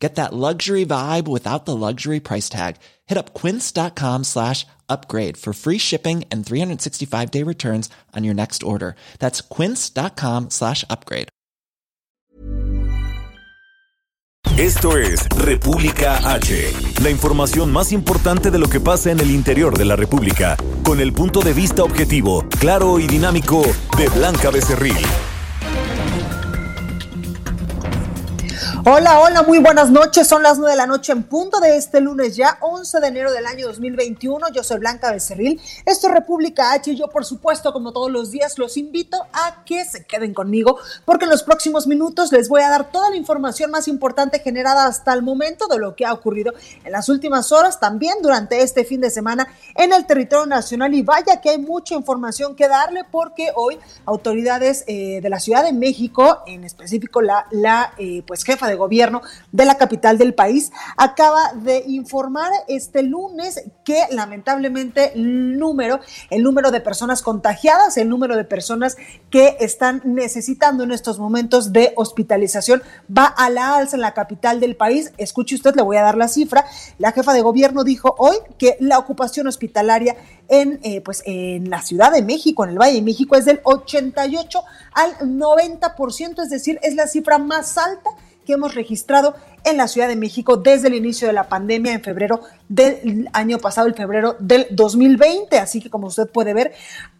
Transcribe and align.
Get 0.00 0.14
that 0.14 0.32
luxury 0.32 0.86
vibe 0.86 1.28
without 1.28 1.66
the 1.66 1.76
luxury 1.76 2.20
price 2.20 2.48
tag. 2.48 2.76
Hit 3.06 3.18
up 3.18 3.34
quince.com 3.34 4.24
slash 4.24 4.66
upgrade 4.88 5.36
for 5.36 5.52
free 5.52 5.78
shipping 5.78 6.24
and 6.32 6.44
365 6.44 7.30
day 7.30 7.42
returns 7.44 7.90
on 8.16 8.24
your 8.24 8.34
next 8.34 8.62
order. 8.62 8.96
That's 9.18 9.42
quince.com 9.42 10.48
slash 10.50 10.84
upgrade. 10.88 11.28
Esto 14.56 14.98
es 14.98 15.26
República 15.38 16.34
H, 16.34 16.72
la 17.02 17.08
información 17.08 17.72
más 17.72 17.92
importante 17.92 18.50
de 18.50 18.58
lo 18.58 18.68
que 18.68 18.78
pasa 18.78 19.10
en 19.10 19.20
el 19.20 19.30
interior 19.30 19.78
de 19.78 19.86
la 19.86 19.96
República, 19.96 20.56
con 20.82 21.00
el 21.00 21.14
punto 21.14 21.40
de 21.40 21.54
vista 21.54 21.82
objetivo, 21.82 22.44
claro 22.58 22.98
y 22.98 23.06
dinámico 23.06 23.62
de 23.96 24.08
Blanca 24.10 24.50
Becerril. 24.50 24.98
Hola, 28.86 29.20
hola, 29.20 29.42
muy 29.42 29.58
buenas 29.58 29.90
noches. 29.90 30.26
Son 30.26 30.42
las 30.42 30.56
nueve 30.56 30.72
de 30.72 30.78
la 30.78 30.86
noche 30.86 31.12
en 31.12 31.22
punto 31.24 31.60
de 31.60 31.76
este 31.76 32.00
lunes 32.00 32.34
ya, 32.34 32.56
11 32.62 33.00
de 33.00 33.08
enero 33.08 33.30
del 33.30 33.44
año 33.44 33.66
2021. 33.66 34.48
Yo 34.54 34.64
soy 34.64 34.78
Blanca 34.78 35.12
Becerril. 35.12 35.60
Esto 35.84 36.06
es 36.06 36.14
República 36.14 36.72
H 36.72 36.90
y 36.90 36.96
yo, 36.96 37.08
por 37.08 37.26
supuesto, 37.26 37.74
como 37.74 37.92
todos 37.92 38.10
los 38.10 38.30
días, 38.30 38.58
los 38.58 38.78
invito 38.78 39.18
a 39.34 39.64
que 39.66 39.84
se 39.84 40.06
queden 40.06 40.32
conmigo 40.32 40.78
porque 41.04 41.26
en 41.26 41.30
los 41.30 41.42
próximos 41.42 41.86
minutos 41.86 42.32
les 42.32 42.48
voy 42.48 42.62
a 42.62 42.70
dar 42.70 42.90
toda 42.90 43.10
la 43.10 43.16
información 43.16 43.70
más 43.70 43.86
importante 43.86 44.38
generada 44.38 44.86
hasta 44.86 45.12
el 45.12 45.20
momento 45.20 45.66
de 45.66 45.78
lo 45.78 45.94
que 45.94 46.06
ha 46.06 46.14
ocurrido 46.14 46.54
en 46.82 46.92
las 46.92 47.10
últimas 47.10 47.52
horas, 47.52 47.80
también 47.80 48.14
durante 48.22 48.62
este 48.62 48.86
fin 48.86 49.02
de 49.02 49.10
semana 49.10 49.46
en 49.74 49.92
el 49.92 50.06
territorio 50.06 50.46
nacional. 50.46 50.94
Y 50.94 51.02
vaya 51.02 51.42
que 51.42 51.50
hay 51.50 51.58
mucha 51.58 51.94
información 51.94 52.56
que 52.56 52.66
darle 52.66 53.04
porque 53.04 53.52
hoy 53.56 53.78
autoridades 54.06 54.84
eh, 54.86 55.20
de 55.20 55.28
la 55.28 55.38
Ciudad 55.38 55.64
de 55.64 55.74
México, 55.74 56.42
en 56.46 56.64
específico 56.64 57.20
la, 57.20 57.44
la 57.50 57.92
eh, 57.98 58.22
pues 58.26 58.42
jefa 58.42 58.69
de 58.70 58.76
gobierno 58.76 59.20
de 59.52 59.64
la 59.64 59.76
capital 59.76 60.16
del 60.16 60.34
país, 60.34 60.72
acaba 60.96 61.52
de 61.54 61.84
informar 61.86 62.50
este 62.68 63.02
lunes 63.02 63.62
que 63.84 64.06
lamentablemente 64.10 65.12
el 65.14 65.58
número, 65.58 66.00
el 66.30 66.42
número 66.42 66.70
de 66.70 66.80
personas 66.80 67.22
contagiadas, 67.22 67.96
el 67.96 68.08
número 68.08 68.36
de 68.36 68.44
personas 68.44 68.96
que 69.30 69.56
están 69.60 70.02
necesitando 70.04 70.84
en 70.84 70.92
estos 70.92 71.18
momentos 71.18 71.72
de 71.72 71.92
hospitalización 71.96 72.82
va 73.16 73.26
a 73.26 73.50
la 73.50 73.76
alza 73.76 73.96
en 73.96 74.02
la 74.02 74.14
capital 74.14 74.60
del 74.60 74.76
país. 74.76 75.12
Escuche 75.18 75.54
usted, 75.54 75.74
le 75.74 75.82
voy 75.82 75.96
a 75.96 76.02
dar 76.02 76.16
la 76.16 76.28
cifra. 76.28 76.64
La 76.98 77.12
jefa 77.12 77.32
de 77.32 77.42
gobierno 77.42 77.84
dijo 77.84 78.14
hoy 78.18 78.36
que 78.58 78.76
la 78.80 78.98
ocupación 78.98 79.46
hospitalaria 79.46 80.16
en, 80.48 80.80
eh, 80.82 81.00
pues, 81.00 81.22
en 81.26 81.70
la 81.70 81.82
Ciudad 81.82 82.12
de 82.12 82.22
México, 82.22 82.64
en 82.64 82.70
el 82.70 82.78
Valle 82.78 82.94
de 82.94 83.02
México, 83.02 83.36
es 83.36 83.44
del 83.44 83.60
88 83.62 84.62
al 84.92 85.18
90%, 85.20 86.42
es 86.42 86.50
decir, 86.50 86.78
es 86.82 86.94
la 86.94 87.06
cifra 87.06 87.38
más 87.38 87.78
alta 87.78 88.10
hemos 88.52 88.74
registrado 88.74 89.34
en 89.64 89.76
la 89.76 89.88
Ciudad 89.88 90.08
de 90.08 90.16
México 90.16 90.56
desde 90.56 90.88
el 90.88 90.94
inicio 90.94 91.26
de 91.26 91.32
la 91.32 91.48
pandemia 91.48 91.92
en 91.92 92.02
febrero 92.02 92.40
del 92.68 93.28
año 93.32 93.58
pasado, 93.58 93.86
el 93.86 93.94
febrero 93.94 94.36
del 94.38 94.66
2020. 94.70 95.58
Así 95.58 95.80
que 95.80 95.90
como 95.90 96.06
usted 96.06 96.28
puede 96.28 96.54
ver, 96.54 96.72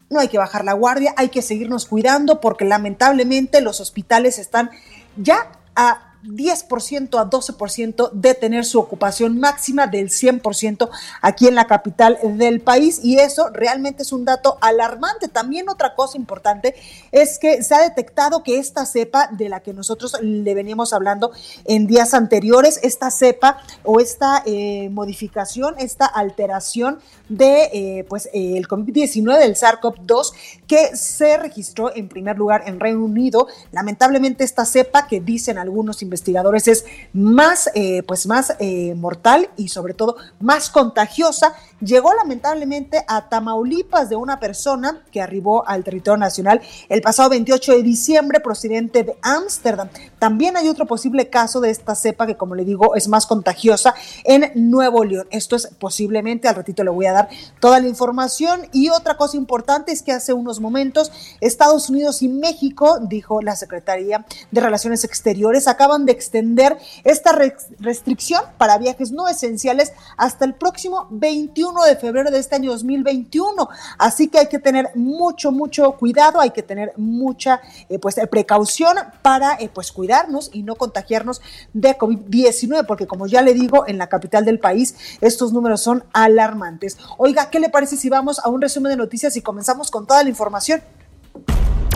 no 0.09 0.19
hay 0.19 0.29
que 0.29 0.39
bajar 0.39 0.65
la 0.65 0.73
guardia, 0.73 1.15
hay 1.17 1.29
que 1.29 1.43
seguirnos 1.43 1.87
cuidando 1.87 2.41
porque 2.41 2.65
lamentablemente 2.65 3.61
los 3.61 3.81
hospitales 3.81 4.39
están 4.39 4.71
ya 5.17 5.53
a 5.77 6.10
10% 6.25 7.19
a 7.19 7.31
12% 7.31 8.11
de 8.13 8.35
tener 8.35 8.65
su 8.65 8.79
ocupación 8.79 9.39
máxima 9.39 9.87
del 9.87 10.09
100% 10.09 10.89
aquí 11.23 11.49
en 11.49 11.55
la 11.55 11.67
capital 11.67 12.19
del 12.23 12.61
país 12.61 13.01
y 13.03 13.19
eso 13.19 13.49
realmente 13.51 14.03
es 14.03 14.13
un 14.13 14.25
dato 14.25 14.59
alarmante. 14.61 15.29
También 15.29 15.69
otra 15.69 15.95
cosa 15.95 16.19
importante 16.19 16.75
es 17.13 17.39
que 17.39 17.63
se 17.63 17.75
ha 17.75 17.81
detectado 17.81 18.43
que 18.43 18.59
esta 18.59 18.87
cepa 18.87 19.29
de 19.33 19.49
la 19.49 19.61
que 19.61 19.73
nosotros 19.73 20.17
le 20.21 20.55
veníamos 20.55 20.93
hablando 20.93 21.33
en 21.65 21.87
días 21.87 22.15
anteriores, 22.15 22.81
esta 22.83 23.11
cepa 23.11 23.59
o 23.85 24.01
esta 24.01 24.43
eh, 24.47 24.89
modificación, 24.91 25.75
esta 25.79 26.07
alteración 26.07 27.01
de 27.29 27.71
eh, 27.73 28.07
pues 28.09 28.27
eh, 28.33 28.57
el 28.57 28.69
COVID-19 28.69 29.39
del 29.39 29.55
SARS-CoV-2 29.55 30.33
que 30.71 30.95
se 30.97 31.37
registró 31.37 31.93
en 31.97 32.07
primer 32.07 32.39
lugar 32.39 32.63
en 32.65 32.79
Reino 32.79 33.05
Unido. 33.05 33.49
Lamentablemente 33.73 34.45
esta 34.45 34.65
cepa 34.65 35.09
que 35.09 35.21
dicen 35.21 35.59
algunos 35.59 36.01
investigadores 36.01 36.69
es 36.69 36.85
más, 37.13 37.69
eh, 37.75 38.05
pues 38.05 38.25
más 38.29 38.55
eh, 38.61 38.95
mortal 38.95 39.51
y 39.57 39.67
sobre 39.67 39.95
todo 39.95 40.15
más 40.39 40.71
contagiosa. 40.71 41.55
Llegó 41.81 42.13
lamentablemente 42.13 43.05
a 43.09 43.31
Tamaulipas 43.31 44.11
de 44.11 44.17
una 44.17 44.39
persona 44.39 45.03
que 45.11 45.23
arribó 45.23 45.67
al 45.67 45.83
territorio 45.83 46.19
nacional 46.19 46.61
el 46.91 47.01
pasado 47.01 47.31
28 47.31 47.73
de 47.73 47.83
diciembre 47.83 48.41
procedente 48.41 49.03
de 49.03 49.17
Ámsterdam. 49.23 49.89
También 50.19 50.59
hay 50.59 50.69
otro 50.69 50.85
posible 50.85 51.31
caso 51.31 51.61
de 51.61 51.71
esta 51.71 51.95
cepa 51.95 52.27
que, 52.27 52.37
como 52.37 52.55
le 52.55 52.67
digo, 52.67 52.95
es 52.97 53.09
más 53.09 53.27
contagiosa 53.27 53.95
en 54.25 54.53
Nuevo 54.55 55.05
León. 55.05 55.27
Esto 55.31 55.57
es 55.57 55.69
posiblemente, 55.79 56.49
al 56.49 56.57
ratito 56.57 56.85
le 56.85 56.91
voy 56.91 57.07
a 57.07 57.13
dar 57.13 57.29
toda 57.61 57.81
la 57.81 57.89
información. 57.89 58.69
Y 58.73 58.91
otra 58.91 59.17
cosa 59.17 59.39
importante 59.39 59.93
es 59.93 60.03
que 60.03 60.13
hace 60.13 60.35
unos 60.35 60.61
momentos 60.61 61.11
Estados 61.41 61.89
Unidos 61.89 62.21
y 62.21 62.29
México, 62.29 62.99
dijo 63.01 63.41
la 63.41 63.57
Secretaría 63.57 64.27
de 64.51 64.61
Relaciones 64.61 65.05
Exteriores, 65.05 65.67
acaban 65.67 66.05
de 66.05 66.13
extender 66.13 66.77
esta 67.05 67.33
restricción 67.79 68.43
para 68.59 68.77
viajes 68.77 69.13
no 69.13 69.29
esenciales 69.29 69.93
hasta 70.19 70.45
el 70.45 70.53
próximo 70.53 71.07
21 71.11 71.70
de 71.79 71.97
febrero 71.97 72.31
de 72.31 72.39
este 72.39 72.57
año 72.57 72.73
2021. 72.73 73.69
Así 73.99 74.29
que 74.29 74.39
hay 74.39 74.49
que 74.49 74.59
tener 74.59 74.91
mucho, 74.95 75.53
mucho 75.53 75.93
cuidado, 75.93 76.41
hay 76.41 76.51
que 76.51 76.63
tener 76.63 76.93
mucha 76.97 77.61
eh, 77.89 77.99
pues, 77.99 78.17
precaución 78.31 78.97
para 79.23 79.55
eh, 79.55 79.71
pues, 79.73 79.93
cuidarnos 79.93 80.51
y 80.53 80.63
no 80.63 80.75
contagiarnos 80.75 81.41
de 81.73 81.97
COVID-19, 81.97 82.87
porque 82.87 83.07
como 83.07 83.27
ya 83.27 83.43
le 83.43 83.55
digo, 83.55 83.85
en 83.87 83.99
la 83.99 84.09
capital 84.09 84.45
del 84.45 84.59
país 84.59 84.97
estos 85.21 85.53
números 85.53 85.81
son 85.81 86.05
alarmantes. 86.13 86.99
Oiga, 87.19 87.51
¿qué 87.51 87.61
le 87.61 87.69
parece 87.69 87.97
si 87.97 88.09
vamos 88.09 88.41
a 88.41 88.49
un 88.49 88.61
resumen 88.61 88.91
de 88.91 88.97
noticias 88.97 89.37
y 89.37 89.43
comenzamos 89.43 89.91
con 89.91 90.07
toda 90.07 90.23
la 90.23 90.29
información? 90.29 90.83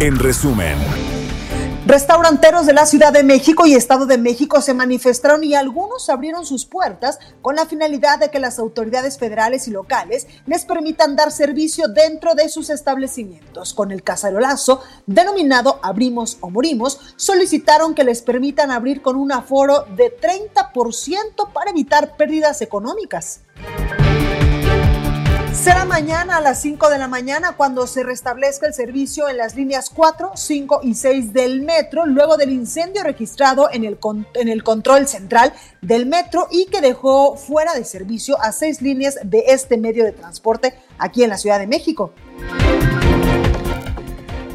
En 0.01 0.19
resumen. 0.19 0.77
Restauranteros 1.87 2.65
de 2.65 2.72
la 2.72 2.87
Ciudad 2.87 3.12
de 3.12 3.22
México 3.22 3.67
y 3.67 3.75
Estado 3.75 4.06
de 4.06 4.17
México 4.17 4.62
se 4.62 4.72
manifestaron 4.72 5.45
y 5.45 5.55
algunos 5.55 6.09
abrieron 6.09 6.47
sus 6.47 6.65
puertas 6.65 7.19
con 7.43 7.56
la 7.56 7.67
finalidad 7.67 8.19
de 8.19 8.31
que 8.31 8.39
las 8.39 8.59
autoridades 8.59 9.19
federales 9.19 9.69
y 9.69 9.71
locales 9.71 10.27
les 10.47 10.65
permitan 10.65 11.15
dar 11.15 11.31
servicio 11.31 11.89
dentro 11.89 12.34
de 12.34 12.49
sus 12.49 12.71
establecimientos. 12.71 13.75
Con 13.75 13.91
el 13.91 14.03
cacerolazo 14.03 14.81
denominado 15.05 15.78
Abrimos 15.83 16.39
o 16.41 16.49
Morimos, 16.49 17.00
solicitaron 17.17 17.94
que 17.94 18.05
les 18.05 18.23
permitan 18.23 18.71
abrir 18.71 19.03
con 19.03 19.17
un 19.17 19.31
aforo 19.31 19.84
de 19.94 20.11
30% 20.19 21.53
para 21.53 21.71
evitar 21.71 22.17
pérdidas 22.17 22.62
económicas. 22.62 23.43
Será 25.55 25.85
mañana 25.85 26.37
a 26.37 26.41
las 26.41 26.61
5 26.61 26.91
de 26.91 26.99
la 26.99 27.09
mañana 27.09 27.53
cuando 27.57 27.87
se 27.87 28.03
restablezca 28.03 28.67
el 28.67 28.75
servicio 28.75 29.29
en 29.29 29.39
las 29.39 29.55
líneas 29.55 29.89
4, 29.89 30.33
5 30.35 30.81
y 30.83 30.95
6 30.95 31.33
del 31.33 31.63
metro, 31.63 32.05
luego 32.05 32.37
del 32.37 32.51
incendio 32.51 33.03
registrado 33.03 33.71
en 33.73 33.85
el, 33.85 33.99
en 34.35 34.49
el 34.49 34.63
control 34.63 35.07
central 35.07 35.55
del 35.81 36.07
metro 36.07 36.49
y 36.51 36.67
que 36.67 36.81
dejó 36.81 37.37
fuera 37.37 37.73
de 37.75 37.85
servicio 37.85 38.39
a 38.43 38.53
seis 38.53 38.83
líneas 38.83 39.19
de 39.23 39.45
este 39.49 39.79
medio 39.79 40.05
de 40.05 40.13
transporte 40.13 40.75
aquí 40.99 41.23
en 41.23 41.31
la 41.31 41.39
Ciudad 41.39 41.59
de 41.59 41.67
México. 41.67 42.13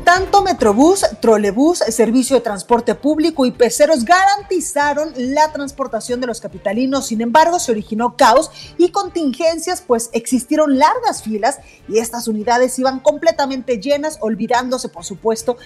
Tanto 0.09 0.41
Metrobús, 0.41 1.05
Trolebús, 1.21 1.77
Servicio 1.77 2.35
de 2.35 2.41
Transporte 2.41 2.95
Público 2.95 3.45
y 3.45 3.51
Peceros 3.51 4.03
garantizaron 4.05 5.13
la 5.15 5.51
transportación 5.51 6.19
de 6.19 6.25
los 6.25 6.41
capitalinos. 6.41 7.05
Sin 7.05 7.21
embargo, 7.21 7.59
se 7.59 7.71
originó 7.71 8.17
caos 8.17 8.49
y 8.79 8.89
contingencias, 8.89 9.83
pues 9.85 10.09
existieron 10.13 10.79
largas 10.79 11.21
filas 11.21 11.59
y 11.87 11.99
estas 11.99 12.27
unidades 12.27 12.79
iban 12.79 13.01
completamente 13.01 13.79
llenas, 13.79 14.17
olvidándose, 14.19 14.89
por 14.89 15.05
supuesto, 15.05 15.57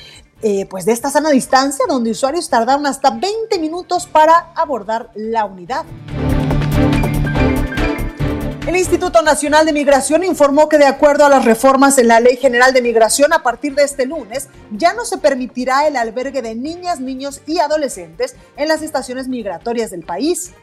eh, 0.41 0.65
pues 0.65 0.83
de 0.83 0.91
esta 0.91 1.09
sana 1.09 1.29
distancia, 1.29 1.85
donde 1.87 2.11
usuarios 2.11 2.49
tardaron 2.49 2.85
hasta 2.85 3.11
20 3.11 3.59
minutos 3.59 4.07
para 4.07 4.51
abordar 4.57 5.09
la 5.15 5.45
unidad. 5.45 5.85
El 8.65 8.77
Instituto 8.77 9.21
Nacional 9.21 9.65
de 9.65 9.73
Migración 9.73 10.23
informó 10.23 10.69
que 10.69 10.77
de 10.77 10.85
acuerdo 10.85 11.25
a 11.25 11.29
las 11.29 11.43
reformas 11.43 11.97
en 11.97 12.07
la 12.07 12.21
Ley 12.21 12.37
General 12.37 12.71
de 12.71 12.81
Migración, 12.81 13.33
a 13.33 13.43
partir 13.43 13.75
de 13.75 13.83
este 13.83 14.05
lunes 14.05 14.47
ya 14.71 14.93
no 14.93 15.03
se 15.03 15.17
permitirá 15.17 15.85
el 15.85 15.97
albergue 15.97 16.41
de 16.41 16.55
niñas, 16.55 17.01
niños 17.01 17.41
y 17.45 17.59
adolescentes 17.59 18.37
en 18.55 18.69
las 18.69 18.81
estaciones 18.81 19.27
migratorias 19.27 19.91
del 19.91 20.05
país. 20.05 20.53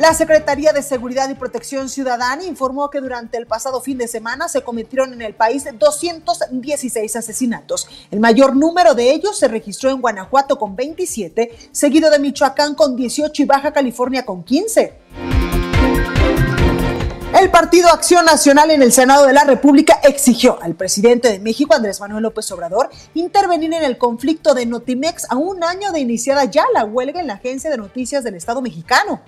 La 0.00 0.14
Secretaría 0.14 0.72
de 0.72 0.82
Seguridad 0.82 1.28
y 1.28 1.34
Protección 1.34 1.90
Ciudadana 1.90 2.42
informó 2.42 2.88
que 2.88 3.00
durante 3.00 3.36
el 3.36 3.46
pasado 3.46 3.82
fin 3.82 3.98
de 3.98 4.08
semana 4.08 4.48
se 4.48 4.62
cometieron 4.62 5.12
en 5.12 5.20
el 5.20 5.34
país 5.34 5.64
216 5.78 7.16
asesinatos. 7.16 7.86
El 8.10 8.18
mayor 8.18 8.56
número 8.56 8.94
de 8.94 9.12
ellos 9.12 9.38
se 9.38 9.46
registró 9.46 9.90
en 9.90 10.00
Guanajuato 10.00 10.58
con 10.58 10.74
27, 10.74 11.54
seguido 11.70 12.10
de 12.10 12.18
Michoacán 12.18 12.74
con 12.74 12.96
18 12.96 13.42
y 13.42 13.44
Baja 13.44 13.72
California 13.72 14.24
con 14.24 14.42
15. 14.42 15.19
El 17.40 17.50
Partido 17.50 17.88
Acción 17.88 18.26
Nacional 18.26 18.70
en 18.70 18.82
el 18.82 18.92
Senado 18.92 19.26
de 19.26 19.32
la 19.32 19.44
República 19.44 19.98
exigió 20.02 20.58
al 20.60 20.74
presidente 20.74 21.32
de 21.32 21.38
México, 21.38 21.74
Andrés 21.74 21.98
Manuel 21.98 22.24
López 22.24 22.52
Obrador, 22.52 22.90
intervenir 23.14 23.72
en 23.72 23.82
el 23.82 23.96
conflicto 23.96 24.52
de 24.52 24.66
Notimex 24.66 25.24
a 25.30 25.36
un 25.36 25.64
año 25.64 25.90
de 25.90 26.00
iniciada 26.00 26.44
ya 26.44 26.66
la 26.74 26.84
huelga 26.84 27.18
en 27.18 27.28
la 27.28 27.34
Agencia 27.34 27.70
de 27.70 27.78
Noticias 27.78 28.24
del 28.24 28.34
Estado 28.34 28.60
mexicano. 28.60 29.22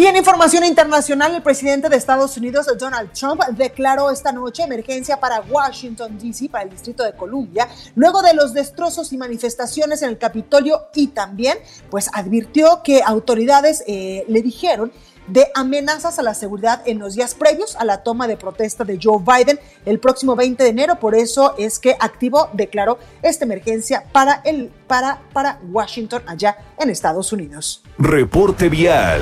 Y 0.00 0.06
en 0.06 0.16
información 0.16 0.64
internacional, 0.64 1.34
el 1.34 1.42
presidente 1.42 1.90
de 1.90 1.96
Estados 1.98 2.34
Unidos, 2.38 2.66
Donald 2.78 3.12
Trump, 3.12 3.42
declaró 3.50 4.10
esta 4.10 4.32
noche 4.32 4.62
emergencia 4.62 5.20
para 5.20 5.42
Washington, 5.42 6.18
D.C., 6.18 6.48
para 6.48 6.64
el 6.64 6.70
Distrito 6.70 7.04
de 7.04 7.12
Columbia, 7.12 7.68
luego 7.96 8.22
de 8.22 8.32
los 8.32 8.54
destrozos 8.54 9.12
y 9.12 9.18
manifestaciones 9.18 10.00
en 10.00 10.08
el 10.08 10.16
Capitolio 10.16 10.86
y 10.94 11.08
también, 11.08 11.58
pues, 11.90 12.08
advirtió 12.14 12.80
que 12.82 13.02
autoridades 13.04 13.84
eh, 13.86 14.24
le 14.26 14.40
dijeron 14.40 14.90
de 15.26 15.48
amenazas 15.54 16.18
a 16.18 16.22
la 16.22 16.32
seguridad 16.32 16.80
en 16.86 16.98
los 16.98 17.14
días 17.14 17.34
previos 17.34 17.76
a 17.76 17.84
la 17.84 18.02
toma 18.02 18.26
de 18.26 18.38
protesta 18.38 18.84
de 18.84 18.98
Joe 19.00 19.22
Biden 19.22 19.60
el 19.84 20.00
próximo 20.00 20.34
20 20.34 20.64
de 20.64 20.70
enero. 20.70 20.98
Por 20.98 21.14
eso 21.14 21.54
es 21.58 21.78
que 21.78 21.94
activó, 22.00 22.48
declaró 22.54 22.98
esta 23.20 23.44
emergencia 23.44 24.04
para, 24.12 24.40
el, 24.46 24.72
para, 24.86 25.20
para 25.34 25.60
Washington 25.70 26.22
allá 26.26 26.56
en 26.78 26.88
Estados 26.88 27.34
Unidos. 27.34 27.82
Reporte 27.98 28.70
vial. 28.70 29.20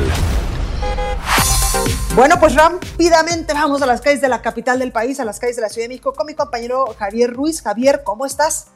Bueno, 2.14 2.34
pues 2.40 2.56
rápidamente 2.56 3.54
vamos 3.54 3.80
a 3.80 3.86
las 3.86 4.00
calles 4.00 4.20
de 4.20 4.28
la 4.28 4.42
capital 4.42 4.80
del 4.80 4.90
país, 4.90 5.20
a 5.20 5.24
las 5.24 5.38
calles 5.38 5.56
de 5.56 5.62
la 5.62 5.68
Ciudad 5.68 5.84
de 5.84 5.90
México, 5.90 6.12
con 6.12 6.26
mi 6.26 6.34
compañero 6.34 6.86
Javier 6.98 7.32
Ruiz. 7.32 7.62
Javier, 7.62 8.02
¿cómo 8.04 8.26
estás? 8.26 8.72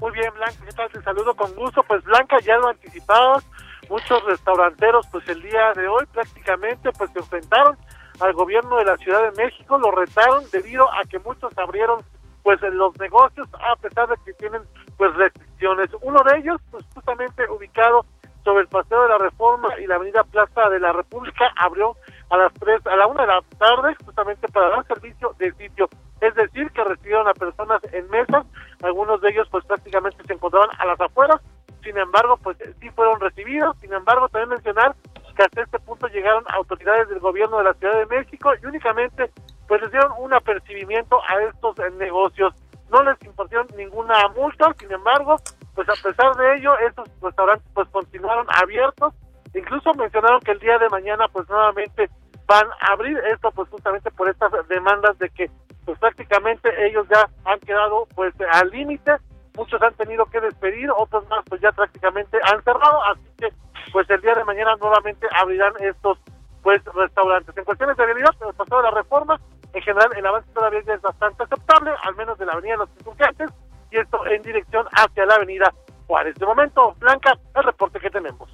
Muy 0.00 0.10
bien, 0.12 0.32
Blanca, 0.34 0.56
¿qué 0.64 0.72
tal? 0.72 0.90
Te 0.90 1.00
saludo 1.02 1.36
con 1.36 1.54
gusto. 1.54 1.84
Pues 1.84 2.02
Blanca, 2.02 2.38
ya 2.44 2.56
lo 2.56 2.68
anticipado, 2.68 3.42
muchos 3.88 4.24
restauranteros, 4.24 5.06
pues 5.12 5.28
el 5.28 5.40
día 5.42 5.72
de 5.76 5.86
hoy 5.86 6.04
prácticamente, 6.12 6.90
pues 6.92 7.12
se 7.12 7.20
enfrentaron 7.20 7.76
al 8.18 8.32
gobierno 8.32 8.76
de 8.78 8.84
la 8.84 8.96
Ciudad 8.96 9.22
de 9.30 9.42
México, 9.44 9.78
lo 9.78 9.90
retaron 9.90 10.44
debido 10.50 10.92
a 10.92 11.04
que 11.04 11.18
muchos 11.20 11.56
abrieron 11.58 12.02
pues 12.42 12.60
los 12.62 12.98
negocios 12.98 13.48
a 13.52 13.76
pesar 13.76 14.08
de 14.08 14.16
que 14.24 14.32
tienen 14.34 14.62
pues 14.96 15.14
restricciones. 15.14 15.90
Uno 16.02 16.22
de 16.24 16.38
ellos, 16.38 16.60
pues 16.70 16.84
justamente 16.94 17.48
ubicado 17.48 18.04
sobre 18.44 18.62
el 18.62 18.68
Paseo 18.68 19.02
de 19.02 19.08
la 19.08 19.18
Reforma 19.18 19.68
y 19.78 19.86
la 19.86 19.96
Avenida 19.96 20.24
Plaza 20.24 20.68
de 20.68 20.80
la 20.80 20.92
República, 20.92 21.52
abrió 21.56 21.96
a 22.30 22.36
las 22.36 22.52
3, 22.54 22.86
a 22.86 22.96
la 22.96 23.06
1 23.06 23.20
de 23.20 23.26
la 23.26 23.42
tarde, 23.58 23.94
justamente 24.04 24.48
para 24.48 24.70
dar 24.70 24.86
servicio 24.86 25.34
de 25.38 25.52
sitio. 25.52 25.88
Es 26.20 26.34
decir, 26.34 26.70
que 26.70 26.84
recibieron 26.84 27.28
a 27.28 27.34
personas 27.34 27.80
en 27.92 28.08
mesas, 28.10 28.46
algunos 28.82 29.20
de 29.20 29.30
ellos 29.30 29.48
pues 29.50 29.64
prácticamente 29.64 30.22
se 30.26 30.32
encontraban 30.32 30.70
a 30.78 30.86
las 30.86 31.00
afueras, 31.00 31.40
sin 31.82 31.96
embargo, 31.96 32.36
pues 32.42 32.56
sí 32.80 32.90
fueron 32.90 33.20
recibidos, 33.20 33.76
sin 33.80 33.92
embargo, 33.92 34.28
también 34.28 34.50
mencionar 34.50 34.94
que 35.34 35.42
hasta 35.42 35.62
este 35.62 35.78
punto 35.78 36.06
llegaron 36.08 36.44
autoridades 36.48 37.08
del 37.08 37.20
gobierno 37.20 37.58
de 37.58 37.64
la 37.64 37.74
Ciudad 37.74 37.98
de 37.98 38.06
México 38.06 38.52
y 38.60 38.66
únicamente 38.66 39.30
pues 39.66 39.80
les 39.80 39.90
dieron 39.92 40.12
un 40.18 40.34
apercibimiento 40.34 41.20
a 41.28 41.42
estos 41.42 41.76
negocios. 41.94 42.52
No 42.90 43.02
les 43.04 43.22
impusieron 43.22 43.68
ninguna 43.76 44.16
multa, 44.36 44.74
sin 44.78 44.90
embargo, 44.90 45.36
pues 45.80 45.98
a 45.98 46.02
pesar 46.02 46.36
de 46.36 46.56
ello, 46.56 46.78
estos 46.80 47.08
restaurantes 47.22 47.66
pues 47.72 47.88
continuaron 47.88 48.46
abiertos, 48.60 49.14
incluso 49.54 49.94
mencionaron 49.94 50.40
que 50.40 50.50
el 50.50 50.58
día 50.58 50.76
de 50.78 50.90
mañana 50.90 51.26
pues 51.32 51.48
nuevamente 51.48 52.10
van 52.46 52.66
a 52.82 52.92
abrir. 52.92 53.16
Esto 53.32 53.50
pues 53.52 53.66
justamente 53.70 54.10
por 54.10 54.28
estas 54.28 54.52
demandas 54.68 55.16
de 55.18 55.30
que 55.30 55.50
pues 55.86 55.98
prácticamente 55.98 56.68
ellos 56.86 57.06
ya 57.08 57.26
han 57.46 57.58
quedado 57.60 58.06
pues 58.14 58.34
al 58.52 58.68
límite, 58.68 59.12
muchos 59.56 59.80
han 59.80 59.94
tenido 59.94 60.26
que 60.26 60.42
despedir, 60.42 60.90
otros 60.90 61.26
más 61.30 61.42
pues 61.48 61.62
ya 61.62 61.72
prácticamente 61.72 62.38
han 62.42 62.62
cerrado, 62.62 63.02
así 63.04 63.24
que 63.38 63.48
pues 63.90 64.10
el 64.10 64.20
día 64.20 64.34
de 64.34 64.44
mañana 64.44 64.76
nuevamente 64.76 65.26
abrirán 65.34 65.72
estos 65.80 66.18
pues 66.62 66.84
restaurantes. 66.94 67.56
En 67.56 67.64
cuestiones 67.64 67.96
de 67.96 68.04
realidad, 68.04 68.34
el 68.46 68.54
pasado 68.54 68.82
la 68.82 68.90
reforma, 68.90 69.40
en 69.72 69.80
general 69.80 70.10
el 70.14 70.26
avance 70.26 70.52
todavía 70.52 70.80
es 70.80 71.00
bastante 71.00 71.42
aceptable, 71.44 71.92
al 72.02 72.14
menos 72.16 72.36
de 72.36 72.44
la 72.44 72.52
avenida 72.52 72.72
de 72.72 72.78
los 72.80 72.90
insurgentes, 72.98 73.50
y 73.90 73.98
esto 73.98 74.26
en 74.26 74.42
dirección 74.42 74.86
hacia 74.92 75.26
la 75.26 75.34
avenida 75.34 75.72
Juárez. 76.06 76.34
De 76.36 76.46
momento, 76.46 76.94
Blanca, 76.98 77.38
el 77.54 77.62
reporte 77.62 78.00
que 78.00 78.10
tenemos. 78.10 78.48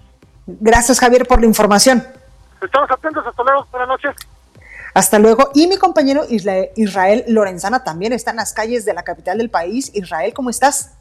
Gracias, 0.47 1.00
Javier, 1.00 1.27
por 1.27 1.41
la 1.41 1.47
información. 1.47 2.03
Estamos 2.62 2.91
atentos, 2.91 3.27
hasta 3.27 3.43
luego, 3.43 3.67
buenas 3.71 3.88
noches. 3.88 4.15
Hasta 4.94 5.19
luego. 5.19 5.50
Y 5.55 5.67
mi 5.67 5.77
compañero 5.77 6.23
Israel 6.29 7.25
Lorenzana 7.29 7.85
también 7.85 8.15
está 8.15 8.31
en 8.31 8.38
las 8.38 8.55
calles 8.55 8.87
de 8.87 8.94
la 8.94 9.03
capital 9.03 9.38
del 9.38 9.50
país. 9.50 9.91
Israel, 9.94 10.33
¿cómo 10.33 10.49
estás? 10.49 10.97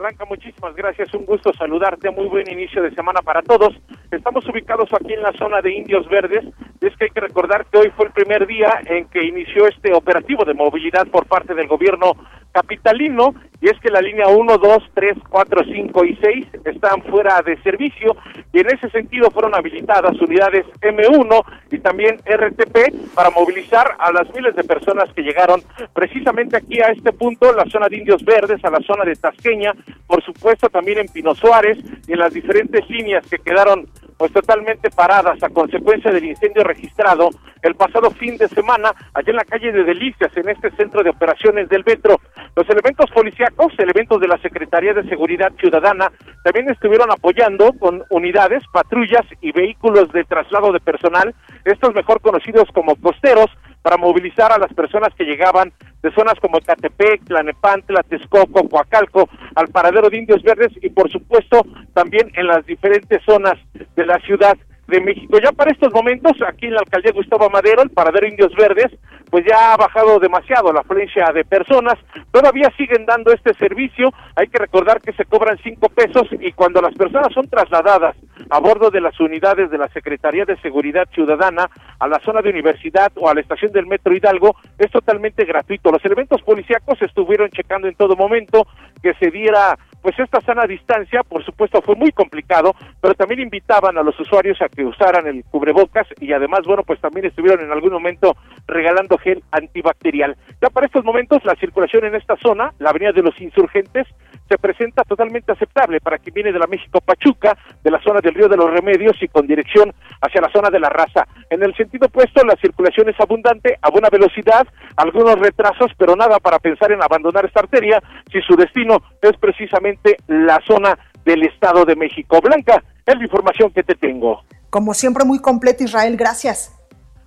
Blanca, 0.00 0.24
muchísimas 0.24 0.74
gracias. 0.74 1.12
Un 1.14 1.26
gusto 1.26 1.52
saludarte. 1.52 2.10
Muy 2.10 2.26
buen 2.26 2.50
inicio 2.50 2.82
de 2.82 2.90
semana 2.92 3.20
para 3.20 3.42
todos. 3.42 3.78
Estamos 4.10 4.48
ubicados 4.48 4.88
aquí 4.94 5.12
en 5.12 5.22
la 5.22 5.32
zona 5.34 5.60
de 5.60 5.74
Indios 5.74 6.08
Verdes. 6.08 6.44
Es 6.80 6.96
que 6.96 7.04
hay 7.04 7.10
que 7.10 7.20
recordar 7.20 7.66
que 7.66 7.78
hoy 7.78 7.90
fue 7.90 8.06
el 8.06 8.12
primer 8.12 8.46
día 8.46 8.80
en 8.86 9.06
que 9.08 9.22
inició 9.22 9.68
este 9.68 9.92
operativo 9.92 10.44
de 10.44 10.54
movilidad 10.54 11.06
por 11.08 11.26
parte 11.26 11.54
del 11.54 11.68
gobierno 11.68 12.14
capitalino 12.52 13.34
y 13.60 13.68
es 13.68 13.78
que 13.80 13.90
la 13.90 14.00
línea 14.00 14.28
1, 14.28 14.58
2, 14.58 14.90
3, 14.94 15.18
4, 15.28 15.64
5 15.64 16.04
y 16.04 16.16
6 16.16 16.46
están 16.64 17.02
fuera 17.02 17.42
de 17.42 17.60
servicio 17.62 18.16
y 18.52 18.60
en 18.60 18.66
ese 18.68 18.88
sentido 18.90 19.30
fueron 19.30 19.54
habilitadas 19.54 20.18
unidades 20.20 20.64
M1 20.80 21.44
y 21.70 21.78
también 21.78 22.16
RTP 22.24 23.14
para 23.14 23.30
movilizar 23.30 23.96
a 23.98 24.12
las 24.12 24.32
miles 24.34 24.56
de 24.56 24.64
personas 24.64 25.12
que 25.12 25.22
llegaron 25.22 25.62
precisamente 25.92 26.56
aquí 26.56 26.80
a 26.80 26.88
este 26.88 27.12
punto, 27.12 27.52
la 27.52 27.66
zona 27.66 27.88
de 27.88 27.98
Indios 27.98 28.24
Verdes, 28.24 28.64
a 28.64 28.70
la 28.70 28.80
zona 28.80 29.04
de 29.04 29.16
Tasqueña, 29.16 29.74
por 30.06 30.22
supuesto 30.24 30.68
también 30.68 30.98
en 30.98 31.08
Pino 31.08 31.34
Suárez 31.34 31.78
y 32.06 32.12
en 32.12 32.18
las 32.18 32.32
diferentes 32.32 32.88
líneas 32.88 33.26
que 33.26 33.38
quedaron 33.38 33.86
pues 34.20 34.34
totalmente 34.34 34.90
paradas 34.90 35.42
a 35.42 35.48
consecuencia 35.48 36.12
del 36.12 36.26
incendio 36.26 36.62
registrado 36.62 37.30
el 37.62 37.74
pasado 37.74 38.10
fin 38.10 38.36
de 38.36 38.48
semana 38.48 38.92
allá 39.14 39.30
en 39.30 39.36
la 39.36 39.46
calle 39.46 39.72
de 39.72 39.82
Delicias, 39.82 40.36
en 40.36 40.50
este 40.50 40.70
centro 40.72 41.02
de 41.02 41.08
operaciones 41.08 41.70
del 41.70 41.84
Metro. 41.86 42.20
Los 42.54 42.68
elementos 42.68 43.10
policíacos, 43.12 43.72
elementos 43.78 44.20
de 44.20 44.28
la 44.28 44.36
Secretaría 44.42 44.92
de 44.92 45.08
Seguridad 45.08 45.50
Ciudadana, 45.58 46.12
también 46.44 46.68
estuvieron 46.68 47.10
apoyando 47.10 47.72
con 47.78 48.04
unidades, 48.10 48.62
patrullas 48.74 49.24
y 49.40 49.52
vehículos 49.52 50.12
de 50.12 50.24
traslado 50.24 50.70
de 50.70 50.80
personal, 50.80 51.34
estos 51.64 51.94
mejor 51.94 52.20
conocidos 52.20 52.68
como 52.74 52.96
costeros, 52.96 53.48
para 53.82 53.96
movilizar 53.96 54.52
a 54.52 54.58
las 54.58 54.72
personas 54.74 55.14
que 55.16 55.24
llegaban 55.24 55.72
de 56.02 56.12
zonas 56.12 56.34
como 56.40 56.58
Ecatepec, 56.58 57.24
Tlanepantla, 57.24 58.02
Texcoco, 58.02 58.68
Coacalco, 58.68 59.28
al 59.54 59.68
paradero 59.68 60.08
de 60.08 60.18
Indios 60.18 60.42
Verdes 60.42 60.72
y 60.82 60.90
por 60.90 61.10
supuesto 61.10 61.62
también 61.94 62.30
en 62.34 62.46
las 62.46 62.64
diferentes 62.66 63.22
zonas 63.24 63.54
de 63.96 64.06
la 64.06 64.18
ciudad 64.20 64.56
de 64.90 65.00
México. 65.00 65.38
Ya 65.42 65.52
para 65.52 65.70
estos 65.70 65.92
momentos, 65.92 66.32
aquí 66.46 66.66
en 66.66 66.74
la 66.74 66.80
alcaldía 66.80 67.12
Gustavo 67.12 67.48
Madero, 67.48 67.82
el 67.82 67.90
paradero 67.90 68.26
Indios 68.26 68.54
Verdes, 68.54 68.92
pues 69.30 69.44
ya 69.46 69.72
ha 69.72 69.76
bajado 69.76 70.18
demasiado 70.18 70.72
la 70.72 70.80
afluencia 70.80 71.32
de 71.32 71.44
personas. 71.44 71.94
Todavía 72.32 72.70
siguen 72.76 73.06
dando 73.06 73.32
este 73.32 73.54
servicio. 73.54 74.12
Hay 74.34 74.48
que 74.48 74.58
recordar 74.58 75.00
que 75.00 75.12
se 75.12 75.24
cobran 75.24 75.56
cinco 75.62 75.88
pesos 75.88 76.26
y 76.40 76.52
cuando 76.52 76.82
las 76.82 76.94
personas 76.94 77.32
son 77.32 77.48
trasladadas 77.48 78.16
a 78.50 78.58
bordo 78.58 78.90
de 78.90 79.00
las 79.00 79.18
unidades 79.20 79.70
de 79.70 79.78
la 79.78 79.88
Secretaría 79.88 80.44
de 80.44 80.60
Seguridad 80.60 81.08
Ciudadana 81.14 81.70
a 81.98 82.08
la 82.08 82.18
zona 82.20 82.42
de 82.42 82.50
universidad 82.50 83.12
o 83.14 83.28
a 83.28 83.34
la 83.34 83.40
estación 83.40 83.72
del 83.72 83.86
Metro 83.86 84.14
Hidalgo, 84.14 84.56
es 84.78 84.90
totalmente 84.90 85.44
gratuito. 85.44 85.92
Los 85.92 86.04
elementos 86.04 86.42
policíacos 86.42 87.00
estuvieron 87.00 87.50
checando 87.50 87.86
en 87.86 87.94
todo 87.94 88.16
momento 88.16 88.66
que 89.02 89.14
se 89.14 89.30
diera 89.30 89.78
pues 90.02 90.18
esta 90.18 90.40
sana 90.40 90.64
distancia, 90.66 91.22
por 91.22 91.44
supuesto, 91.44 91.82
fue 91.82 91.94
muy 91.94 92.12
complicado, 92.12 92.74
pero 93.00 93.14
también 93.14 93.40
invitaban 93.40 93.98
a 93.98 94.02
los 94.02 94.18
usuarios 94.18 94.60
a 94.62 94.68
que 94.68 94.84
usaran 94.84 95.26
el 95.26 95.44
cubrebocas 95.44 96.06
y 96.20 96.32
además, 96.32 96.60
bueno, 96.66 96.82
pues 96.82 97.00
también 97.00 97.26
estuvieron 97.26 97.64
en 97.64 97.72
algún 97.72 97.92
momento 97.92 98.36
regalando 98.66 99.18
gel 99.18 99.42
antibacterial. 99.50 100.36
Ya 100.60 100.70
para 100.70 100.86
estos 100.86 101.04
momentos, 101.04 101.44
la 101.44 101.54
circulación 101.56 102.04
en 102.04 102.14
esta 102.14 102.36
zona, 102.36 102.72
la 102.78 102.90
avenida 102.90 103.12
de 103.12 103.22
los 103.22 103.38
insurgentes, 103.40 104.06
se 104.48 104.58
presenta 104.58 105.04
totalmente 105.04 105.52
aceptable 105.52 106.00
para 106.00 106.18
quien 106.18 106.34
viene 106.34 106.52
de 106.52 106.58
la 106.58 106.66
México 106.66 107.00
Pachuca, 107.00 107.56
de 107.82 107.90
la 107.90 108.02
zona 108.02 108.20
del 108.20 108.34
Río 108.34 108.48
de 108.48 108.56
los 108.56 108.70
Remedios 108.70 109.16
y 109.22 109.28
con 109.28 109.46
dirección 109.46 109.92
hacia 110.20 110.40
la 110.40 110.50
zona 110.50 110.70
de 110.70 110.80
la 110.80 110.88
raza. 110.88 111.26
En 111.50 111.62
el 111.62 111.74
sentido 111.76 112.06
opuesto, 112.06 112.44
la 112.44 112.56
circulación 112.56 113.08
es 113.08 113.20
abundante, 113.20 113.78
a 113.80 113.90
buena 113.90 114.08
velocidad, 114.10 114.66
algunos 114.96 115.38
retrasos, 115.38 115.92
pero 115.96 116.16
nada 116.16 116.38
para 116.40 116.58
pensar 116.58 116.90
en 116.90 117.02
abandonar 117.02 117.44
esta 117.44 117.60
arteria 117.60 118.02
si 118.32 118.40
su 118.40 118.56
destino 118.56 119.02
es 119.22 119.36
precisamente 119.36 119.89
la 120.26 120.60
zona 120.66 120.98
del 121.24 121.42
Estado 121.44 121.84
de 121.84 121.96
México. 121.96 122.40
Blanca, 122.40 122.82
es 123.06 123.16
la 123.16 123.24
información 123.24 123.70
que 123.72 123.82
te 123.82 123.94
tengo. 123.94 124.42
Como 124.70 124.94
siempre, 124.94 125.24
muy 125.24 125.40
completo, 125.40 125.84
Israel, 125.84 126.16
gracias. 126.16 126.76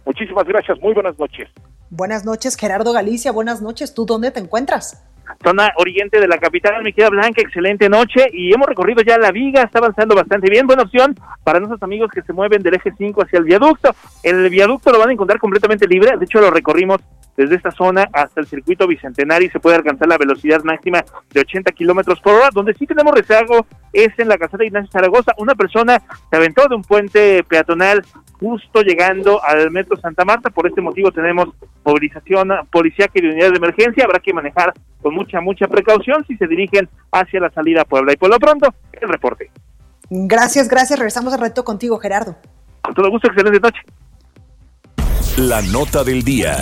Muchísimas 0.06 0.46
gracias, 0.46 0.80
muy 0.82 0.94
buenas 0.94 1.18
noches. 1.18 1.50
Buenas 1.90 2.26
noches, 2.26 2.56
Gerardo 2.56 2.92
Galicia, 2.92 3.32
buenas 3.32 3.62
noches. 3.62 3.94
¿Tú 3.94 4.06
dónde 4.06 4.32
te 4.32 4.40
encuentras? 4.40 5.04
Zona 5.44 5.72
oriente 5.78 6.20
de 6.20 6.28
la 6.28 6.38
capital. 6.38 6.84
Me 6.84 6.94
queda 6.94 7.10
Blanca, 7.10 7.42
excelente 7.42 7.90
noche 7.90 8.28
y 8.32 8.54
hemos 8.54 8.68
recorrido 8.68 9.02
ya 9.02 9.18
la 9.18 9.32
viga, 9.32 9.64
está 9.64 9.80
avanzando 9.80 10.16
bastante 10.16 10.50
bien. 10.50 10.68
Buena 10.68 10.84
opción 10.84 11.16
para 11.44 11.60
nuestros 11.60 11.82
amigos 11.84 12.12
que 12.12 12.22
se 12.22 12.34
mueven 12.34 12.62
del 12.62 12.76
eje 12.76 12.92
5 12.98 13.24
hacia 13.24 13.40
el 13.40 13.46
viaducto. 13.46 13.96
El 14.24 14.50
viaducto 14.50 14.92
lo 14.92 15.00
van 15.00 15.10
a 15.10 15.14
encontrar 15.14 15.40
completamente 15.40 15.88
libre, 15.88 16.18
de 16.18 16.26
hecho 16.26 16.40
lo 16.40 16.52
recorrimos 16.52 17.02
desde 17.36 17.56
esta 17.56 17.72
zona 17.72 18.08
hasta 18.14 18.42
el 18.42 18.48
circuito 18.48 18.88
bicentenario 18.88 19.48
y 19.48 19.52
se 19.52 19.60
puede 19.60 19.76
alcanzar 19.76 20.08
la 20.08 20.18
velocidad 20.18 20.64
máxima 20.64 21.04
de 21.32 21.42
80 21.42 21.72
kilómetros 21.72 22.20
por 22.22 22.36
hora. 22.36 22.50
Donde 22.54 22.74
sí 22.74 22.86
tenemos 22.86 23.14
rezago 23.14 23.66
es 23.92 24.18
en 24.18 24.28
la 24.28 24.38
caseta 24.38 24.64
Ignacio 24.64 24.92
Zaragoza. 24.92 25.34
Una 25.38 25.56
persona 25.56 26.02
se 26.30 26.36
aventó 26.36 26.68
de 26.68 26.76
un 26.76 26.84
puente 26.84 27.44
peatonal 27.44 28.04
justo 28.44 28.82
llegando 28.82 29.42
al 29.42 29.72
metro 29.72 29.96
Santa 29.98 30.26
Marta. 30.26 30.50
Por 30.50 30.68
este 30.68 30.82
motivo 30.82 31.12
tenemos 31.12 31.48
movilización 31.86 32.50
policíaca 32.70 33.14
y 33.16 33.22
de 33.22 33.30
unidad 33.30 33.52
de 33.52 33.58
emergencia. 33.58 34.04
Habrá 34.04 34.20
que 34.20 34.34
manejar 34.34 34.74
con 35.02 35.16
mucha, 35.16 35.40
mucha 35.40 35.68
precaución 35.68 36.26
si 36.28 36.36
se 36.36 36.46
dirigen 36.48 36.90
hacia 37.12 37.40
la 37.40 37.50
salida 37.52 37.84
a 37.84 37.86
Puebla. 37.86 38.12
Y 38.12 38.18
por 38.18 38.30
lo 38.30 38.38
pronto, 38.40 38.74
el 38.92 39.08
reporte. 39.08 39.50
Gracias, 40.10 40.68
gracias. 40.68 41.00
Regresamos 41.00 41.34
al 41.34 41.40
reto 41.40 41.64
contigo, 41.64 41.98
Gerardo. 42.00 42.36
Con 42.82 42.94
todo 42.94 43.10
gusto, 43.10 43.30
excelente 43.30 43.62
noche. 43.62 43.80
La 45.38 45.62
nota 45.62 46.04
del 46.04 46.22
día. 46.22 46.58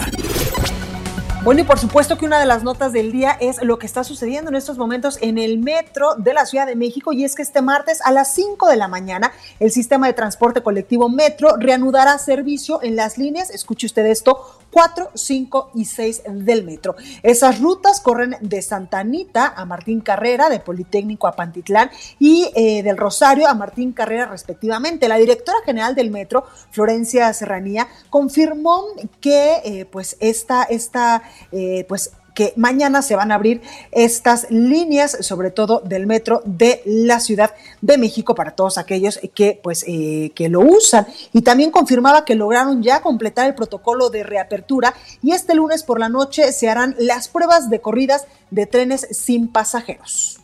Bueno, 1.43 1.62
y 1.62 1.63
por 1.63 1.79
supuesto 1.79 2.19
que 2.19 2.25
una 2.27 2.39
de 2.39 2.45
las 2.45 2.62
notas 2.62 2.93
del 2.93 3.12
día 3.12 3.36
es 3.39 3.63
lo 3.63 3.79
que 3.79 3.88
está 3.88 4.03
sucediendo 4.03 4.51
en 4.51 4.55
estos 4.55 4.77
momentos 4.77 5.17
en 5.21 5.39
el 5.39 5.57
metro 5.57 6.13
de 6.13 6.36
la 6.36 6.45
Ciudad 6.45 6.67
de 6.67 6.75
México 6.75 7.13
y 7.13 7.24
es 7.24 7.33
que 7.33 7.41
este 7.41 7.63
martes 7.63 8.00
a 8.03 8.12
las 8.12 8.36
5 8.36 8.69
de 8.69 8.75
la 8.75 8.88
mañana 8.88 9.31
el 9.60 9.71
sistema 9.71 10.05
de 10.05 10.13
transporte 10.13 10.62
colectivo 10.62 11.10
Metro 11.10 11.55
reanudará 11.57 12.19
servicio 12.19 12.79
en 12.83 12.95
las 12.95 13.17
líneas, 13.17 13.50
escuche 13.50 13.88
usted 13.88 14.05
esto, 14.05 14.62
4, 14.71 15.12
5 15.13 15.71
y 15.75 15.86
6 15.86 16.24
del 16.29 16.63
metro. 16.63 16.95
Esas 17.24 17.60
rutas 17.60 18.00
corren 18.00 18.38
de 18.39 18.62
Santa 18.62 19.00
Anita 19.00 19.53
a 19.55 19.65
Martín 19.65 20.01
Carrera, 20.01 20.50
de 20.50 20.60
Politécnico 20.60 21.27
a 21.27 21.33
Pantitlán 21.33 21.91
y 22.19 22.50
eh, 22.55 22.81
del 22.83 22.98
Rosario 22.98 23.48
a 23.48 23.53
Martín 23.53 23.91
Carrera 23.91 24.27
respectivamente. 24.27 25.07
La 25.07 25.17
directora 25.17 25.57
general 25.65 25.93
del 25.95 26.10
metro, 26.10 26.45
Florencia 26.71 27.33
Serranía, 27.33 27.88
confirmó 28.10 28.86
que 29.19 29.62
eh, 29.63 29.86
pues 29.86 30.17
esta, 30.19 30.63
esta 30.63 31.21
eh, 31.51 31.85
pues 31.88 32.11
que 32.33 32.53
mañana 32.55 33.01
se 33.01 33.15
van 33.15 33.31
a 33.31 33.35
abrir 33.35 33.61
estas 33.91 34.50
líneas, 34.50 35.17
sobre 35.21 35.51
todo 35.51 35.81
del 35.83 36.07
metro 36.07 36.41
de 36.45 36.81
la 36.85 37.19
Ciudad 37.19 37.53
de 37.81 37.97
México 37.97 38.35
para 38.35 38.51
todos 38.51 38.77
aquellos 38.77 39.19
que 39.33 39.59
pues 39.61 39.83
eh, 39.88 40.31
que 40.35 40.50
lo 40.50 40.61
usan. 40.61 41.07
Y 41.33 41.41
también 41.41 41.71
confirmaba 41.71 42.25
que 42.25 42.35
lograron 42.35 42.81
ya 42.81 43.01
completar 43.01 43.47
el 43.47 43.55
protocolo 43.55 44.09
de 44.09 44.23
reapertura 44.23 44.93
y 45.21 45.31
este 45.31 45.55
lunes 45.55 45.83
por 45.83 46.00
la 46.00 46.09
noche 46.09 46.51
se 46.51 46.69
harán 46.69 46.95
las 47.00 47.27
pruebas 47.27 47.69
de 47.69 47.81
corridas 47.81 48.25
de 48.50 48.65
trenes 48.65 49.07
sin 49.11 49.47
pasajeros. 49.47 50.39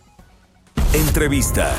Entrevista. 0.94 1.76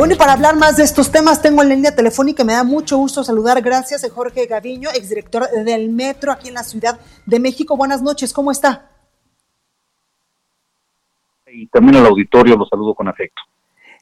Bueno, 0.00 0.14
y 0.14 0.16
para 0.16 0.32
hablar 0.32 0.56
más 0.56 0.78
de 0.78 0.82
estos 0.82 1.12
temas, 1.12 1.42
tengo 1.42 1.60
en 1.60 1.68
línea 1.68 1.94
telefónica, 1.94 2.42
me 2.42 2.54
da 2.54 2.64
mucho 2.64 2.96
gusto 2.96 3.22
saludar, 3.22 3.60
gracias, 3.60 4.02
a 4.02 4.08
Jorge 4.08 4.46
Gaviño, 4.46 4.88
exdirector 4.88 5.46
del 5.50 5.90
Metro 5.90 6.32
aquí 6.32 6.48
en 6.48 6.54
la 6.54 6.62
Ciudad 6.62 6.98
de 7.26 7.38
México. 7.38 7.76
Buenas 7.76 8.00
noches, 8.00 8.32
¿cómo 8.32 8.50
está? 8.50 8.90
Y 11.52 11.66
también 11.66 11.96
al 11.96 12.06
auditorio 12.06 12.56
lo 12.56 12.64
saludo 12.64 12.94
con 12.94 13.08
afecto. 13.08 13.42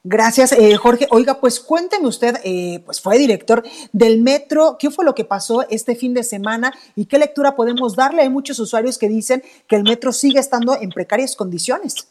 Gracias, 0.01 0.53
eh, 0.53 0.73
Jorge. 0.77 1.05
Oiga, 1.11 1.41
pues 1.41 1.59
cuénteme 1.59 2.07
usted, 2.07 2.37
eh, 2.45 2.81
pues 2.85 3.01
fue 3.01 3.17
director 3.17 3.61
del 3.91 4.21
Metro, 4.21 4.77
¿qué 4.79 4.91
fue 4.91 5.03
lo 5.03 5.13
que 5.13 5.25
pasó 5.25 5.67
este 5.69 5.95
fin 5.95 6.13
de 6.13 6.23
semana 6.23 6.73
y 6.95 7.07
qué 7.07 7.19
lectura 7.19 7.57
podemos 7.57 7.97
darle? 7.97 8.21
Hay 8.21 8.29
muchos 8.29 8.57
usuarios 8.59 8.97
que 8.97 9.09
dicen 9.09 9.43
que 9.67 9.75
el 9.75 9.83
Metro 9.83 10.13
sigue 10.13 10.39
estando 10.39 10.79
en 10.79 10.91
precarias 10.91 11.35
condiciones. 11.35 12.07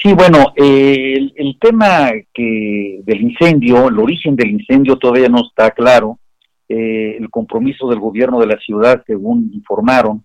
Sí, 0.00 0.12
bueno, 0.12 0.52
eh, 0.54 1.28
el, 1.34 1.58
tema 1.58 2.12
que 2.32 3.00
del 3.02 3.20
incendio, 3.20 3.88
el 3.88 3.98
origen 3.98 4.36
del 4.36 4.50
incendio 4.50 4.96
todavía 4.96 5.28
no 5.28 5.40
está 5.40 5.72
claro. 5.72 6.20
Eh, 6.68 7.16
el 7.18 7.28
compromiso 7.30 7.88
del 7.88 7.98
gobierno 7.98 8.38
de 8.38 8.46
la 8.46 8.58
ciudad, 8.58 9.02
según 9.08 9.50
informaron, 9.52 10.24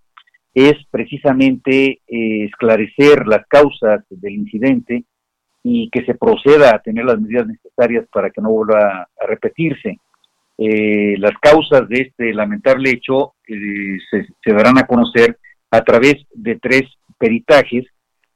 es 0.54 0.76
precisamente 0.92 2.02
eh, 2.08 2.46
esclarecer 2.46 3.26
las 3.26 3.48
causas 3.48 4.04
del 4.12 4.34
incidente 4.34 5.06
y 5.64 5.90
que 5.90 6.06
se 6.06 6.14
proceda 6.14 6.76
a 6.76 6.80
tener 6.80 7.06
las 7.06 7.20
medidas 7.20 7.48
necesarias 7.48 8.06
para 8.14 8.30
que 8.30 8.42
no 8.42 8.52
vuelva 8.52 9.08
a 9.20 9.26
repetirse. 9.26 9.98
las 10.58 11.34
causas 11.42 11.90
de 11.90 12.02
este 12.02 12.32
lamentable 12.32 12.92
hecho 12.92 13.34
se, 13.48 14.28
se 14.44 14.54
darán 14.54 14.78
a 14.78 14.86
conocer 14.86 15.40
a 15.72 15.82
través 15.82 16.16
de 16.36 16.60
tres 16.60 16.84
peritajes 17.18 17.86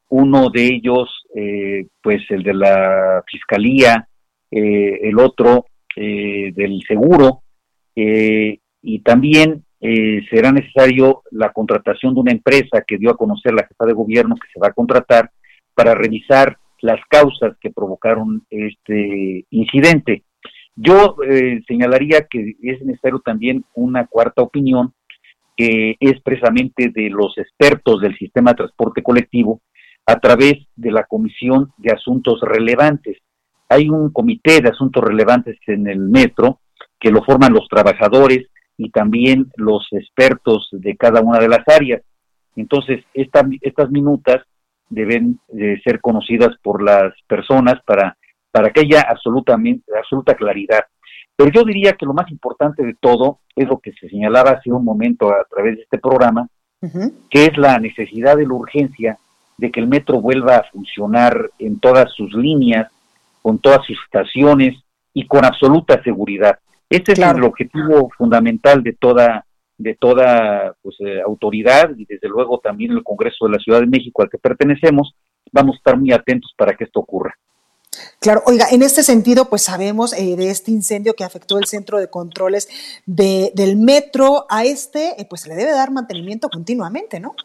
uno 0.10 0.50
de 0.50 0.66
ellos, 0.66 1.10
eh, 1.36 1.88
pues 2.02 2.22
el 2.30 2.44
de 2.44 2.54
la 2.54 3.24
Fiscalía, 3.30 4.08
eh, 4.50 5.00
el 5.04 5.20
otro 5.20 5.66
eh, 5.96 6.52
del 6.56 6.82
seguro, 6.88 7.44
y 7.96 9.00
también 9.00 9.64
será 10.30 10.52
necesario 10.52 11.24
la 11.32 11.52
contratación 11.52 12.14
de 12.14 12.20
una 12.20 12.32
empresa 12.32 12.84
que 12.86 13.00
dio 13.00 13.10
a 13.10 13.18
conocer 13.18 13.56
la 13.56 13.66
jefa 13.66 13.88
de 13.88 13.94
gobierno 13.94 14.36
que 14.36 14.48
se 14.54 14.60
va 14.60 14.68
a 14.68 14.74
contratar 14.74 15.32
para 15.74 15.96
revisar 15.96 16.58
las 16.82 17.00
causas 17.10 17.58
que 17.60 17.72
provocaron 17.72 18.46
este 18.52 19.46
incidente. 19.50 20.26
Yo 20.76 21.16
señalaría 21.68 22.28
que 22.30 22.56
es 22.62 22.84
necesario 22.84 23.20
también 23.26 23.66
una 23.74 24.06
cuarta 24.06 24.44
opinión, 24.44 24.94
que 25.56 25.96
es 26.00 26.22
precisamente 26.22 26.90
de 26.94 27.10
los 27.10 27.36
expertos 27.40 28.00
del 28.00 28.16
sistema 28.16 28.52
de 28.52 28.58
transporte 28.58 29.02
colectivo, 29.02 29.62
a 30.08 30.20
través 30.20 30.66
de 30.76 30.92
la 30.92 31.04
Comisión 31.04 31.74
de 31.78 31.92
Asuntos 31.92 32.40
Relevantes. 32.42 33.18
Hay 33.68 33.90
un 33.90 34.10
comité 34.12 34.62
de 34.62 34.70
asuntos 34.70 35.04
relevantes 35.04 35.58
en 35.68 35.88
el 35.88 36.00
metro 36.00 36.62
que 36.98 37.12
lo 37.12 37.24
forman 37.24 37.54
los 37.54 37.68
trabajadores 37.68 38.48
y 38.78 38.90
también 38.90 39.52
los 39.58 39.86
expertos 39.92 40.70
de 40.72 40.96
cada 40.96 41.22
una 41.22 41.40
de 41.40 41.50
las 41.50 41.68
áreas. 41.68 42.02
Entonces, 42.56 43.04
estas 43.14 43.92
minutas 43.92 44.38
deben 44.90 45.40
de 45.50 45.82
ser 45.82 46.00
conocidas 46.00 46.56
por 46.64 46.82
las 46.82 47.14
personas 47.28 47.76
para, 47.86 48.18
para 48.50 48.72
que 48.72 48.82
haya 48.82 49.02
absolutamente, 49.02 49.92
absoluta 49.96 50.36
claridad. 50.36 50.86
Pero 51.36 51.52
yo 51.52 51.64
diría 51.64 51.94
que 51.94 52.06
lo 52.06 52.14
más 52.14 52.32
importante 52.32 52.84
de 52.84 52.96
todo 53.00 53.40
es 53.56 53.68
lo 53.68 53.80
que 53.80 53.92
se 53.92 54.08
señalaba 54.08 54.52
hace 54.52 54.72
un 54.72 54.86
momento 54.86 55.30
a 55.30 55.46
través 55.50 55.76
de 55.76 55.84
este 55.84 56.00
programa, 56.00 56.48
que 57.30 57.46
es 57.46 57.58
la 57.58 57.78
necesidad 57.80 58.38
de 58.38 58.48
la 58.48 58.54
urgencia 58.54 59.20
de 59.58 59.72
que 59.72 59.80
el 59.80 59.88
metro 59.88 60.22
vuelva 60.22 60.58
a 60.58 60.64
funcionar 60.72 61.52
en 61.60 61.80
todas 61.80 62.12
sus 62.14 62.34
líneas, 62.34 62.92
con 63.42 63.60
todas 63.60 63.86
sus 63.86 63.98
estaciones 64.06 64.76
y 65.14 65.26
con 65.26 65.46
absoluta 65.46 66.02
seguridad. 66.04 66.60
Este 66.90 67.14
es 67.14 67.20
el 67.20 67.44
objetivo 67.44 68.10
fundamental 68.18 68.84
de 68.84 68.94
toda 68.94 69.44
de 69.78 69.96
toda 69.96 70.76
pues, 70.82 70.96
eh, 71.02 71.22
autoridad 71.22 71.92
y 71.96 72.06
desde 72.06 72.28
luego 72.28 72.60
también 72.60 72.92
el 72.92 73.04
Congreso 73.04 73.46
de 73.46 73.52
la 73.52 73.60
Ciudad 73.60 73.80
de 73.80 73.86
México 73.86 74.24
al 74.24 74.30
que 74.30 74.40
pertenecemos, 74.40 75.14
vamos 75.52 75.76
a 75.76 75.78
estar 75.78 75.98
muy 75.98 76.12
atentos 76.12 76.52
para 76.58 76.76
que 76.76 76.86
esto 76.86 77.00
ocurra. 77.00 77.36
Claro, 78.20 78.42
oiga, 78.46 78.66
en 78.72 78.82
este 78.82 79.04
sentido, 79.04 79.50
pues 79.50 79.64
sabemos 79.64 80.14
eh, 80.14 80.36
de 80.36 80.50
este 80.50 80.72
incendio 80.72 81.14
que 81.14 81.24
afectó 81.24 81.58
el 81.58 81.66
centro 81.66 82.00
de 82.00 82.10
controles 82.10 82.68
de, 83.06 83.52
del 83.56 83.78
metro. 83.78 84.46
A 84.50 84.66
este, 84.66 85.20
eh, 85.22 85.26
pues 85.30 85.42
se 85.42 85.50
le 85.50 85.56
debe 85.56 85.72
dar 85.72 85.92
mantenimiento 85.92 86.50
continuamente, 86.50 87.20
¿no? 87.20 87.36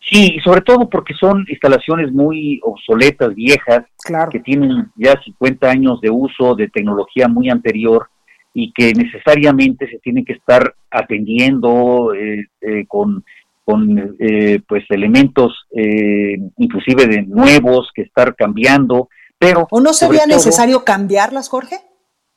Sí, 0.00 0.38
sobre 0.42 0.62
todo 0.62 0.88
porque 0.88 1.14
son 1.14 1.44
instalaciones 1.48 2.10
muy 2.10 2.58
obsoletas, 2.62 3.34
viejas, 3.34 3.84
que 4.30 4.40
tienen 4.40 4.90
ya 4.96 5.20
50 5.22 5.68
años 5.68 6.00
de 6.00 6.08
uso 6.10 6.54
de 6.54 6.68
tecnología 6.68 7.28
muy 7.28 7.50
anterior 7.50 8.08
y 8.54 8.72
que 8.72 8.94
necesariamente 8.94 9.88
se 9.88 9.98
tienen 9.98 10.24
que 10.24 10.32
estar 10.32 10.74
atendiendo 10.90 12.14
eh, 12.14 12.46
eh, 12.62 12.86
con, 12.88 13.24
con 13.64 14.16
eh, 14.18 14.60
pues 14.66 14.84
elementos 14.88 15.52
inclusive 16.56 17.06
de 17.06 17.22
nuevos 17.22 17.90
que 17.94 18.02
estar 18.02 18.34
cambiando, 18.34 19.08
pero 19.38 19.68
¿O 19.70 19.80
no 19.80 19.92
sería 19.92 20.26
necesario 20.26 20.84
cambiarlas, 20.84 21.48
Jorge? 21.48 21.76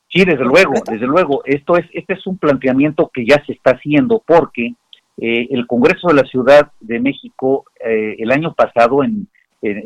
Sí, 0.10 0.24
desde 0.26 0.44
luego, 0.44 0.74
desde 0.86 1.08
luego. 1.08 1.42
Esto 1.46 1.78
es 1.78 1.86
este 1.94 2.14
es 2.14 2.28
un 2.28 2.38
planteamiento 2.38 3.10
que 3.12 3.26
ya 3.26 3.44
se 3.46 3.54
está 3.54 3.72
haciendo 3.72 4.22
porque 4.26 4.76
eh, 5.18 5.48
el 5.52 5.68
Congreso 5.68 6.08
de 6.08 6.16
la 6.16 6.24
Ciudad 6.24 6.72
de 6.80 7.00
México 7.00 7.66
eh, 7.86 8.16
el 8.18 8.32
año 8.32 8.54
pasado, 8.54 9.04
en, 9.04 9.28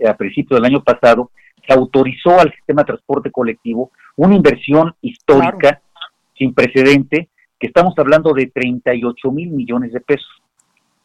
a 0.08 0.16
principios 0.16 0.60
del 0.60 0.72
año 0.72 0.84
pasado, 0.84 1.32
se 1.68 1.74
autorizó 1.74 2.40
al 2.40 2.52
sistema 2.54 2.82
de 2.82 2.88
transporte 2.88 3.30
colectivo 3.30 3.92
una 4.16 4.36
inversión 4.36 4.96
histórica 5.02 5.82
sin 6.38 6.54
precedente, 6.54 7.30
que 7.60 7.68
estamos 7.68 7.94
hablando 7.98 8.34
de 8.34 8.48
38 8.48 9.32
mil 9.32 9.50
millones 9.50 9.92
de 9.92 10.00
pesos, 10.00 10.30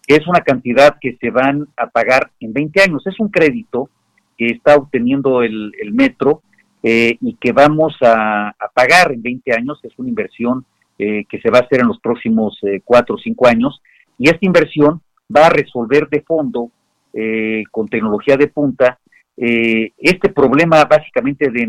que 0.07 0.15
es 0.15 0.27
una 0.27 0.41
cantidad 0.41 0.97
que 1.01 1.17
se 1.21 1.31
van 1.31 1.67
a 1.77 1.89
pagar 1.89 2.31
en 2.39 2.53
20 2.53 2.83
años. 2.83 3.07
Es 3.07 3.19
un 3.19 3.29
crédito 3.29 3.91
que 4.39 4.47
está 4.47 4.77
obteniendo 4.77 5.43
el, 5.43 5.73
metro 5.93 6.43
eh, 6.83 7.17
y 7.21 7.35
que 7.35 7.53
vamos 7.53 7.97
a, 8.03 8.55
pagar 8.75 9.13
en 9.13 9.23
20 9.23 9.53
años. 9.53 9.81
Es 9.83 9.93
una 9.99 10.09
inversión 10.09 10.65
que 10.99 11.41
se 11.43 11.51
va 11.51 11.59
a 11.59 11.63
hacer 11.63 11.81
en 11.81 11.89
los 11.89 11.99
próximos 11.99 12.61
cuatro 12.85 13.17
o 13.17 13.19
cinco 13.19 13.49
años 13.49 13.83
y 14.23 14.29
esta 14.29 14.47
inversión 14.47 15.03
va 15.37 15.47
a 15.47 15.51
resolver 15.51 16.09
de 16.09 16.21
fondo 16.21 16.71
eh, 17.13 17.65
con 17.73 17.89
tecnología 17.89 18.37
de 18.37 18.47
punta, 18.47 19.01
eh, 19.37 19.91
este 19.99 20.29
problema 20.29 20.85
básicamente 20.85 21.51
de, 21.51 21.67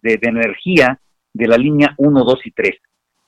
de, 0.00 0.18
energía 0.22 0.98
de 1.34 1.46
la 1.46 1.58
línea 1.58 1.94
1, 1.98 2.24
2 2.24 2.46
y 2.46 2.52
3. 2.52 2.70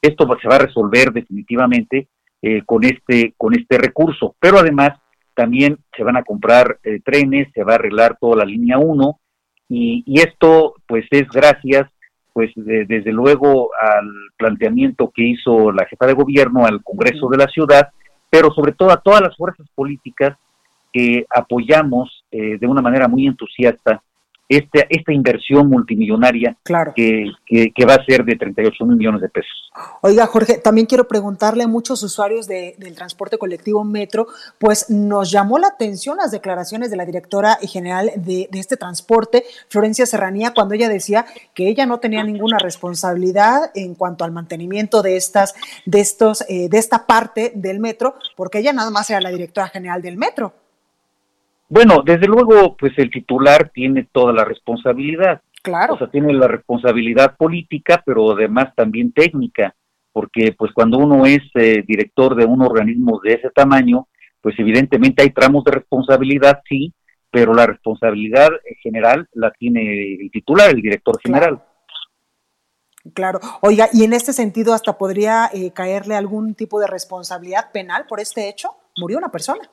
Esto 0.01 0.27
se 0.41 0.49
va 0.49 0.55
a 0.55 0.61
resolver 0.61 1.13
definitivamente 1.13 2.09
eh, 2.41 2.63
con, 2.65 2.83
este, 2.85 3.35
con 3.37 3.53
este 3.55 3.77
recurso, 3.77 4.37
pero 4.41 4.59
además 4.59 4.99
también 5.35 5.77
se 5.95 6.03
van 6.03 6.17
a 6.17 6.25
comprar 6.25 6.79
trenes, 7.05 7.49
se 7.53 7.65
va 7.65 7.73
a 7.73 7.77
arreglar 7.77 8.17
toda 8.19 8.37
la 8.37 8.47
línea 8.47 8.79
1 8.79 9.21
y, 9.69 10.03
y 10.07 10.21
esto 10.21 10.77
pues 10.87 11.05
es 11.11 11.29
gracias 11.29 11.91
pues 12.33 12.51
desde 12.57 13.13
luego 13.13 13.71
al 13.79 14.09
planteamiento 14.39 15.13
que 15.15 15.23
hizo 15.23 15.71
la 15.73 15.85
jefa 15.85 16.07
de 16.07 16.15
gobierno 16.15 16.65
al 16.65 16.83
Congreso 16.83 17.29
de 17.29 17.37
la 17.37 17.47
ciudad, 17.47 17.91
pero 18.33 18.51
sobre 18.51 18.73
todo 18.73 18.91
a 18.91 18.97
todas 18.97 19.21
las 19.21 19.37
fuerzas 19.37 19.67
políticas 19.75 20.39
que 20.91 21.27
apoyamos 21.29 22.25
eh, 22.31 22.57
de 22.59 22.67
una 22.67 22.81
manera 22.81 23.07
muy 23.07 23.27
entusiasta 23.27 24.03
este, 24.57 24.87
esta 24.91 25.13
inversión 25.13 25.69
multimillonaria 25.69 26.57
que, 26.95 27.31
que, 27.47 27.85
va 27.87 27.95
a 27.95 28.05
ser 28.05 28.25
de 28.25 28.37
38 28.37 28.85
mil 28.85 28.97
millones 28.97 29.21
de 29.23 29.29
pesos. 29.29 29.71
Oiga, 30.03 30.27
Jorge, 30.27 30.59
también 30.59 30.87
quiero 30.87 31.09
preguntarle 31.09 31.65
a 31.65 31.69
muchos 31.69 32.03
usuarios 32.03 32.47
del 32.47 32.95
transporte 32.95 33.39
colectivo 33.39 33.85
Metro, 33.85 34.27
pues 34.59 34.91
nos 34.91 35.31
llamó 35.31 35.59
la 35.59 35.69
atención 35.69 36.19
las 36.19 36.31
declaraciones 36.31 36.91
de 36.91 36.97
la 36.97 37.07
directora 37.07 37.59
general 37.63 38.11
de, 38.17 38.49
este 38.53 38.77
transporte, 38.77 39.45
Florencia 39.69 40.07
Serranía, 40.07 40.53
cuando 40.55 40.75
ella 40.75 40.89
decía 40.89 41.27
que 41.55 41.69
ella 41.69 41.87
no 41.87 41.99
tenía 41.99 42.23
ninguna 42.23 42.59
responsabilidad 42.59 43.71
en 43.75 43.95
cuanto 43.95 44.25
al 44.25 44.33
mantenimiento 44.33 45.03
de 45.03 45.17
estas, 45.17 45.55
de 45.87 46.01
estos, 46.01 46.45
eh, 46.49 46.69
de 46.69 46.79
esta 46.79 47.07
parte 47.07 47.53
del 47.55 47.81
metro, 47.81 48.15
porque 48.37 48.59
ella 48.59 48.73
nada 48.73 48.91
más 48.91 49.11
era 49.11 49.21
la 49.21 49.31
directora 49.31 49.69
general 49.69 50.03
del 50.03 50.17
metro. 50.17 50.55
Bueno, 51.73 52.03
desde 52.05 52.27
luego, 52.27 52.77
pues 52.77 52.93
el 52.99 53.11
titular 53.11 53.71
tiene 53.73 54.07
toda 54.13 54.31
la 54.35 54.45
responsabilidad. 54.45 55.41
Claro. 55.63 55.95
O 55.95 55.97
sea, 55.97 56.11
tiene 56.11 56.35
la 56.35 56.47
responsabilidad 56.47 57.35
política, 57.39 58.03
pero 58.05 58.33
además 58.33 58.75
también 58.77 59.11
técnica, 59.11 59.75
porque 60.13 60.53
pues 60.53 60.71
cuando 60.75 60.99
uno 60.99 61.25
es 61.25 61.41
eh, 61.55 61.83
director 61.89 62.35
de 62.37 62.45
un 62.45 62.61
organismo 62.61 63.23
de 63.25 63.33
ese 63.33 63.49
tamaño, 63.49 64.07
pues 64.43 64.55
evidentemente 64.59 65.23
hay 65.23 65.31
tramos 65.31 65.65
de 65.65 65.71
responsabilidad, 65.71 66.61
sí, 66.69 66.93
pero 67.31 67.55
la 67.55 67.65
responsabilidad 67.65 68.51
general 68.83 69.27
la 69.33 69.51
tiene 69.53 70.17
el 70.21 70.31
titular, 70.31 70.69
el 70.69 70.83
director 70.83 71.19
general. 71.23 71.63
Claro. 73.15 73.41
Oiga, 73.63 73.89
y 73.95 74.05
en 74.05 74.13
este 74.13 74.35
sentido 74.35 74.75
hasta 74.75 74.99
podría 74.99 75.49
eh, 75.55 75.71
caerle 75.71 76.17
algún 76.17 76.55
tipo 76.55 76.79
de 76.81 76.87
responsabilidad 76.87 77.73
penal 77.73 78.05
por 78.07 78.21
este 78.21 78.51
hecho. 78.51 78.73
Murió 78.99 79.17
una 79.17 79.31
persona. 79.31 79.71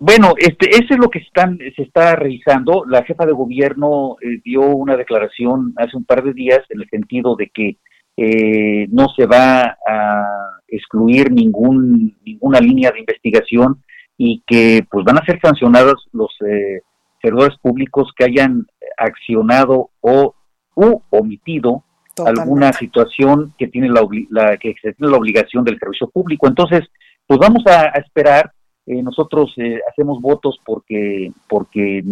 Bueno, 0.00 0.34
este, 0.36 0.70
eso 0.70 0.94
es 0.94 0.98
lo 0.98 1.10
que 1.10 1.18
están, 1.18 1.58
se 1.58 1.82
está 1.82 2.14
revisando. 2.14 2.84
La 2.86 3.02
jefa 3.02 3.26
de 3.26 3.32
gobierno 3.32 4.16
eh, 4.22 4.40
dio 4.44 4.62
una 4.62 4.96
declaración 4.96 5.74
hace 5.76 5.96
un 5.96 6.04
par 6.04 6.22
de 6.22 6.32
días 6.32 6.60
en 6.68 6.80
el 6.80 6.88
sentido 6.88 7.34
de 7.34 7.50
que 7.50 7.78
eh, 8.16 8.86
no 8.90 9.08
se 9.16 9.26
va 9.26 9.76
a 9.86 10.60
excluir 10.68 11.32
ningún, 11.32 12.16
ninguna 12.24 12.60
línea 12.60 12.92
de 12.92 13.00
investigación 13.00 13.82
y 14.16 14.42
que 14.46 14.84
pues 14.88 15.04
van 15.04 15.18
a 15.18 15.24
ser 15.24 15.40
sancionados 15.40 16.08
los 16.12 16.30
eh, 16.46 16.82
servidores 17.20 17.56
públicos 17.58 18.12
que 18.16 18.24
hayan 18.24 18.66
accionado 18.96 19.90
o 20.00 20.34
u 20.76 21.02
omitido 21.10 21.82
alguna 22.24 22.72
situación 22.72 23.54
que 23.58 23.68
tiene 23.68 23.88
la, 23.88 24.06
la, 24.30 24.56
que 24.56 24.74
tiene 24.74 25.10
la 25.10 25.16
obligación 25.16 25.64
del 25.64 25.78
servicio 25.78 26.08
público. 26.08 26.46
Entonces, 26.46 26.82
pues 27.26 27.38
vamos 27.38 27.64
a 27.66 27.86
esperar 27.98 28.52
eh, 28.88 29.02
nosotros 29.02 29.52
eh, 29.58 29.80
hacemos 29.90 30.18
votos 30.22 30.58
porque, 30.64 31.30
porque 31.46 32.02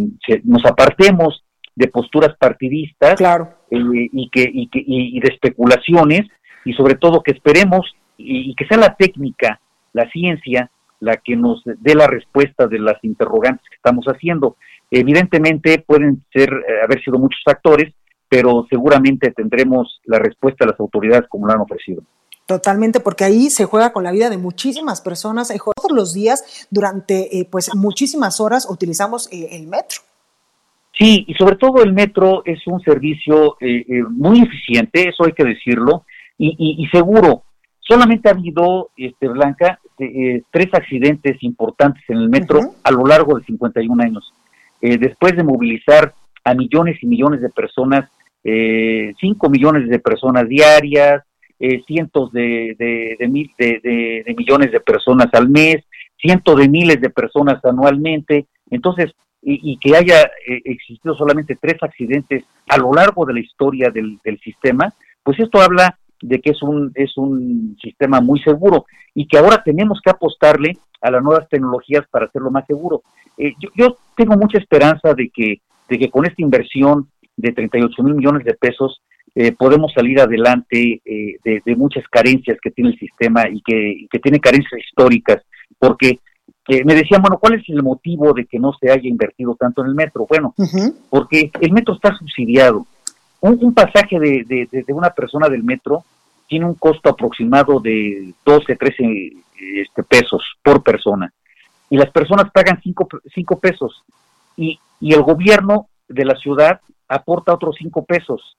nos 0.44 0.62
apartemos 0.66 1.42
de 1.74 1.88
posturas 1.88 2.36
partidistas 2.38 3.14
claro. 3.14 3.48
Eh, 3.70 3.78
y, 4.12 4.28
que, 4.28 4.42
y, 4.52 4.68
que, 4.68 4.84
y, 4.86 5.18
de 5.18 5.28
especulaciones 5.28 6.26
y 6.66 6.74
sobre 6.74 6.96
todo 6.96 7.22
que 7.22 7.32
esperemos 7.32 7.96
y, 8.18 8.54
que 8.56 8.66
sea 8.66 8.76
la 8.76 8.94
técnica, 8.94 9.58
la 9.94 10.06
ciencia, 10.10 10.70
la 11.00 11.16
que 11.16 11.34
nos 11.34 11.62
dé 11.64 11.94
la 11.94 12.08
respuesta 12.08 12.66
de 12.66 12.78
las 12.78 13.02
interrogantes 13.04 13.66
que 13.70 13.76
estamos 13.76 14.04
haciendo. 14.06 14.56
Evidentemente 14.90 15.78
pueden 15.78 16.24
ser 16.30 16.50
haber 16.84 17.02
sido 17.02 17.18
muchos 17.18 17.40
factores, 17.42 17.94
pero 18.28 18.66
seguramente 18.68 19.30
tendremos 19.30 20.02
la 20.04 20.18
respuesta 20.18 20.66
de 20.66 20.72
las 20.72 20.80
autoridades 20.80 21.26
como 21.30 21.46
la 21.46 21.54
han 21.54 21.60
ofrecido. 21.60 22.02
Totalmente, 22.46 23.00
porque 23.00 23.24
ahí 23.24 23.50
se 23.50 23.64
juega 23.64 23.92
con 23.92 24.04
la 24.04 24.12
vida 24.12 24.30
de 24.30 24.38
muchísimas 24.38 25.00
personas. 25.00 25.50
Eh, 25.50 25.58
todos 25.58 25.90
los 25.90 26.14
días, 26.14 26.66
durante 26.70 27.40
eh, 27.40 27.48
pues 27.50 27.74
muchísimas 27.74 28.40
horas, 28.40 28.68
utilizamos 28.70 29.28
eh, 29.32 29.48
el 29.50 29.66
metro. 29.66 29.98
Sí, 30.96 31.24
y 31.26 31.34
sobre 31.34 31.56
todo 31.56 31.82
el 31.82 31.92
metro 31.92 32.42
es 32.46 32.64
un 32.66 32.80
servicio 32.80 33.58
muy 34.08 34.40
eficiente, 34.40 35.10
eso 35.10 35.26
hay 35.26 35.32
que 35.32 35.44
decirlo, 35.44 36.06
y, 36.38 36.88
seguro. 36.90 37.42
Solamente 37.80 38.30
ha 38.30 38.32
habido, 38.32 38.88
este, 38.96 39.28
Blanca, 39.28 39.78
tres 39.98 40.68
accidentes 40.72 41.36
importantes 41.42 42.02
en 42.08 42.16
el 42.16 42.30
metro 42.30 42.76
a 42.82 42.90
lo 42.90 43.04
largo 43.04 43.38
de 43.38 43.44
51 43.44 44.02
años. 44.02 44.32
después 44.80 45.36
de 45.36 45.42
movilizar 45.42 46.14
a 46.44 46.54
millones 46.54 46.96
y 47.02 47.06
millones 47.06 47.42
de 47.42 47.50
personas, 47.50 48.08
5 48.42 49.50
millones 49.50 49.90
de 49.90 49.98
personas 49.98 50.48
diarias, 50.48 51.22
eh, 51.58 51.82
cientos 51.86 52.32
de, 52.32 52.76
de, 52.78 53.16
de, 53.18 54.34
millones 54.36 54.72
de 54.72 54.80
personas 54.80 55.28
al 55.32 55.48
mes, 55.48 55.84
cientos 56.20 56.56
de 56.56 56.68
miles 56.68 57.00
de 57.00 57.10
personas 57.10 57.64
anualmente. 57.64 58.46
Entonces, 58.70 59.12
y, 59.42 59.78
que 59.78 59.96
haya 59.96 60.22
eh, 60.22 60.60
existido 60.64 61.14
solamente 61.14 61.56
tres 61.60 61.76
accidentes 61.80 62.44
a 62.68 62.78
lo 62.78 62.92
largo 62.92 63.24
de 63.24 63.34
la 63.34 63.40
historia 63.40 63.90
del, 63.90 64.18
sistema, 64.42 64.92
pues 65.22 65.38
esto 65.38 65.60
habla 65.60 65.98
de 66.20 66.40
que 66.40 66.50
es 66.50 66.62
un, 66.62 66.90
es 66.94 67.16
un 67.16 67.76
sistema 67.80 68.20
muy 68.20 68.40
seguro 68.40 68.86
y 69.14 69.28
que 69.28 69.38
ahora 69.38 69.62
tenemos 69.62 70.00
que 70.02 70.10
apostarle 70.10 70.76
a 71.00 71.10
las 71.10 71.22
nuevas 71.22 71.48
tecnologías 71.48 72.04
para 72.10 72.26
hacerlo 72.26 72.50
más 72.50 72.66
seguro. 72.66 73.02
Eh, 73.38 73.52
yo, 73.60 73.68
yo, 73.76 73.96
tengo 74.16 74.36
mucha 74.36 74.58
esperanza 74.58 75.14
de 75.14 75.28
que, 75.28 75.60
de 75.88 75.98
que 75.98 76.10
con 76.10 76.26
esta 76.26 76.42
inversión 76.42 77.08
de 77.36 77.52
38 77.52 78.02
mil 78.02 78.14
millones 78.14 78.44
de 78.44 78.54
pesos 78.54 79.00
eh, 79.38 79.52
podemos 79.52 79.92
salir 79.92 80.18
adelante 80.18 81.02
eh, 81.04 81.36
de, 81.44 81.76
muchas 81.76 82.08
carencias 82.08 82.56
que 82.58 82.70
tiene 82.70 82.92
el 82.92 82.98
sistema 82.98 83.46
y 83.46 83.60
que, 83.60 84.08
tiene 84.22 84.40
carencias 84.40 84.80
históricas, 84.80 85.42
porque 85.78 86.20
eh, 86.68 86.82
me 86.86 86.94
decían, 86.94 87.20
bueno, 87.20 87.36
¿cuál 87.38 87.60
es 87.60 87.68
el 87.68 87.82
motivo 87.82 88.32
de 88.32 88.46
que 88.46 88.58
no 88.58 88.72
se 88.80 88.90
haya 88.90 89.06
invertido 89.06 89.54
tanto 89.54 89.82
en 89.82 89.88
el 89.88 89.94
metro? 89.94 90.26
Bueno, 90.26 90.54
porque 91.10 91.50
el 91.60 91.70
metro 91.70 91.94
está 91.94 92.16
subsidiado. 92.16 92.86
Un, 93.42 93.74
pasaje 93.74 94.18
de, 94.18 94.68
de, 94.70 94.92
una 94.94 95.10
persona 95.10 95.50
del 95.50 95.62
metro 95.62 96.02
tiene 96.48 96.64
un 96.64 96.74
costo 96.74 97.10
aproximado 97.10 97.78
de 97.78 98.32
12, 98.42 98.74
13 98.74 99.32
este, 99.82 100.02
pesos 100.02 100.42
por 100.62 100.82
persona. 100.82 101.30
Y 101.90 101.98
las 101.98 102.10
personas 102.10 102.50
pagan 102.52 102.80
5, 102.82 103.06
cinco 103.34 103.60
pesos. 103.60 104.02
Y, 104.56 104.80
y 104.98 105.12
el 105.12 105.20
gobierno 105.20 105.88
de 106.08 106.24
la 106.24 106.36
ciudad 106.36 106.80
aporta 107.06 107.52
otros 107.52 107.76
5 107.78 108.06
pesos 108.06 108.56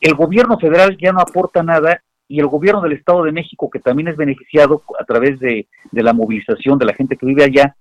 el 0.00 0.14
gobierno 0.14 0.58
federal 0.58 0.96
ya 1.00 1.12
no 1.12 1.20
aporta 1.20 1.62
nada 1.62 2.02
y 2.28 2.40
el 2.40 2.46
gobierno 2.46 2.80
del 2.80 2.92
Estado 2.92 3.24
de 3.24 3.32
México, 3.32 3.68
que 3.70 3.80
también 3.80 4.08
es 4.08 4.16
beneficiado 4.16 4.82
a 4.98 5.04
través 5.04 5.38
de, 5.40 5.68
la 5.92 6.12
movilización 6.12 6.78
de 6.78 6.86
la 6.86 6.94
gente 6.94 7.16
que 7.16 7.26
vive 7.26 7.44
allá, 7.44 7.76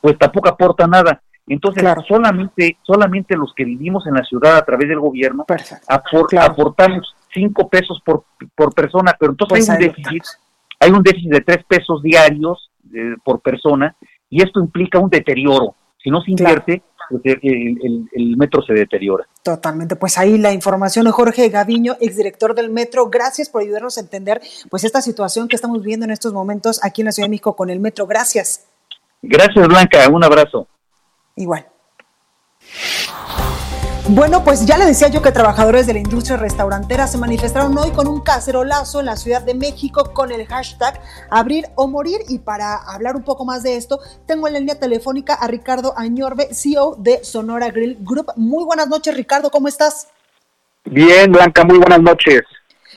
pues 0.00 0.18
tampoco 0.18 0.48
aporta 0.48 0.86
nada. 0.86 1.22
Entonces, 1.46 1.84
solamente, 2.08 2.76
solamente 2.82 3.36
los 3.36 3.54
que 3.54 3.64
vivimos 3.64 4.06
en 4.06 4.14
la 4.14 4.24
ciudad 4.24 4.56
a 4.56 4.64
través 4.64 4.88
del 4.88 4.98
gobierno 4.98 5.46
aportamos 5.86 7.14
cinco 7.32 7.68
pesos 7.68 8.02
por, 8.04 8.24
por 8.56 8.74
persona, 8.74 9.14
pero 9.18 9.32
entonces 9.32 9.68
hay 9.70 9.76
un 9.76 9.80
déficit, 9.80 10.24
hay 10.80 10.90
un 10.90 11.02
déficit 11.02 11.30
de 11.30 11.40
tres 11.42 11.64
pesos 11.64 12.02
diarios 12.02 12.70
eh, 12.92 13.14
por 13.24 13.40
persona 13.40 13.94
y 14.28 14.42
esto 14.42 14.60
implica 14.60 14.98
un 14.98 15.10
deterioro. 15.10 15.76
Si 16.02 16.10
no 16.10 16.20
se 16.20 16.32
invierte, 16.32 16.82
pues, 17.10 17.22
el, 17.42 18.36
metro 18.36 18.62
se 18.62 18.72
deteriora. 18.72 19.26
Totalmente, 19.42 19.96
pues 19.96 20.18
ahí 20.18 20.38
la 20.38 20.52
información 20.52 21.10
Jorge 21.10 21.48
Gaviño, 21.48 21.96
exdirector 22.00 22.54
del 22.54 22.70
metro. 22.70 23.08
Gracias 23.08 23.48
por 23.48 23.62
ayudarnos 23.62 23.96
a 23.98 24.00
entender 24.00 24.40
pues 24.70 24.84
esta 24.84 25.00
situación 25.00 25.48
que 25.48 25.56
estamos 25.56 25.82
viendo 25.82 26.04
en 26.04 26.10
estos 26.10 26.32
momentos 26.32 26.80
aquí 26.82 27.02
en 27.02 27.06
la 27.06 27.12
Ciudad 27.12 27.26
de 27.26 27.30
México 27.30 27.56
con 27.56 27.70
el 27.70 27.80
metro. 27.80 28.06
Gracias. 28.06 28.66
Gracias, 29.22 29.68
Blanca. 29.68 30.08
Un 30.08 30.24
abrazo. 30.24 30.66
Igual. 31.36 31.66
Bueno, 34.08 34.44
pues 34.44 34.64
ya 34.64 34.78
le 34.78 34.84
decía 34.84 35.08
yo 35.08 35.20
que 35.20 35.32
trabajadores 35.32 35.88
de 35.88 35.92
la 35.92 35.98
industria 35.98 36.36
restaurantera 36.36 37.08
se 37.08 37.18
manifestaron 37.18 37.76
hoy 37.76 37.90
con 37.90 38.06
un 38.06 38.20
cacerolazo 38.20 39.00
en 39.00 39.06
la 39.06 39.16
Ciudad 39.16 39.42
de 39.42 39.54
México 39.54 40.12
con 40.12 40.30
el 40.30 40.46
hashtag 40.46 41.00
abrir 41.28 41.64
o 41.74 41.88
morir. 41.88 42.20
Y 42.28 42.38
para 42.38 42.76
hablar 42.76 43.16
un 43.16 43.24
poco 43.24 43.44
más 43.44 43.64
de 43.64 43.74
esto, 43.76 43.98
tengo 44.24 44.46
en 44.46 44.52
la 44.52 44.60
línea 44.60 44.78
telefónica 44.78 45.34
a 45.34 45.48
Ricardo 45.48 45.92
Añorbe, 45.96 46.54
CEO 46.54 46.94
de 46.96 47.24
Sonora 47.24 47.70
Grill 47.70 47.98
Group. 48.00 48.26
Muy 48.36 48.64
buenas 48.64 48.86
noches, 48.86 49.16
Ricardo, 49.16 49.50
¿cómo 49.50 49.66
estás? 49.66 50.06
Bien, 50.84 51.32
Blanca, 51.32 51.64
muy 51.64 51.78
buenas 51.78 52.00
noches. 52.00 52.42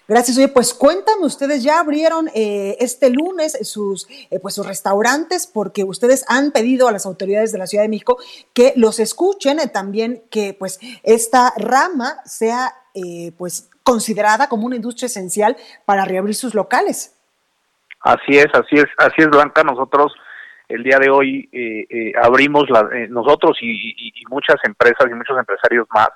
Gracias. 0.10 0.39
Oye, 0.39 0.48
pues 0.48 0.74
cuéntame, 0.74 1.24
ustedes 1.24 1.62
ya 1.62 1.80
abrieron 1.80 2.30
eh, 2.34 2.78
este 2.80 3.12
lunes 3.12 3.56
sus, 3.62 4.08
eh, 4.32 4.39
pues 4.41 4.56
sus 4.56 4.65
restaurantes 4.65 5.45
porque 5.45 5.84
ustedes 5.84 6.26
han 6.28 6.52
pedido 6.52 6.88
a 6.88 6.91
las 6.91 7.06
autoridades 7.06 7.52
de 7.52 7.60
la 7.60 7.67
Ciudad 7.67 7.84
de 7.84 7.89
México 7.89 8.17
que 8.56 8.74
los 8.76 9.00
escuchen, 9.00 9.60
eh, 9.60 9.67
también 9.72 10.24
que 10.32 10.56
pues 10.58 10.80
esta 11.04 11.54
rama 11.58 12.15
sea 12.26 12.74
pues 13.38 13.69
considerada 13.84 14.50
como 14.50 14.65
una 14.65 14.76
industria 14.76 15.06
esencial 15.06 15.56
para 15.86 16.04
reabrir 16.04 16.36
sus 16.36 16.54
locales. 16.54 17.15
Así 18.02 18.38
es, 18.38 18.48
así 18.52 18.76
es, 18.76 18.88
así 18.98 19.15
es 19.19 19.30
Blanca. 19.30 19.63
Nosotros 19.63 20.12
el 20.67 20.84
día 20.84 20.98
de 20.98 21.10
hoy 21.10 21.50
abrimos 22.22 22.67
la, 22.69 22.89
nosotros 23.10 23.58
y, 23.62 24.12
muchas 24.28 24.58
empresas 24.63 25.06
y 25.10 25.13
muchos 25.13 25.38
empresarios 25.38 25.88
más 25.93 26.10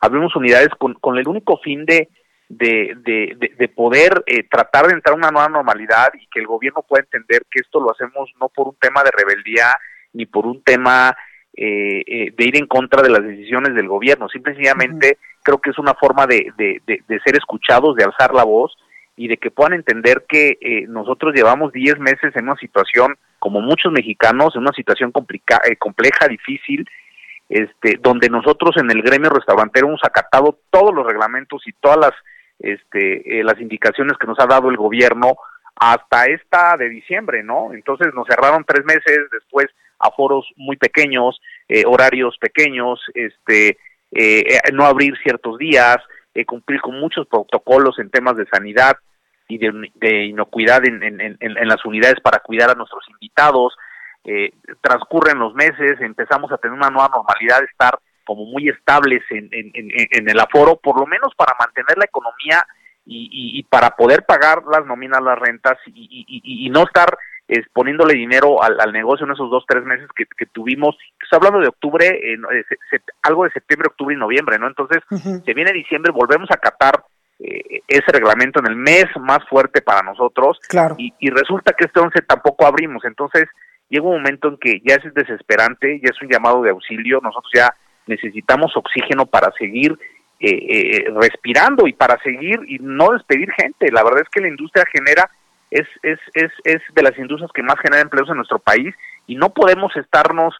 abrimos 0.00 0.36
unidades 0.36 0.68
con, 0.78 0.94
con 0.94 1.18
el 1.18 1.26
único 1.26 1.58
fin 1.58 1.84
de 1.84 2.08
de, 2.50 2.96
de, 3.04 3.54
de, 3.56 3.68
poder 3.68 4.24
eh, 4.26 4.42
tratar 4.42 4.88
de 4.88 4.94
entrar 4.94 5.14
a 5.14 5.16
una 5.16 5.30
nueva 5.30 5.48
normalidad 5.48 6.08
y 6.20 6.26
que 6.26 6.40
el 6.40 6.48
gobierno 6.48 6.82
pueda 6.82 7.04
entender 7.04 7.42
que 7.48 7.60
esto 7.60 7.80
lo 7.80 7.92
hacemos 7.92 8.28
no 8.40 8.48
por 8.48 8.66
un 8.66 8.74
tema 8.74 9.04
de 9.04 9.12
rebeldía 9.12 9.76
ni 10.12 10.26
por 10.26 10.46
un 10.46 10.60
tema 10.64 11.16
eh, 11.56 12.02
eh, 12.04 12.32
de 12.36 12.44
ir 12.44 12.56
en 12.56 12.66
contra 12.66 13.02
de 13.02 13.08
las 13.08 13.22
decisiones 13.22 13.76
del 13.76 13.86
gobierno. 13.86 14.28
Simplemente 14.28 15.18
creo 15.44 15.58
que 15.58 15.70
es 15.70 15.78
una 15.78 15.94
forma 15.94 16.26
de, 16.26 16.52
de, 16.58 16.82
de, 16.84 17.20
ser 17.20 17.36
escuchados, 17.36 17.94
de 17.94 18.02
alzar 18.02 18.34
la 18.34 18.42
voz 18.42 18.76
y 19.16 19.28
de 19.28 19.36
que 19.36 19.52
puedan 19.52 19.74
entender 19.74 20.24
que 20.28 20.58
nosotros 20.88 21.32
llevamos 21.34 21.72
10 21.72 22.00
meses 22.00 22.34
en 22.34 22.44
una 22.44 22.56
situación, 22.56 23.16
como 23.38 23.60
muchos 23.60 23.92
mexicanos, 23.92 24.56
en 24.56 24.62
una 24.62 24.72
situación 24.72 25.12
complica 25.12 25.60
compleja, 25.78 26.26
difícil, 26.26 26.88
este, 27.48 27.98
donde 28.00 28.28
nosotros 28.28 28.76
en 28.76 28.90
el 28.90 29.02
gremio 29.02 29.30
restaurantero 29.30 29.88
hemos 29.88 30.02
acatado 30.02 30.58
todos 30.70 30.92
los 30.94 31.06
reglamentos 31.06 31.62
y 31.66 31.72
todas 31.74 31.98
las 31.98 32.12
este, 32.60 33.40
eh, 33.40 33.44
las 33.44 33.60
indicaciones 33.60 34.16
que 34.18 34.26
nos 34.26 34.38
ha 34.38 34.46
dado 34.46 34.70
el 34.70 34.76
gobierno 34.76 35.36
hasta 35.76 36.26
esta 36.26 36.76
de 36.76 36.88
diciembre, 36.88 37.42
¿no? 37.42 37.72
Entonces 37.72 38.12
nos 38.14 38.26
cerraron 38.28 38.64
tres 38.66 38.84
meses, 38.84 39.18
después 39.32 39.66
a 39.98 40.10
foros 40.10 40.46
muy 40.56 40.76
pequeños, 40.76 41.40
eh, 41.68 41.84
horarios 41.86 42.36
pequeños, 42.38 43.00
este, 43.14 43.78
eh, 44.12 44.60
no 44.72 44.84
abrir 44.84 45.14
ciertos 45.22 45.58
días, 45.58 45.96
cumplir 46.46 46.80
con 46.80 46.98
muchos 46.98 47.26
protocolos 47.26 47.98
en 47.98 48.08
temas 48.08 48.34
de 48.34 48.46
sanidad 48.46 48.96
y 49.46 49.58
de, 49.58 50.24
inocuidad 50.24 50.86
en, 50.86 51.02
en, 51.02 51.36
en, 51.38 51.68
las 51.68 51.84
unidades 51.84 52.18
para 52.22 52.38
cuidar 52.38 52.70
a 52.70 52.74
nuestros 52.74 53.04
invitados. 53.10 53.76
transcurren 54.80 55.38
los 55.38 55.54
meses, 55.54 56.00
empezamos 56.00 56.50
a 56.50 56.56
tener 56.56 56.74
una 56.74 56.88
nueva 56.88 57.10
normalidad, 57.12 57.62
estar 57.64 57.98
como 58.24 58.44
muy 58.44 58.68
estables 58.68 59.22
en, 59.30 59.48
en, 59.52 60.28
el 60.28 60.40
aforo, 60.40 60.76
por 60.76 60.98
lo 60.98 61.06
menos 61.06 61.34
para 61.36 61.54
mantener 61.58 61.98
la 61.98 62.04
economía 62.04 62.64
y, 63.06 63.62
para 63.64 63.96
poder 63.96 64.24
pagar 64.24 64.62
las 64.70 64.86
nóminas, 64.86 65.22
las 65.22 65.38
rentas 65.38 65.78
y, 65.86 66.68
no 66.70 66.84
estar 66.84 67.16
poniéndole 67.72 68.14
dinero 68.14 68.62
al, 68.62 68.92
negocio 68.92 69.26
en 69.26 69.32
esos 69.32 69.50
dos, 69.50 69.64
tres 69.66 69.84
meses 69.84 70.08
que, 70.14 70.46
tuvimos. 70.46 70.96
Estoy 71.22 71.38
hablando 71.38 71.60
de 71.60 71.68
octubre, 71.68 72.06
eh, 72.06 72.38
algo 73.22 73.44
de 73.44 73.50
septiembre, 73.50 73.88
octubre 73.88 74.14
y 74.14 74.18
noviembre, 74.18 74.58
¿no? 74.58 74.68
Entonces, 74.68 75.02
se 75.44 75.54
viene 75.54 75.72
diciembre, 75.72 76.12
volvemos 76.12 76.50
a 76.50 76.54
acatar 76.54 77.02
eh, 77.42 77.80
ese 77.88 78.12
reglamento 78.12 78.60
en 78.60 78.66
el 78.66 78.76
mes 78.76 79.06
más 79.18 79.38
fuerte 79.48 79.80
para 79.80 80.02
nosotros. 80.02 80.60
Claro. 80.68 80.94
Y, 80.98 81.30
resulta 81.30 81.72
que 81.72 81.86
este 81.86 81.98
11 81.98 82.20
tampoco 82.22 82.66
abrimos. 82.66 83.02
Entonces, 83.04 83.46
llega 83.88 84.04
un 84.04 84.18
momento 84.18 84.48
en 84.48 84.58
que 84.58 84.80
ya 84.86 84.96
es 84.96 85.14
desesperante, 85.14 86.00
ya 86.02 86.10
es 86.10 86.20
un 86.20 86.28
llamado 86.28 86.62
de 86.62 86.70
auxilio. 86.70 87.20
Nosotros 87.22 87.50
ya 87.54 87.74
necesitamos 88.06 88.76
oxígeno 88.76 89.26
para 89.26 89.52
seguir 89.52 89.98
eh, 90.40 90.48
eh, 90.48 91.04
respirando 91.20 91.86
y 91.86 91.92
para 91.92 92.18
seguir 92.22 92.60
y 92.66 92.78
no 92.80 93.10
despedir 93.10 93.50
gente. 93.52 93.92
La 93.92 94.02
verdad 94.02 94.22
es 94.22 94.28
que 94.30 94.40
la 94.40 94.48
industria 94.48 94.84
genera, 94.92 95.30
es, 95.70 95.86
es, 96.02 96.18
es, 96.34 96.50
es 96.64 96.80
de 96.94 97.02
las 97.02 97.16
industrias 97.18 97.50
que 97.52 97.62
más 97.62 97.76
genera 97.80 98.02
empleos 98.02 98.28
en 98.30 98.36
nuestro 98.36 98.58
país 98.58 98.94
y 99.26 99.36
no 99.36 99.50
podemos 99.50 99.94
estarnos 99.96 100.54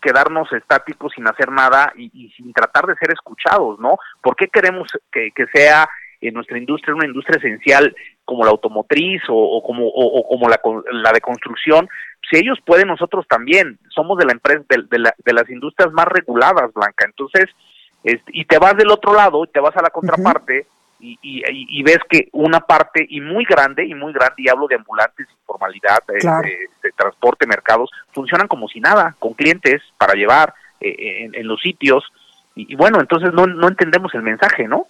quedarnos 0.00 0.52
estáticos 0.52 1.12
sin 1.12 1.26
hacer 1.26 1.50
nada 1.50 1.92
y, 1.96 2.30
sin 2.36 2.52
tratar 2.52 2.86
de 2.86 2.94
ser 2.94 3.10
escuchados, 3.12 3.80
¿no? 3.80 3.96
¿Por 4.20 4.36
qué 4.36 4.46
queremos 4.46 4.88
que, 5.10 5.32
que 5.32 5.46
sea 5.52 5.88
en 6.20 6.34
nuestra 6.34 6.56
industria 6.56 6.94
una 6.94 7.06
industria 7.06 7.38
esencial 7.38 7.94
como 8.24 8.44
la 8.44 8.50
automotriz 8.50 9.22
o, 9.28 9.62
como 9.62 9.86
o, 9.86 10.28
como 10.28 10.48
la, 10.48 10.60
la 10.92 11.12
de 11.12 11.20
construcción 11.20 11.88
si 12.30 12.38
ellos 12.38 12.58
pueden, 12.64 12.88
nosotros 12.88 13.26
también. 13.28 13.78
Somos 13.88 14.18
de 14.18 14.26
la 14.26 14.32
empresa, 14.32 14.64
de, 14.68 14.98
la, 14.98 15.14
de 15.24 15.32
las 15.32 15.48
industrias 15.50 15.92
más 15.92 16.06
reguladas, 16.06 16.72
Blanca. 16.72 17.04
Entonces, 17.04 17.46
este, 18.04 18.30
y 18.32 18.44
te 18.44 18.58
vas 18.58 18.76
del 18.76 18.90
otro 18.90 19.12
lado, 19.12 19.46
te 19.46 19.60
vas 19.60 19.76
a 19.76 19.82
la 19.82 19.90
contraparte 19.90 20.66
y, 21.00 21.18
y, 21.20 21.82
ves 21.82 21.98
que 22.08 22.28
una 22.30 22.60
parte, 22.60 23.04
y 23.08 23.20
muy 23.20 23.44
grande, 23.44 23.84
y 23.84 23.92
muy 23.92 24.12
grande, 24.12 24.36
y 24.38 24.48
hablo 24.48 24.68
de 24.68 24.76
ambulantes, 24.76 25.26
informalidad, 25.40 25.98
de, 26.06 26.92
transporte, 26.96 27.44
mercados, 27.44 27.90
funcionan 28.12 28.46
como 28.46 28.68
si 28.68 28.78
nada, 28.78 29.16
con 29.18 29.34
clientes 29.34 29.82
para 29.98 30.14
llevar 30.14 30.54
eh, 30.80 31.28
en, 31.32 31.48
los 31.48 31.60
sitios. 31.60 32.04
Y, 32.54 32.72
y, 32.72 32.76
bueno, 32.76 33.00
entonces 33.00 33.32
no, 33.32 33.48
no 33.48 33.66
entendemos 33.66 34.14
el 34.14 34.22
mensaje, 34.22 34.68
¿no? 34.68 34.86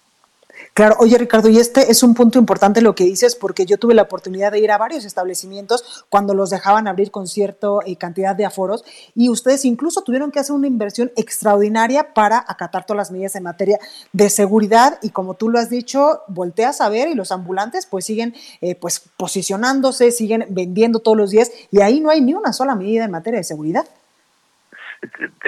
Claro, 0.73 0.95
oye 0.99 1.19
Ricardo, 1.19 1.49
y 1.49 1.59
este 1.59 1.91
es 1.91 2.01
un 2.01 2.15
punto 2.15 2.39
importante 2.39 2.81
lo 2.81 2.95
que 2.95 3.03
dices, 3.03 3.35
porque 3.35 3.67
yo 3.67 3.77
tuve 3.77 3.93
la 3.93 4.01
oportunidad 4.01 4.51
de 4.51 4.57
ir 4.57 4.71
a 4.71 4.79
varios 4.79 5.05
establecimientos 5.05 6.03
cuando 6.09 6.33
los 6.33 6.49
dejaban 6.49 6.87
abrir 6.87 7.11
con 7.11 7.27
cierta 7.27 7.67
eh, 7.85 7.95
cantidad 7.95 8.35
de 8.35 8.45
aforos 8.45 8.83
y 9.13 9.29
ustedes 9.29 9.65
incluso 9.65 10.01
tuvieron 10.01 10.31
que 10.31 10.39
hacer 10.39 10.55
una 10.55 10.65
inversión 10.65 11.11
extraordinaria 11.15 12.15
para 12.15 12.43
acatar 12.47 12.87
todas 12.87 12.97
las 12.97 13.11
medidas 13.11 13.35
en 13.35 13.43
materia 13.43 13.77
de 14.13 14.31
seguridad 14.31 14.97
y 15.03 15.11
como 15.11 15.35
tú 15.35 15.47
lo 15.49 15.59
has 15.59 15.69
dicho, 15.69 16.21
volteas 16.27 16.81
a 16.81 16.89
ver 16.89 17.07
y 17.07 17.13
los 17.13 17.31
ambulantes 17.31 17.85
pues 17.85 18.05
siguen 18.05 18.33
eh, 18.61 18.73
pues 18.73 18.99
posicionándose, 19.15 20.09
siguen 20.09 20.47
vendiendo 20.49 21.01
todos 21.01 21.17
los 21.17 21.29
días 21.29 21.51
y 21.69 21.81
ahí 21.81 21.99
no 21.99 22.09
hay 22.09 22.21
ni 22.21 22.33
una 22.33 22.51
sola 22.51 22.73
medida 22.73 23.05
en 23.05 23.11
materia 23.11 23.37
de 23.37 23.43
seguridad. 23.43 23.85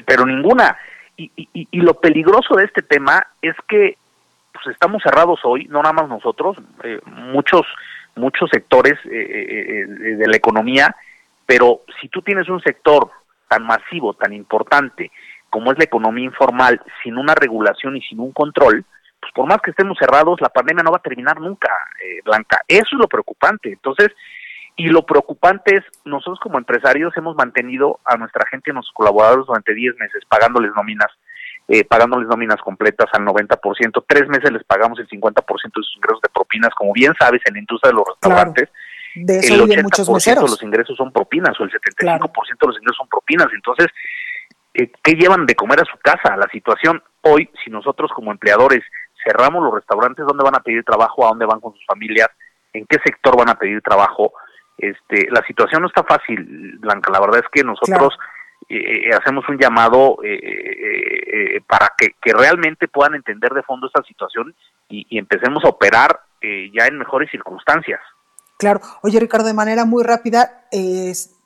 Pero 0.05 0.27
ninguna. 0.27 0.77
y, 1.17 1.31
y 1.51 1.77
lo 1.77 1.95
peligroso 1.95 2.57
de 2.57 2.65
este 2.65 2.83
tema 2.83 3.25
es 3.41 3.55
que 3.67 3.97
pues 4.55 4.73
estamos 4.73 5.03
cerrados 5.03 5.39
hoy, 5.43 5.65
no 5.65 5.81
nada 5.81 5.93
más 5.93 6.07
nosotros, 6.07 6.57
eh, 6.83 6.99
muchos 7.05 7.61
muchos 8.15 8.49
sectores 8.49 8.93
eh, 9.05 9.09
eh, 9.11 10.15
de 10.15 10.27
la 10.27 10.37
economía, 10.37 10.95
pero 11.45 11.81
si 11.99 12.07
tú 12.07 12.21
tienes 12.21 12.47
un 12.47 12.61
sector 12.61 13.11
tan 13.49 13.63
masivo, 13.63 14.13
tan 14.13 14.31
importante 14.31 15.11
como 15.49 15.71
es 15.71 15.77
la 15.77 15.83
economía 15.83 16.23
informal, 16.23 16.81
sin 17.03 17.17
una 17.17 17.35
regulación 17.35 17.97
y 17.97 18.01
sin 18.01 18.21
un 18.21 18.31
control, 18.31 18.85
pues 19.19 19.33
por 19.33 19.47
más 19.47 19.57
que 19.61 19.71
estemos 19.71 19.97
cerrados, 19.99 20.39
la 20.39 20.49
pandemia 20.49 20.83
no 20.83 20.91
va 20.91 20.97
a 20.97 21.01
terminar 21.01 21.39
nunca, 21.41 21.69
Blanca. 22.23 22.61
Eso 22.67 22.89
es 22.91 22.99
lo 22.99 23.07
preocupante. 23.07 23.71
Entonces, 23.73 24.09
y 24.77 24.87
lo 24.87 25.05
preocupante 25.05 25.75
es, 25.75 25.83
nosotros 26.03 26.39
como 26.39 26.57
empresarios 26.57 27.15
hemos 27.17 27.35
mantenido 27.35 27.99
a 28.05 28.17
nuestra 28.17 28.47
gente, 28.49 28.71
a 28.71 28.73
nuestros 28.73 28.93
colaboradores 28.93 29.45
durante 29.45 29.73
10 29.73 29.95
meses, 29.97 30.23
pagándoles 30.27 30.71
nóminas, 30.75 31.07
eh, 31.67 31.84
pagándoles 31.84 32.28
nóminas 32.28 32.62
completas 32.62 33.08
al 33.13 33.25
90%, 33.25 34.04
tres 34.08 34.28
meses 34.28 34.51
les 34.51 34.63
pagamos 34.63 34.99
el 34.99 35.08
50% 35.08 35.43
de 35.43 35.71
sus 35.73 35.95
ingresos 35.95 36.21
de 36.21 36.30
propinas, 36.30 36.69
como 36.75 36.93
bien 36.93 37.13
sabes, 37.19 37.41
en 37.45 37.54
la 37.54 37.60
industria 37.60 37.91
de 37.91 37.95
los 37.95 38.08
restaurantes, 38.08 38.69
de 39.15 39.39
el 39.39 39.62
80% 39.62 40.36
de 40.36 40.41
los 40.41 40.62
ingresos 40.62 40.97
son 40.97 41.12
propinas 41.12 41.60
o 41.60 41.63
el 41.63 41.71
75% 41.71 42.60
de 42.60 42.67
los 42.67 42.78
ingresos 42.78 42.97
son 42.97 43.08
propinas, 43.08 43.47
entonces, 43.54 43.88
eh, 44.73 44.91
¿qué 45.01 45.13
llevan 45.13 45.45
de 45.45 45.56
comer 45.56 45.80
a 45.82 45.86
su 45.86 45.97
casa? 45.97 46.38
La 46.38 46.47
situación 46.51 47.01
hoy, 47.21 47.49
si 47.63 47.71
nosotros 47.71 48.12
como 48.13 48.32
empleadores 48.32 48.84
cerramos 49.25 49.63
los 49.63 49.73
restaurantes, 49.73 50.25
¿dónde 50.25 50.43
van 50.43 50.56
a 50.56 50.60
pedir 50.60 50.84
trabajo? 50.84 51.25
¿A 51.25 51.30
dónde 51.30 51.45
van 51.45 51.60
con 51.60 51.73
sus 51.73 51.86
familias? 51.88 52.30
¿En 52.73 52.86
qué 52.86 52.97
sector 53.04 53.36
van 53.38 53.49
a 53.49 53.56
pedir 53.56 53.82
trabajo? 53.82 54.34
Este, 54.78 55.28
la 55.32 55.41
situación 55.47 55.82
no 55.82 55.88
está 55.88 56.04
fácil, 56.04 56.78
Blanca. 56.80 57.12
La 57.12 57.21
verdad 57.21 57.41
es 57.43 57.49
que 57.51 57.63
nosotros 57.63 58.15
eh, 58.67 59.10
hacemos 59.13 59.47
un 59.47 59.60
llamado 59.60 60.17
eh, 60.23 60.39
eh, 60.41 61.62
para 61.67 61.91
que, 61.97 62.13
realmente 62.34 62.88
puedan 62.88 63.13
entender 63.13 63.54
de 63.54 63.62
fondo 63.62 63.88
esta 63.88 64.01
situación 64.04 64.56
y, 64.89 65.17
empecemos 65.17 65.63
a 65.63 65.69
operar 65.69 66.19
ya 66.41 66.86
en 66.86 66.99
mejores 66.99 67.32
circunstancias. 67.32 67.99
Claro. 68.60 68.80
Oye, 69.01 69.19
Ricardo, 69.19 69.47
de 69.47 69.54
manera 69.56 69.86
muy 69.86 70.04
rápida, 70.04 70.67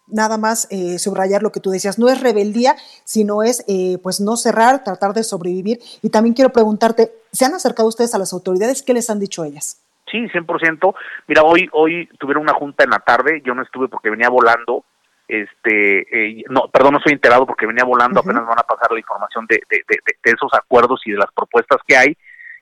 nada 0.08 0.38
más 0.38 0.67
subrayar 0.97 1.41
lo 1.41 1.53
que 1.53 1.62
tú 1.62 1.69
decías, 1.69 1.97
no 1.97 2.10
es 2.10 2.19
rebeldía, 2.19 2.75
sino 3.05 3.41
es 3.41 3.63
pues 4.03 4.19
no 4.19 4.36
cerrar, 4.36 4.84
tratar 4.84 5.13
de 5.13 5.23
sobrevivir. 5.23 5.79
Y 6.01 6.10
también 6.10 6.34
quiero 6.36 6.49
preguntarte, 6.49 7.13
¿se 7.32 7.45
han 7.45 7.53
acercado 7.53 7.88
ustedes 7.88 8.13
a 8.13 8.17
las 8.17 8.34
autoridades? 8.34 8.84
¿Qué 8.84 8.93
les 8.93 9.10
han 9.10 9.21
dicho 9.21 9.45
ellas? 9.45 9.82
Sí, 10.12 10.17
100%. 10.17 10.93
Mira, 11.27 11.43
hoy 11.43 11.69
hoy 11.71 12.10
tuvieron 12.19 12.43
una 12.43 12.53
junta 12.53 12.84
en 12.84 12.89
la 12.89 12.99
tarde, 12.99 13.41
yo 13.45 13.53
no 13.53 13.62
estuve 13.62 13.88
porque 13.88 14.10
venía 14.10 14.27
volando, 14.27 14.84
este 15.29 15.99
eh, 16.11 16.43
no 16.49 16.67
perdón 16.69 16.93
no 16.93 16.97
estoy 16.97 17.13
enterado 17.13 17.45
porque 17.45 17.67
venía 17.67 17.83
volando 17.83 18.19
apenas 18.19 18.45
van 18.45 18.59
a 18.59 18.63
pasar 18.63 18.91
la 18.91 18.99
información 18.99 19.45
de, 19.47 19.61
de, 19.69 19.83
esos 20.23 20.51
acuerdos 20.53 21.01
y 21.05 21.11
de 21.11 21.17
las 21.17 21.31
propuestas 21.33 21.79
que 21.87 21.95
hay 21.95 22.17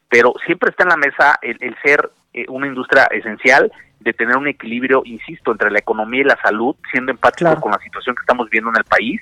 pero 0.10 0.34
siempre 0.46 0.70
está 0.70 0.84
en 0.84 0.90
la 0.90 0.98
mesa 0.98 1.40
el, 1.42 1.76
ser 1.82 2.12
eh, 2.34 2.46
una 2.50 2.68
industria 2.68 3.06
esencial 3.06 3.72
de 4.02 4.14
tener 4.14 4.36
un 4.36 4.48
equilibrio 4.48 5.02
insisto 5.06 5.52
entre 5.54 5.72
la 5.72 5.80
economía 5.80 6.22
y 6.22 6.26
la 6.26 6.42
salud 6.42 6.76
siendo 6.92 7.12
empáticos 7.12 7.60
con 7.60 7.72
la 7.72 7.80
situación 7.80 8.16
que 8.16 8.22
estamos 8.22 8.50
viviendo 8.50 8.70
en 8.70 8.78
el 8.78 8.84
país 8.84 9.22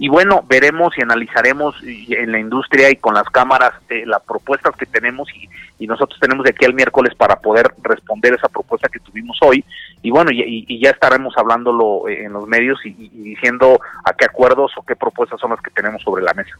y 0.00 0.08
bueno, 0.08 0.44
veremos 0.48 0.96
y 0.96 1.02
analizaremos 1.02 1.74
en 1.82 2.30
la 2.30 2.38
industria 2.38 2.88
y 2.88 2.96
con 2.96 3.14
las 3.14 3.28
cámaras 3.30 3.72
eh, 3.90 4.06
las 4.06 4.22
propuestas 4.22 4.76
que 4.76 4.86
tenemos 4.86 5.28
y, 5.34 5.48
nosotros 5.88 6.20
tenemos 6.20 6.44
de 6.44 6.50
aquí 6.50 6.66
al 6.66 6.74
miércoles 6.74 7.14
para 7.14 7.36
poder 7.36 7.72
responder 7.82 8.34
esa 8.34 8.48
propuesta 8.48 8.90
que 8.90 8.98
tuvimos 9.00 9.38
hoy 9.40 9.64
y 10.02 10.10
bueno, 10.10 10.30
y, 10.30 10.78
ya 10.80 10.90
estaremos 10.90 11.32
hablándolo 11.38 12.06
en 12.08 12.32
los 12.32 12.46
medios 12.46 12.78
y, 12.84 12.90
y 12.98 13.22
diciendo 13.22 13.80
a 14.04 14.12
qué 14.12 14.26
acuerdos 14.26 14.70
o 14.76 14.82
qué 14.82 14.94
propuestas 14.94 15.40
son 15.40 15.50
las 15.50 15.62
que 15.62 15.70
tenemos 15.70 16.02
sobre 16.02 16.22
la 16.22 16.34
mesa. 16.34 16.50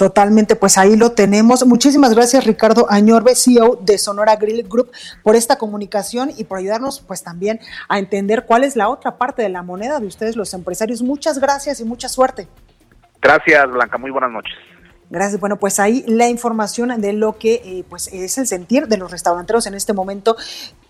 Totalmente, 0.00 0.56
pues 0.56 0.78
ahí 0.78 0.96
lo 0.96 1.12
tenemos. 1.12 1.66
Muchísimas 1.66 2.14
gracias 2.14 2.46
Ricardo 2.46 2.86
Añorbe, 2.88 3.34
CEO 3.34 3.78
de 3.82 3.98
Sonora 3.98 4.36
Grill 4.36 4.66
Group, 4.66 4.90
por 5.22 5.36
esta 5.36 5.58
comunicación 5.58 6.30
y 6.34 6.44
por 6.44 6.56
ayudarnos 6.56 7.00
pues 7.00 7.22
también 7.22 7.60
a 7.86 7.98
entender 7.98 8.46
cuál 8.46 8.64
es 8.64 8.76
la 8.76 8.88
otra 8.88 9.18
parte 9.18 9.42
de 9.42 9.50
la 9.50 9.62
moneda 9.62 10.00
de 10.00 10.06
ustedes 10.06 10.36
los 10.36 10.54
empresarios. 10.54 11.02
Muchas 11.02 11.38
gracias 11.38 11.80
y 11.80 11.84
mucha 11.84 12.08
suerte. 12.08 12.48
Gracias 13.20 13.70
Blanca, 13.70 13.98
muy 13.98 14.10
buenas 14.10 14.30
noches. 14.30 14.54
Gracias. 15.10 15.40
Bueno, 15.40 15.58
pues 15.58 15.80
ahí 15.80 16.04
la 16.06 16.28
información 16.28 17.00
de 17.00 17.12
lo 17.12 17.36
que 17.36 17.54
eh, 17.64 17.84
pues 17.88 18.06
es 18.12 18.38
el 18.38 18.46
sentir 18.46 18.86
de 18.86 18.96
los 18.96 19.10
restauranteros 19.10 19.66
en 19.66 19.74
este 19.74 19.92
momento 19.92 20.36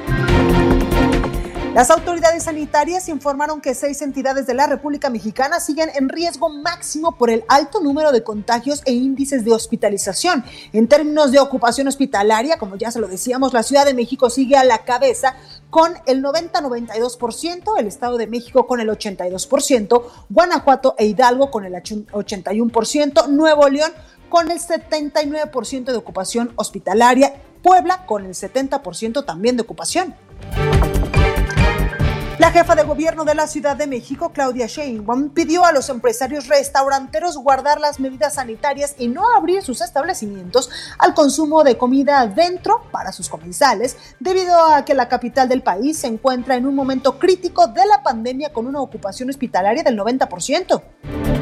Las 1.76 1.92
autoridades 1.92 2.44
sanitarias 2.44 3.10
informaron 3.10 3.60
que 3.60 3.76
seis 3.76 4.02
entidades 4.02 4.48
de 4.48 4.54
la 4.54 4.66
República 4.66 5.10
Mexicana 5.10 5.60
siguen 5.60 5.90
en 5.94 6.08
riesgo 6.08 6.48
máximo 6.48 7.18
por 7.18 7.30
el 7.30 7.44
alto 7.50 7.82
número 7.82 8.14
de 8.14 8.24
contagios 8.24 8.82
e 8.86 8.94
índices 8.94 9.44
de 9.44 9.52
hospitalización. 9.52 10.46
En 10.72 10.88
términos 10.88 11.34
de 11.34 11.40
ocupación 11.40 11.90
hospitalaria, 11.90 12.58
como 12.58 12.78
ya 12.78 12.92
se 12.92 13.02
lo 13.02 13.10
decíamos, 13.10 13.52
la 13.52 13.62
Ciudad 13.62 13.84
de 13.84 13.94
México 13.94 14.30
sigue 14.30 14.56
a 14.56 14.64
la 14.64 14.86
cabeza 14.86 15.36
con 15.70 15.92
el 16.06 16.24
90-92%, 16.24 17.78
el 17.78 17.88
Estado 17.88 18.16
de 18.16 18.28
México 18.28 18.68
con 18.68 18.80
el 18.80 18.88
82%, 18.88 20.04
Guanajuato 20.30 20.96
e 20.98 21.08
Hidalgo 21.08 21.52
con 21.52 21.66
el 21.66 21.74
81%, 21.74 23.28
Nuevo 23.28 23.68
León 23.68 23.92
con 24.30 24.50
el 24.50 24.60
79% 24.60 25.84
de 25.84 25.98
ocupación 25.98 26.54
hospitalaria, 26.56 27.34
Puebla 27.62 28.06
con 28.06 28.26
el 28.26 28.32
70% 28.34 29.26
también 29.26 29.58
de 29.58 29.64
ocupación. 29.64 30.16
La 32.46 32.52
jefa 32.52 32.76
de 32.76 32.84
gobierno 32.84 33.26
de 33.26 33.34
la 33.34 33.48
Ciudad 33.48 33.76
de 33.76 33.88
México, 33.88 34.30
Claudia 34.32 34.68
Sheinbaum, 34.68 35.30
pidió 35.30 35.66
a 35.66 35.72
los 35.72 35.90
empresarios 35.90 36.48
restauranteros 36.48 37.38
guardar 37.38 37.80
las 37.82 38.00
medidas 38.00 38.36
sanitarias 38.36 38.94
y 39.00 39.08
no 39.08 39.24
abrir 39.36 39.64
sus 39.64 39.82
establecimientos 39.82 40.70
al 41.00 41.16
consumo 41.16 41.64
de 41.64 41.76
comida 41.76 42.28
dentro 42.28 42.84
para 42.92 43.12
sus 43.12 43.30
comensales, 43.30 43.98
debido 44.20 44.64
a 44.64 44.86
que 44.86 44.94
la 44.94 45.10
capital 45.10 45.50
del 45.50 45.64
país 45.64 45.98
se 45.98 46.06
encuentra 46.06 46.56
en 46.56 46.68
un 46.68 46.76
momento 46.76 47.18
crítico 47.18 47.66
de 47.66 47.84
la 47.88 48.04
pandemia 48.04 48.54
con 48.54 48.68
una 48.68 48.80
ocupación 48.80 49.28
hospitalaria 49.32 49.82
del 49.82 49.98
90%. 49.98 51.35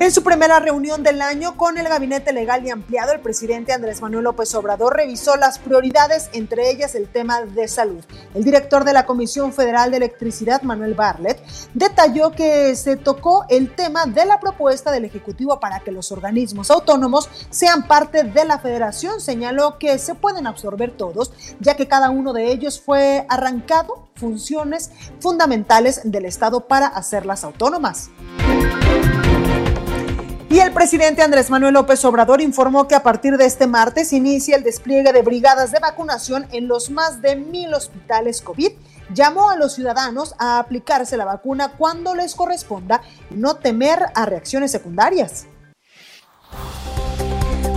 En 0.00 0.10
su 0.10 0.24
primera 0.24 0.58
reunión 0.58 1.04
del 1.04 1.22
año 1.22 1.56
con 1.56 1.78
el 1.78 1.88
gabinete 1.88 2.32
legal 2.32 2.66
y 2.66 2.70
ampliado, 2.70 3.12
el 3.12 3.20
presidente 3.20 3.72
Andrés 3.72 4.02
Manuel 4.02 4.24
López 4.24 4.52
Obrador 4.56 4.96
revisó 4.96 5.36
las 5.36 5.60
prioridades, 5.60 6.30
entre 6.32 6.68
ellas 6.68 6.96
el 6.96 7.08
tema 7.08 7.42
de 7.42 7.68
salud. 7.68 8.04
El 8.34 8.42
director 8.42 8.84
de 8.84 8.92
la 8.92 9.06
Comisión 9.06 9.52
Federal 9.52 9.92
de 9.92 9.98
Electricidad, 9.98 10.62
Manuel 10.62 10.94
Barlet, 10.94 11.40
detalló 11.74 12.32
que 12.32 12.74
se 12.74 12.96
tocó 12.96 13.46
el 13.48 13.72
tema 13.72 14.04
de 14.06 14.26
la 14.26 14.40
propuesta 14.40 14.90
del 14.90 15.04
Ejecutivo 15.04 15.60
para 15.60 15.78
que 15.78 15.92
los 15.92 16.10
organismos 16.10 16.72
autónomos 16.72 17.30
sean 17.50 17.86
parte 17.86 18.24
de 18.24 18.44
la 18.44 18.58
federación. 18.58 19.20
Señaló 19.20 19.78
que 19.78 19.98
se 19.98 20.16
pueden 20.16 20.48
absorber 20.48 20.90
todos, 20.90 21.32
ya 21.60 21.76
que 21.76 21.86
cada 21.86 22.10
uno 22.10 22.32
de 22.32 22.50
ellos 22.50 22.80
fue 22.80 23.26
arrancado 23.28 24.08
funciones 24.16 24.90
fundamentales 25.20 26.00
del 26.02 26.24
Estado 26.24 26.66
para 26.66 26.88
hacerlas 26.88 27.44
autónomas. 27.44 28.10
Y 30.54 30.60
el 30.60 30.70
presidente 30.72 31.20
Andrés 31.20 31.50
Manuel 31.50 31.74
López 31.74 32.04
Obrador 32.04 32.40
informó 32.40 32.86
que 32.86 32.94
a 32.94 33.02
partir 33.02 33.36
de 33.36 33.44
este 33.44 33.66
martes 33.66 34.12
inicia 34.12 34.54
el 34.54 34.62
despliegue 34.62 35.12
de 35.12 35.22
brigadas 35.22 35.72
de 35.72 35.80
vacunación 35.80 36.46
en 36.52 36.68
los 36.68 36.90
más 36.90 37.20
de 37.20 37.34
mil 37.34 37.74
hospitales 37.74 38.40
COVID. 38.40 38.70
Llamó 39.12 39.50
a 39.50 39.56
los 39.56 39.74
ciudadanos 39.74 40.36
a 40.38 40.60
aplicarse 40.60 41.16
la 41.16 41.24
vacuna 41.24 41.72
cuando 41.76 42.14
les 42.14 42.36
corresponda 42.36 43.02
y 43.32 43.34
no 43.34 43.56
temer 43.56 43.98
a 44.14 44.26
reacciones 44.26 44.70
secundarias. 44.70 45.48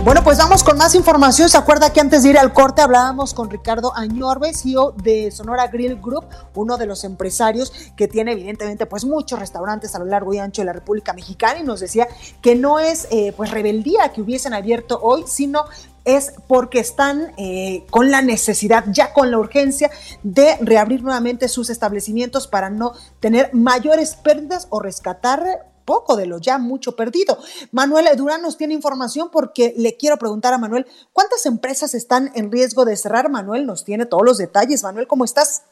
Bueno, 0.04 0.24
pues 0.24 0.38
vamos 0.38 0.62
con 0.62 0.78
más 0.78 0.94
información. 0.94 1.48
¿Se 1.48 1.58
acuerda 1.58 1.92
que 1.92 2.00
antes 2.00 2.22
de 2.22 2.30
ir 2.30 2.38
al 2.38 2.52
corte 2.52 2.80
hablábamos 2.80 3.34
con 3.34 3.50
Ricardo 3.50 3.94
Añorbe, 3.94 4.54
CEO 4.54 4.92
de 4.92 5.30
Sonora 5.30 5.66
Grill 5.66 6.00
Group, 6.00 6.24
uno 6.54 6.78
de 6.78 6.86
los 6.86 7.04
empresarios 7.04 7.72
que 7.96 8.08
tiene 8.08 8.32
evidentemente 8.32 8.86
pues 8.86 9.04
muchos 9.04 9.38
restaurantes 9.38 9.94
a 9.94 9.98
lo 9.98 10.06
largo 10.06 10.32
y 10.32 10.38
ancho 10.38 10.62
de 10.62 10.66
la 10.66 10.72
República 10.72 11.12
Mexicana 11.12 11.60
y 11.60 11.62
nos 11.62 11.80
decía 11.80 12.08
que 12.40 12.54
no 12.54 12.78
es 12.78 13.08
eh, 13.10 13.32
pues 13.36 13.50
rebeldía 13.50 14.10
que 14.12 14.22
hubiesen 14.22 14.54
abierto 14.54 14.98
hoy, 15.02 15.24
sino 15.26 15.64
es 16.04 16.32
porque 16.46 16.78
están 16.78 17.32
eh, 17.36 17.84
con 17.90 18.10
la 18.10 18.22
necesidad, 18.22 18.84
ya 18.88 19.12
con 19.12 19.30
la 19.30 19.38
urgencia 19.38 19.90
de 20.22 20.56
reabrir 20.62 21.02
nuevamente 21.02 21.48
sus 21.48 21.68
establecimientos 21.68 22.46
para 22.46 22.70
no 22.70 22.92
tener 23.20 23.52
mayores 23.52 24.16
pérdidas 24.16 24.68
o 24.70 24.80
rescatar 24.80 25.66
poco 25.88 26.16
de 26.16 26.26
lo 26.26 26.36
ya 26.36 26.58
mucho 26.58 26.94
perdido. 26.96 27.38
Manuel 27.72 28.04
Durán 28.14 28.42
nos 28.42 28.58
tiene 28.58 28.74
información 28.74 29.30
porque 29.32 29.72
le 29.78 29.96
quiero 29.96 30.18
preguntar 30.18 30.52
a 30.52 30.58
Manuel, 30.58 30.84
¿cuántas 31.14 31.46
empresas 31.46 31.94
están 31.94 32.28
en 32.34 32.52
riesgo 32.52 32.84
de 32.84 32.94
cerrar? 32.94 33.30
Manuel 33.30 33.64
nos 33.64 33.86
tiene 33.86 34.04
todos 34.04 34.22
los 34.22 34.36
detalles. 34.36 34.84
Manuel, 34.84 35.06
¿cómo 35.06 35.24
estás? 35.24 35.66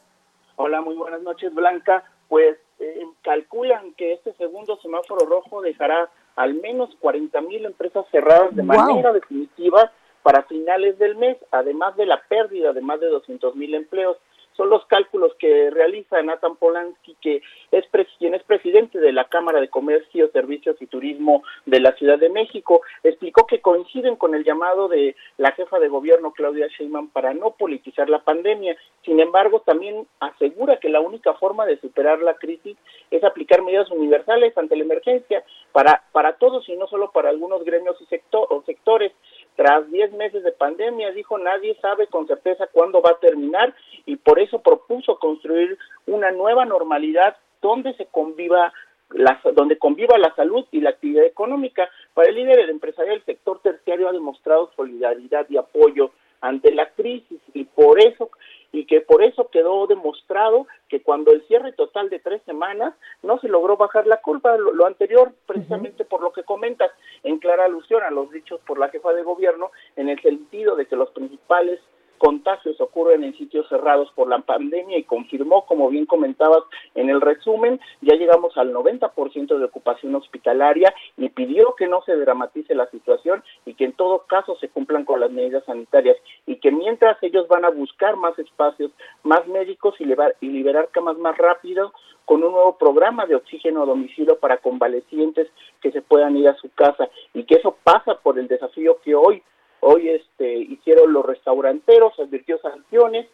Hola, 0.55 0.81
muy 0.81 0.95
buenas 0.95 1.21
noches, 1.21 1.53
Blanca. 1.53 2.03
Pues 2.29 2.57
eh, 2.79 3.05
calculan 3.21 3.93
que 3.93 4.13
este 4.13 4.33
segundo 4.37 4.79
semáforo 4.81 5.27
rojo 5.27 5.61
dejará 5.61 6.09
al 6.35 6.55
menos 6.55 6.89
40 6.99 7.39
mil 7.41 7.65
empresas 7.65 8.03
cerradas 8.09 8.55
de 8.55 8.63
manera 8.63 9.13
definitiva 9.13 9.91
para 10.23 10.43
finales 10.43 10.97
del 10.97 11.15
mes, 11.15 11.37
además 11.51 11.95
de 11.95 12.07
la 12.07 12.19
pérdida 12.27 12.73
de 12.73 12.81
más 12.81 12.99
de 12.99 13.07
200 13.07 13.55
mil 13.55 13.75
empleos 13.75 14.17
son 14.57 14.69
los 14.69 14.85
cálculos 14.87 15.33
que 15.39 15.69
realiza 15.69 16.21
Nathan 16.21 16.55
Polanski, 16.57 17.15
que 17.21 17.41
es 17.71 17.85
quien 18.17 18.33
es 18.33 18.43
presidente 18.43 18.99
de 18.99 19.13
la 19.13 19.25
Cámara 19.25 19.61
de 19.61 19.69
Comercio, 19.69 20.29
Servicios 20.31 20.75
y 20.81 20.87
Turismo 20.87 21.43
de 21.65 21.79
la 21.79 21.93
Ciudad 21.93 22.17
de 22.17 22.29
México. 22.29 22.81
Explicó 23.03 23.45
que 23.45 23.61
coinciden 23.61 24.15
con 24.15 24.33
el 24.33 24.43
llamado 24.43 24.87
de 24.87 25.15
la 25.37 25.51
jefa 25.51 25.79
de 25.79 25.87
gobierno 25.87 26.31
Claudia 26.31 26.67
Sheinbaum 26.67 27.09
para 27.09 27.33
no 27.33 27.51
politizar 27.51 28.09
la 28.09 28.23
pandemia. 28.23 28.75
Sin 29.05 29.19
embargo, 29.19 29.61
también 29.61 30.07
asegura 30.19 30.79
que 30.79 30.89
la 30.89 30.99
única 30.99 31.33
forma 31.35 31.65
de 31.65 31.79
superar 31.79 32.19
la 32.19 32.33
crisis 32.33 32.77
es 33.11 33.23
aplicar 33.23 33.61
medidas 33.61 33.89
universales 33.91 34.57
ante 34.57 34.75
la 34.75 34.83
emergencia 34.83 35.43
para 35.71 36.03
para 36.17 36.33
todos 36.33 36.67
y 36.67 36.75
no 36.75 36.87
solo 36.87 37.11
para 37.11 37.29
algunos 37.29 37.63
gremios 37.63 37.95
y 38.01 38.05
sector, 38.05 38.47
o 38.49 38.63
sectores. 38.63 39.11
Tras 39.55 39.89
10 39.91 40.13
meses 40.13 40.43
de 40.43 40.51
pandemia, 40.51 41.11
dijo, 41.11 41.37
nadie 41.37 41.75
sabe 41.81 42.07
con 42.07 42.25
certeza 42.25 42.67
cuándo 42.71 43.01
va 43.01 43.11
a 43.11 43.19
terminar 43.19 43.73
y 44.07 44.15
por 44.15 44.39
eso 44.39 44.59
propuso 44.63 45.19
construir 45.19 45.77
una 46.07 46.31
nueva 46.31 46.65
normalidad 46.65 47.37
donde 47.61 47.93
se 47.95 48.07
conviva 48.07 48.73
la, 49.11 49.39
donde 49.53 49.77
conviva 49.77 50.17
la 50.17 50.33
salud 50.35 50.65
y 50.71 50.81
la 50.81 50.91
actividad 50.91 51.25
económica. 51.25 51.89
Para 52.13 52.29
el 52.29 52.35
líder 52.35 52.59
el 52.59 52.69
empresarial, 52.69 53.17
el 53.17 53.25
sector 53.25 53.59
terciario 53.61 54.09
ha 54.09 54.13
demostrado 54.13 54.71
solidaridad 54.75 55.45
y 55.49 55.57
apoyo 55.57 56.11
ante 56.41 56.73
la 56.73 56.89
crisis 56.91 57.39
y 57.53 57.65
por 57.65 57.99
eso 57.99 58.29
y 58.71 58.85
que 58.85 59.01
por 59.01 59.23
eso 59.23 59.49
quedó 59.49 59.87
demostrado 59.87 60.67
que 60.89 61.01
cuando 61.01 61.31
el 61.31 61.41
cierre 61.47 61.71
total 61.71 62.09
de 62.09 62.19
tres 62.19 62.41
semanas 62.43 62.93
no 63.23 63.39
se 63.39 63.47
logró 63.47 63.77
bajar 63.77 64.05
la 64.07 64.21
curva, 64.21 64.57
lo, 64.57 64.85
anterior 64.85 65.33
precisamente 65.45 66.05
por 66.05 66.21
lo 66.21 66.31
que 66.31 66.43
comentas, 66.43 66.91
en 67.23 67.39
clara 67.39 67.65
alusión 67.65 68.03
a 68.03 68.11
los 68.11 68.29
dichos 68.31 68.59
por 68.67 68.77
la 68.77 68.89
jefa 68.89 69.13
de 69.13 69.23
gobierno, 69.23 69.71
en 69.95 70.09
el 70.09 70.21
sentido 70.21 70.75
de 70.75 70.85
que 70.85 70.95
los 70.95 71.09
principales 71.11 71.79
contagios 72.17 72.66
ocurren 72.81 73.23
en 73.23 73.37
sitios 73.37 73.67
cerrados 73.69 74.11
por 74.15 74.27
la 74.27 74.39
pandemia 74.39 74.97
y 74.97 75.03
confirmó, 75.03 75.65
como 75.65 75.89
bien 75.89 76.05
comentabas 76.05 76.63
en 76.95 77.09
el 77.09 77.21
resumen, 77.21 77.79
ya 78.01 78.15
llegamos 78.15 78.57
al 78.57 78.73
90% 78.73 79.57
de 79.57 79.65
ocupación 79.65 80.15
hospitalaria 80.15 80.93
y 81.17 81.29
pidió 81.29 81.75
que 81.75 81.87
no 81.87 82.01
se 82.03 82.15
dramatice 82.15 82.75
la 82.75 82.89
situación 82.89 83.43
y 83.65 83.73
que 83.73 83.85
en 83.85 83.93
todo 83.93 84.25
caso 84.27 84.55
se 84.59 84.69
cumplan 84.69 85.05
con 85.05 85.19
las 85.19 85.31
medidas 85.31 85.63
sanitarias 85.65 86.17
y 86.45 86.57
que 86.57 86.71
mientras 86.71 87.21
ellos 87.23 87.47
van 87.47 87.65
a 87.65 87.69
buscar 87.69 88.15
más 88.15 88.37
espacios, 88.39 88.91
más 89.23 89.47
médicos 89.47 89.95
y 89.99 90.05
liberar, 90.05 90.35
y 90.41 90.47
liberar 90.47 90.89
camas 90.91 91.17
más 91.17 91.37
rápido 91.37 91.93
con 92.25 92.43
un 92.43 92.51
nuevo 92.51 92.77
programa 92.77 93.25
de 93.25 93.35
oxígeno 93.35 93.83
a 93.83 93.85
domicilio 93.85 94.37
para 94.37 94.57
convalecientes 94.57 95.47
que 95.81 95.91
se 95.91 96.01
puedan 96.01 96.35
ir 96.35 96.49
a 96.49 96.57
su 96.57 96.69
casa 96.73 97.09
y 97.33 97.45
que 97.45 97.55
eso 97.55 97.77
pasa 97.83 98.15
por 98.15 98.37
el 98.37 98.47
desafío 98.47 98.97
que 99.01 99.15
hoy 99.15 99.41
Hoy 99.89 100.09
este, 100.09 100.53
hicieron 100.57 101.13
los 101.13 101.25
restauranteros, 101.25 102.19
advirtió 102.19 102.57
sanciones 102.57 103.25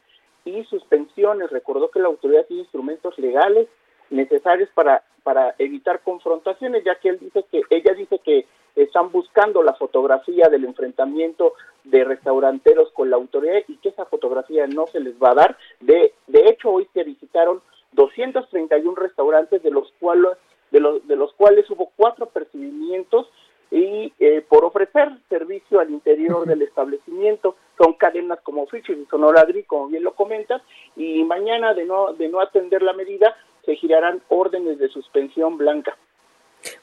y 0.46 0.64
suspensiones. 0.66 1.50
Recordó 1.50 1.90
que 1.90 1.98
la 1.98 2.10
autoridad 2.10 2.46
tiene 2.46 2.62
instrumentos 2.62 3.18
legales 3.18 3.68
necesarios 4.12 4.70
para, 4.76 5.02
para 5.24 5.56
evitar 5.58 6.02
confrontaciones, 6.02 6.84
ya 6.84 6.94
que 7.00 7.10
él 7.10 7.18
dice 7.20 7.44
que, 7.52 7.64
ella 7.72 7.96
dice 7.96 8.20
que 8.20 8.46
están 8.76 9.12
buscando 9.12 9.64
la 9.64 9.74
fotografía 9.74 10.48
del 10.48 10.66
enfrentamiento 10.66 11.54
de 11.86 12.04
restauranteros 12.04 12.92
con 12.92 13.10
la 13.10 13.16
autoridad 13.16 13.64
y 13.68 13.78
que 13.78 13.90
esa 13.90 14.06
fotografía 14.06 14.68
no 14.68 14.86
se 14.86 15.00
les 15.00 15.16
va 15.16 15.32
a 15.32 15.36
dar. 15.36 15.58
De, 15.80 16.14
de 16.28 16.50
hecho, 16.50 16.70
hoy 16.70 16.88
se 16.94 17.04
visitaron 17.04 17.64
231 17.94 18.96
restaurantes, 18.96 19.64
de 19.64 19.72
los 19.72 19.92
cuales, 20.00 20.38
de 20.70 20.80
los, 20.80 21.08
de 21.08 21.16
los 21.16 21.34
cuales 21.34 21.68
hubo 21.72 21.92
cuatro 21.96 22.28
percibimientos 22.28 23.28
y 23.74 24.14
eh, 24.20 24.46
por 24.48 24.66
ofrecer 24.66 25.10
servicio 25.34 25.80
al 25.80 25.90
interior 25.90 26.46
del 26.46 26.62
establecimiento. 26.62 27.56
Son 27.78 27.94
cadenas 27.94 28.40
como 28.44 28.68
Fisher 28.68 28.98
y 28.98 29.06
Sonoradri, 29.06 29.64
como 29.64 29.88
bien 29.88 30.04
lo 30.04 30.14
comentas, 30.14 30.62
y 30.96 31.24
mañana 31.24 31.74
de 31.74 31.86
no, 31.86 32.14
de 32.14 32.30
no 32.30 32.40
atender 32.40 32.84
la 32.84 32.94
medida 32.94 33.36
se 33.66 33.76
girarán 33.76 34.22
órdenes 34.30 34.78
de 34.78 34.90
suspensión 34.90 35.58
blanca. 35.58 35.98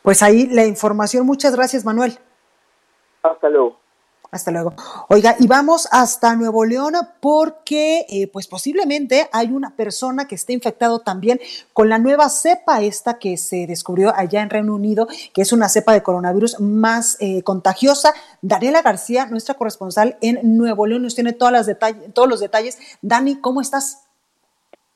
Pues 0.03 0.23
ahí 0.23 0.47
la 0.47 0.67
información. 0.67 1.27
Muchas 1.27 1.55
gracias, 1.55 1.85
Manuel. 1.85 2.19
Hasta 3.23 3.49
luego. 3.49 3.80
Hasta 4.31 4.53
luego. 4.53 4.75
Oiga, 5.09 5.35
y 5.41 5.49
vamos 5.49 5.89
hasta 5.91 6.37
Nuevo 6.37 6.65
León 6.65 6.95
porque 7.21 8.07
eh, 8.09 8.29
pues 8.33 8.47
posiblemente 8.47 9.29
hay 9.33 9.49
una 9.49 9.75
persona 9.75 10.27
que 10.29 10.37
esté 10.37 10.53
infectado 10.53 11.01
también 11.01 11.41
con 11.73 11.89
la 11.89 11.99
nueva 11.99 12.29
cepa, 12.29 12.81
esta 12.81 13.19
que 13.19 13.37
se 13.37 13.67
descubrió 13.67 14.15
allá 14.15 14.43
en 14.43 14.51
Reino 14.51 14.75
Unido, 14.75 15.09
que 15.35 15.43
es 15.43 15.53
una 15.53 15.69
cepa 15.69 15.93
de 15.93 16.05
coronavirus 16.05 16.61
más 16.61 17.17
eh, 17.19 17.43
contagiosa. 17.43 18.15
Daniela 18.41 18.83
García, 18.83 19.27
nuestra 19.27 19.55
corresponsal 19.55 20.17
en 20.21 20.57
Nuevo 20.57 20.87
León, 20.87 21.03
nos 21.03 21.17
tiene 21.17 21.33
todas 21.33 21.53
las 21.53 21.79
todos 22.15 22.29
los 22.29 22.39
detalles. 22.39 22.79
Dani, 23.03 23.41
¿cómo 23.41 23.61
estás? 23.61 24.10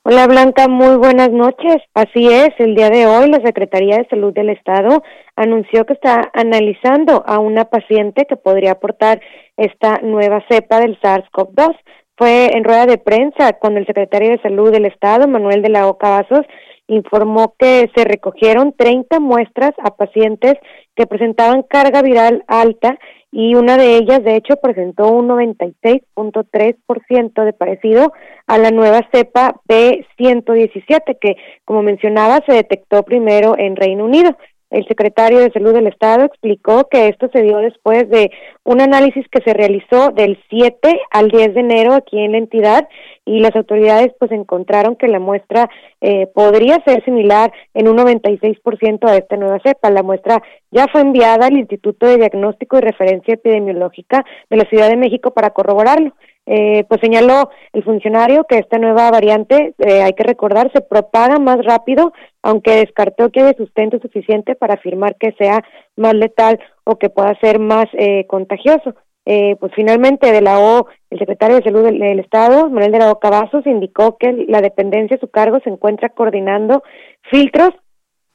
Hola 0.07 0.27
Blanca, 0.27 0.69
muy 0.69 0.97
buenas 0.99 1.31
noches. 1.31 1.79
Así 1.95 2.29
es, 2.29 2.51
el 2.59 2.75
día 2.75 2.91
de 2.91 3.07
hoy 3.07 3.31
la 3.31 3.41
Secretaría 3.41 3.97
de 3.97 4.07
Salud 4.11 4.35
del 4.35 4.51
Estado 4.51 5.03
anunció 5.35 5.87
que 5.87 5.95
está 5.95 6.31
analizando 6.35 7.25
a 7.27 7.39
una 7.39 7.65
paciente 7.65 8.27
que 8.27 8.37
podría 8.37 8.73
aportar 8.73 9.23
esta 9.57 10.01
nueva 10.03 10.45
cepa 10.51 10.81
del 10.81 11.01
SARS-CoV-2. 11.01 11.75
Fue 12.19 12.51
en 12.55 12.65
rueda 12.65 12.85
de 12.85 12.99
prensa 12.99 13.55
cuando 13.55 13.81
el 13.81 13.87
secretario 13.87 14.33
de 14.33 14.43
Salud 14.43 14.71
del 14.71 14.85
Estado, 14.85 15.27
Manuel 15.27 15.63
de 15.63 15.71
la 15.71 15.89
Oca 15.89 16.11
Vasos, 16.11 16.45
informó 16.87 17.55
que 17.59 17.91
se 17.97 18.05
recogieron 18.05 18.75
30 18.77 19.21
muestras 19.21 19.73
a 19.83 19.97
pacientes 19.97 20.53
que 20.95 21.07
presentaban 21.07 21.63
carga 21.63 22.03
viral 22.03 22.45
alta 22.47 22.99
y 23.37 23.57
una 23.57 23.77
de 23.77 23.97
ellas, 23.97 24.23
de 24.23 24.37
hecho, 24.37 24.55
presentó 24.63 25.11
un 25.11 25.27
96.3% 25.27 27.45
de 27.45 27.53
parecido 27.53 28.13
a 28.47 28.59
la 28.59 28.71
nueva 28.71 29.01
cepa 29.11 29.61
B117, 29.69 31.19
que, 31.21 31.35
como 31.65 31.83
mencionaba, 31.83 32.43
se 32.47 32.53
detectó 32.53 33.03
primero 33.03 33.59
en 33.59 33.75
Reino 33.75 34.05
Unido. 34.05 34.37
El 34.75 34.89
secretario 34.89 35.39
de 35.39 35.53
Salud 35.53 35.73
del 35.73 35.87
Estado 35.87 36.25
explicó 36.25 36.89
que 36.91 37.07
esto 37.07 37.31
se 37.33 37.43
dio 37.43 37.59
después 37.59 38.11
de 38.11 38.33
un 38.65 38.81
análisis 38.81 39.25
que 39.29 39.41
se 39.43 39.55
realizó 39.55 40.11
del 40.11 40.37
7 40.51 41.01
al 41.13 41.29
10 41.29 41.55
de 41.55 41.61
enero 41.61 41.95
aquí 41.95 42.19
en 42.19 42.33
la 42.33 42.39
entidad 42.39 42.89
y 43.25 43.39
las 43.39 43.55
autoridades 43.55 44.13
pues 44.19 44.33
encontraron 44.33 44.97
que 44.97 45.07
la 45.07 45.21
muestra 45.21 45.71
eh, 46.01 46.27
podría 46.35 46.83
ser 46.85 47.05
similar 47.05 47.53
en 47.73 47.87
un 47.87 47.99
96% 47.99 49.09
a 49.09 49.17
esta 49.17 49.37
nueva 49.37 49.61
cepa. 49.65 49.91
La 49.91 50.03
muestra 50.03 50.43
ya 50.73 50.89
fue 50.89 51.03
enviada 51.03 51.47
al 51.47 51.57
Instituto 51.57 52.09
de 52.09 52.17
Diagnóstico 52.17 52.77
y 52.77 52.81
Referencia 52.81 53.35
Epidemiológica 53.35 54.25
de 54.51 54.57
la 54.57 54.65
Ciudad 54.65 54.89
de 54.89 54.97
México 54.97 55.31
para 55.31 55.51
corroborarlo. 55.51 56.15
Eh, 56.47 56.85
pues 56.89 57.01
señaló 57.01 57.51
el 57.73 57.83
funcionario 57.85 58.45
que 58.45 58.59
esta 58.59 58.79
nueva 58.79 59.11
variante, 59.11 59.75
eh, 59.79 60.03
hay 60.03 60.13
que 60.13 60.25
recordar, 60.25 60.71
se 60.73 60.83
propaga 60.83 61.39
más 61.39 61.65
rápido, 61.65 62.13
aunque 62.43 62.77
descartó 62.77 63.31
que 63.31 63.41
haya 63.41 63.57
sustento 63.57 63.99
suficiente 64.01 64.55
para 64.55 64.75
afirmar 64.75 65.17
que 65.17 65.33
sea 65.39 65.65
más 65.97 66.15
letal 66.15 66.61
o 66.85 66.99
que 66.99 67.09
pueda 67.09 67.39
ser 67.41 67.59
más 67.59 67.87
eh, 67.95 68.27
contagioso. 68.27 68.95
Eh, 69.27 69.57
pues 69.59 69.73
finalmente 69.75 70.31
de 70.31 70.43
la 70.43 70.59
O, 70.59 70.87
el 71.09 71.19
secretario 71.19 71.57
de 71.57 71.63
Salud 71.63 71.85
del, 71.85 72.21
Estado, 72.21 72.69
Manuel 72.69 72.93
de 72.93 72.99
la 72.99 73.11
O 73.11 73.19
Cavazos, 73.19 73.67
indicó 73.67 74.19
que 74.19 74.45
la 74.49 74.61
dependencia 74.61 75.17
a 75.17 75.21
su 75.21 75.29
cargo 75.29 75.61
se 75.65 75.71
encuentra 75.71 76.11
coordinando 76.11 76.83
filtros 77.31 77.71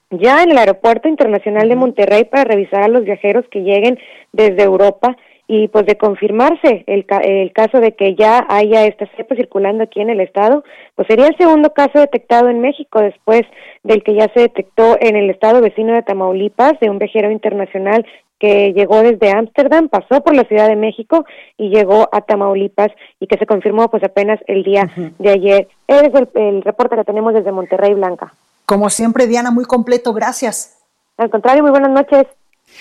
ya 0.10 0.42
en 0.42 0.50
el 0.50 0.58
Aeropuerto 0.58 1.08
Internacional 1.08 1.70
de 1.70 1.76
Monterrey 1.76 2.24
para 2.24 2.44
revisar 2.44 2.82
a 2.82 2.88
los 2.88 3.04
viajeros 3.04 3.46
que 3.52 3.60
lleguen 3.60 4.00
desde 4.34 4.64
Europa 4.64 5.16
y 5.52 5.68
pues 5.68 5.88
de 5.88 5.98
confirmarse 5.98 6.84
el, 6.86 7.08
el 7.24 7.52
caso 7.54 7.80
de 7.80 7.94
que 7.94 8.14
ya 8.14 8.46
haya 8.50 8.86
esta 8.86 9.08
cepa 9.18 9.36
circulando 9.36 9.84
aquí 9.84 10.00
en 10.00 10.12
el 10.12 10.20
estado, 10.20 10.64
pues 10.94 11.08
sería 11.08 11.26
el 11.26 11.36
segundo 11.38 11.74
caso 11.74 11.98
detectado 11.98 12.50
en 12.50 12.62
México 12.62 13.02
después 13.02 13.42
del 13.84 14.04
que 14.04 14.14
ya 14.14 14.32
se 14.36 14.42
detectó 14.42 14.96
en 15.02 15.16
el 15.16 15.28
estado 15.32 15.60
vecino 15.60 15.94
de 15.94 16.04
Tamaulipas 16.04 16.80
de 16.80 16.92
un 16.92 17.00
viajero 17.00 17.32
internacional 17.32 18.06
que 18.38 18.74
llegó 18.74 19.02
desde 19.02 19.32
Ámsterdam, 19.32 19.90
pasó 19.90 20.22
por 20.22 20.36
la 20.36 20.44
Ciudad 20.44 20.68
de 20.68 20.76
México 20.76 21.26
y 21.58 21.70
llegó 21.70 22.08
a 22.12 22.22
Tamaulipas 22.22 22.90
y 23.20 23.26
que 23.26 23.40
se 23.40 23.48
confirmó 23.48 23.90
pues 23.90 24.04
apenas 24.04 24.40
el 24.46 24.64
día 24.64 24.84
de 25.18 25.32
ayer. 25.32 25.68
Es 25.88 26.14
el, 26.14 26.30
el 26.36 26.62
reporte 26.62 26.96
que 26.96 27.04
tenemos 27.06 27.34
desde 27.34 27.52
Monterrey 27.52 27.96
Blanca. 27.96 28.36
Como 28.68 28.92
siempre, 28.92 29.26
Diana, 29.26 29.50
muy 29.50 29.66
completo, 29.66 30.14
gracias. 30.14 30.78
Al 31.18 31.32
contrario, 31.32 31.64
muy 31.64 31.72
buenas 31.72 31.90
noches. 31.90 32.28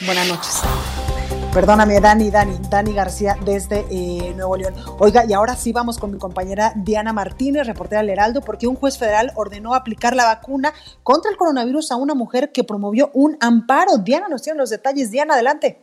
Buenas 0.05 0.29
noches. 0.29 0.63
Perdóname, 1.53 1.99
Dani, 2.01 2.31
Dani, 2.31 2.57
Dani 2.69 2.93
García 2.93 3.37
desde 3.45 3.85
eh, 3.91 4.33
Nuevo 4.37 4.57
León. 4.57 4.75
Oiga, 4.99 5.25
y 5.27 5.33
ahora 5.33 5.57
sí 5.57 5.73
vamos 5.73 5.99
con 5.99 6.13
mi 6.13 6.19
compañera 6.19 6.73
Diana 6.77 7.13
Martínez, 7.13 7.67
reportera 7.67 8.03
del 8.03 8.11
Heraldo, 8.11 8.43
porque 8.43 8.67
un 8.67 8.77
juez 8.77 8.99
federal 8.99 9.33
ordenó 9.35 9.75
aplicar 9.75 10.15
la 10.15 10.27
vacuna 10.27 10.73
contra 11.03 11.31
el 11.31 11.37
coronavirus 11.37 11.91
a 11.91 11.97
una 11.97 12.15
mujer 12.15 12.53
que 12.53 12.65
promovió 12.65 13.11
un 13.15 13.39
amparo. 13.41 13.99
Diana 13.99 14.29
nos 14.29 14.43
tiene 14.43 14.59
los 14.59 14.71
detalles. 14.71 15.11
Diana, 15.11 15.35
adelante. 15.35 15.83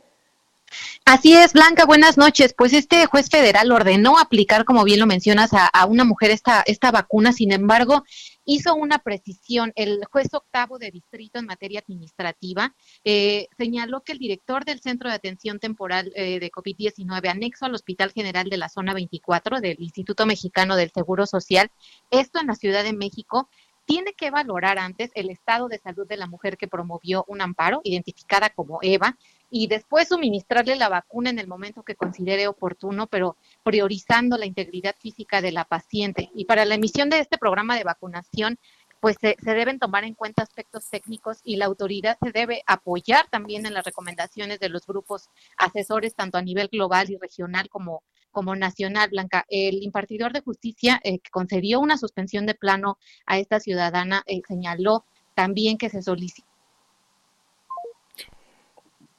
Así 1.04 1.34
es, 1.34 1.54
Blanca, 1.54 1.86
buenas 1.86 2.18
noches. 2.18 2.54
Pues 2.58 2.72
este 2.72 3.06
juez 3.08 3.30
federal 3.30 3.72
ordenó 3.72 4.18
aplicar, 4.18 4.66
como 4.66 4.84
bien 4.84 5.00
lo 5.00 5.08
mencionas, 5.08 5.54
a, 5.54 5.66
a 5.68 5.86
una 5.86 6.04
mujer 6.06 6.32
esta, 6.32 6.64
esta 6.66 6.92
vacuna. 6.92 7.34
Sin 7.34 7.52
embargo, 7.52 8.04
hizo 8.46 8.76
una 8.76 9.00
precisión. 9.00 9.74
El 9.76 10.06
juez 10.06 10.34
octavo 10.34 10.78
de 10.80 10.92
distrito 10.92 11.40
en 11.40 11.46
materia 11.46 11.80
administrativa 11.80 12.74
eh, 13.04 13.48
señaló 13.58 14.02
que 14.02 14.14
el 14.14 14.20
director 14.20 14.64
del 14.64 14.80
Centro 14.80 15.10
de 15.10 15.16
Atención 15.16 15.60
Temporal 15.60 16.12
eh, 16.16 16.40
de 16.40 16.52
COVID-19, 16.52 17.28
anexo 17.30 17.66
al 17.66 17.76
Hospital 17.76 18.12
General 18.12 18.50
de 18.50 18.58
la 18.58 18.70
Zona 18.70 18.94
24 18.94 19.60
del 19.60 19.82
Instituto 19.82 20.26
Mexicano 20.26 20.76
del 20.76 20.92
Seguro 20.92 21.26
Social, 21.26 21.70
esto 22.12 22.40
en 22.40 22.48
la 22.48 22.56
Ciudad 22.56 22.84
de 22.84 22.94
México, 22.94 23.50
tiene 23.86 24.14
que 24.14 24.32
valorar 24.32 24.80
antes 24.80 25.12
el 25.14 25.30
estado 25.30 25.68
de 25.68 25.78
salud 25.78 26.08
de 26.08 26.18
la 26.18 26.28
mujer 26.28 26.58
que 26.58 26.68
promovió 26.68 27.24
un 27.28 27.42
amparo, 27.42 27.82
identificada 27.84 28.50
como 28.50 28.80
Eva, 28.82 29.18
y 29.50 29.68
después 29.68 30.10
suministrarle 30.10 30.76
la 30.76 30.90
vacuna 30.90 31.30
en 31.30 31.40
el 31.40 31.48
momento 31.48 31.84
que 31.84 31.96
considere 31.96 32.48
oportuno, 32.48 33.08
pero 33.08 33.38
priorizando 33.64 34.38
la 34.38 34.46
integridad 34.46 34.96
física 35.00 35.42
de 35.42 35.52
la 35.52 35.66
paciente. 35.66 36.30
Y 36.36 36.46
para 36.46 36.66
la 36.66 36.76
emisión 36.76 37.10
de 37.10 37.20
este 37.20 37.38
programa 37.38 37.78
de 37.78 37.84
vacunación, 37.84 38.58
pues 39.00 39.18
se, 39.22 39.36
deben 39.44 39.78
tomar 39.78 40.04
en 40.04 40.16
cuenta 40.16 40.42
aspectos 40.42 40.90
técnicos 40.90 41.40
y 41.44 41.58
la 41.58 41.66
autoridad 41.66 42.18
se 42.24 42.32
debe 42.32 42.64
apoyar 42.66 43.28
también 43.30 43.66
en 43.66 43.74
las 43.74 43.86
recomendaciones 43.86 44.60
de 44.60 44.70
los 44.70 44.88
grupos 44.88 45.30
asesores, 45.58 46.16
tanto 46.16 46.38
a 46.38 46.42
nivel 46.42 46.70
global 46.70 47.12
y 47.12 47.18
regional 47.18 47.70
como, 47.70 48.02
como 48.32 48.56
nacional, 48.56 49.10
Blanca. 49.12 49.46
El 49.48 49.84
impartidor 49.84 50.34
de 50.34 50.42
justicia 50.42 51.00
eh, 51.04 51.20
que 51.20 51.30
concedió 51.30 51.80
una 51.80 51.98
suspensión 51.98 52.48
de 52.48 52.56
plano 52.56 52.98
a 53.28 53.38
esta 53.38 53.60
ciudadana 53.60 54.24
eh, 54.26 54.42
señaló 54.48 55.06
también 55.36 55.78
que 55.78 55.90
se 55.90 56.02
solicita 56.02 56.55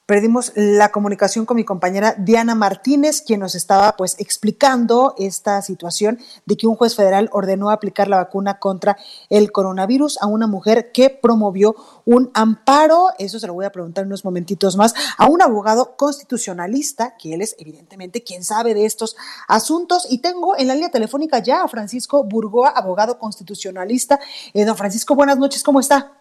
perdimos 0.07 0.53
la 0.55 0.89
comunicación 0.91 1.45
con 1.45 1.57
mi 1.57 1.65
compañera 1.65 2.15
Diana 2.17 2.55
Martínez, 2.55 3.21
quien 3.21 3.41
nos 3.41 3.55
estaba 3.55 3.95
pues 3.97 4.15
explicando 4.19 5.13
esta 5.17 5.61
situación 5.61 6.17
de 6.45 6.55
que 6.55 6.65
un 6.65 6.77
juez 6.77 6.95
federal 6.95 7.29
ordenó 7.33 7.69
aplicar 7.69 8.07
la 8.07 8.15
vacuna 8.15 8.57
contra 8.57 8.97
el 9.29 9.51
coronavirus 9.51 10.17
a 10.21 10.27
una 10.27 10.47
mujer 10.47 10.93
que 10.93 11.09
promovió 11.09 11.75
un 12.05 12.31
amparo, 12.33 13.09
eso 13.19 13.37
se 13.37 13.47
lo 13.47 13.53
voy 13.53 13.65
a 13.65 13.71
preguntar 13.73 14.03
en 14.03 14.07
unos 14.07 14.23
momentitos 14.23 14.77
más, 14.77 14.95
a 15.17 15.27
un 15.27 15.41
abogado 15.41 15.97
constitucionalista, 15.97 17.17
que 17.17 17.33
él 17.33 17.41
es 17.41 17.55
evidentemente 17.59 18.23
quien 18.23 18.45
sabe 18.45 18.73
de 18.73 18.85
estos 18.85 19.17
asuntos. 19.49 20.07
Y 20.09 20.19
tengo 20.19 20.57
en 20.57 20.67
la 20.67 20.73
línea 20.73 20.89
telefónica 20.89 21.39
ya 21.39 21.63
a 21.63 21.67
Francisco 21.67 22.23
Burgoa, 22.23 22.69
abogado 22.69 23.19
constitucionalista. 23.19 24.21
Eh, 24.53 24.63
don 24.63 24.77
Francisco, 24.77 25.15
buenas 25.15 25.37
noches, 25.37 25.63
¿cómo 25.63 25.81
está? 25.81 26.16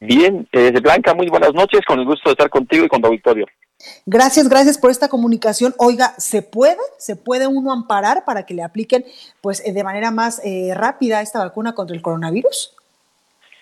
Bien, 0.00 0.46
eh, 0.52 0.70
Blanca, 0.80 1.14
muy 1.14 1.28
buenas 1.28 1.54
noches, 1.54 1.80
con 1.86 1.98
el 1.98 2.04
gusto 2.04 2.28
de 2.28 2.32
estar 2.32 2.50
contigo 2.50 2.84
y 2.84 2.88
con 2.88 3.00
tu 3.00 3.08
auditorio. 3.08 3.46
Gracias, 4.06 4.48
gracias 4.48 4.78
por 4.78 4.90
esta 4.90 5.08
comunicación. 5.08 5.74
Oiga, 5.78 6.14
¿se 6.18 6.42
puede? 6.42 6.78
¿Se 6.98 7.16
puede 7.16 7.46
uno 7.46 7.72
amparar 7.72 8.24
para 8.24 8.46
que 8.46 8.54
le 8.54 8.62
apliquen 8.62 9.04
pues 9.40 9.62
eh, 9.66 9.72
de 9.72 9.84
manera 9.84 10.10
más 10.10 10.40
eh, 10.44 10.72
rápida 10.74 11.20
esta 11.20 11.40
vacuna 11.40 11.74
contra 11.74 11.94
el 11.94 12.02
coronavirus? 12.02 12.74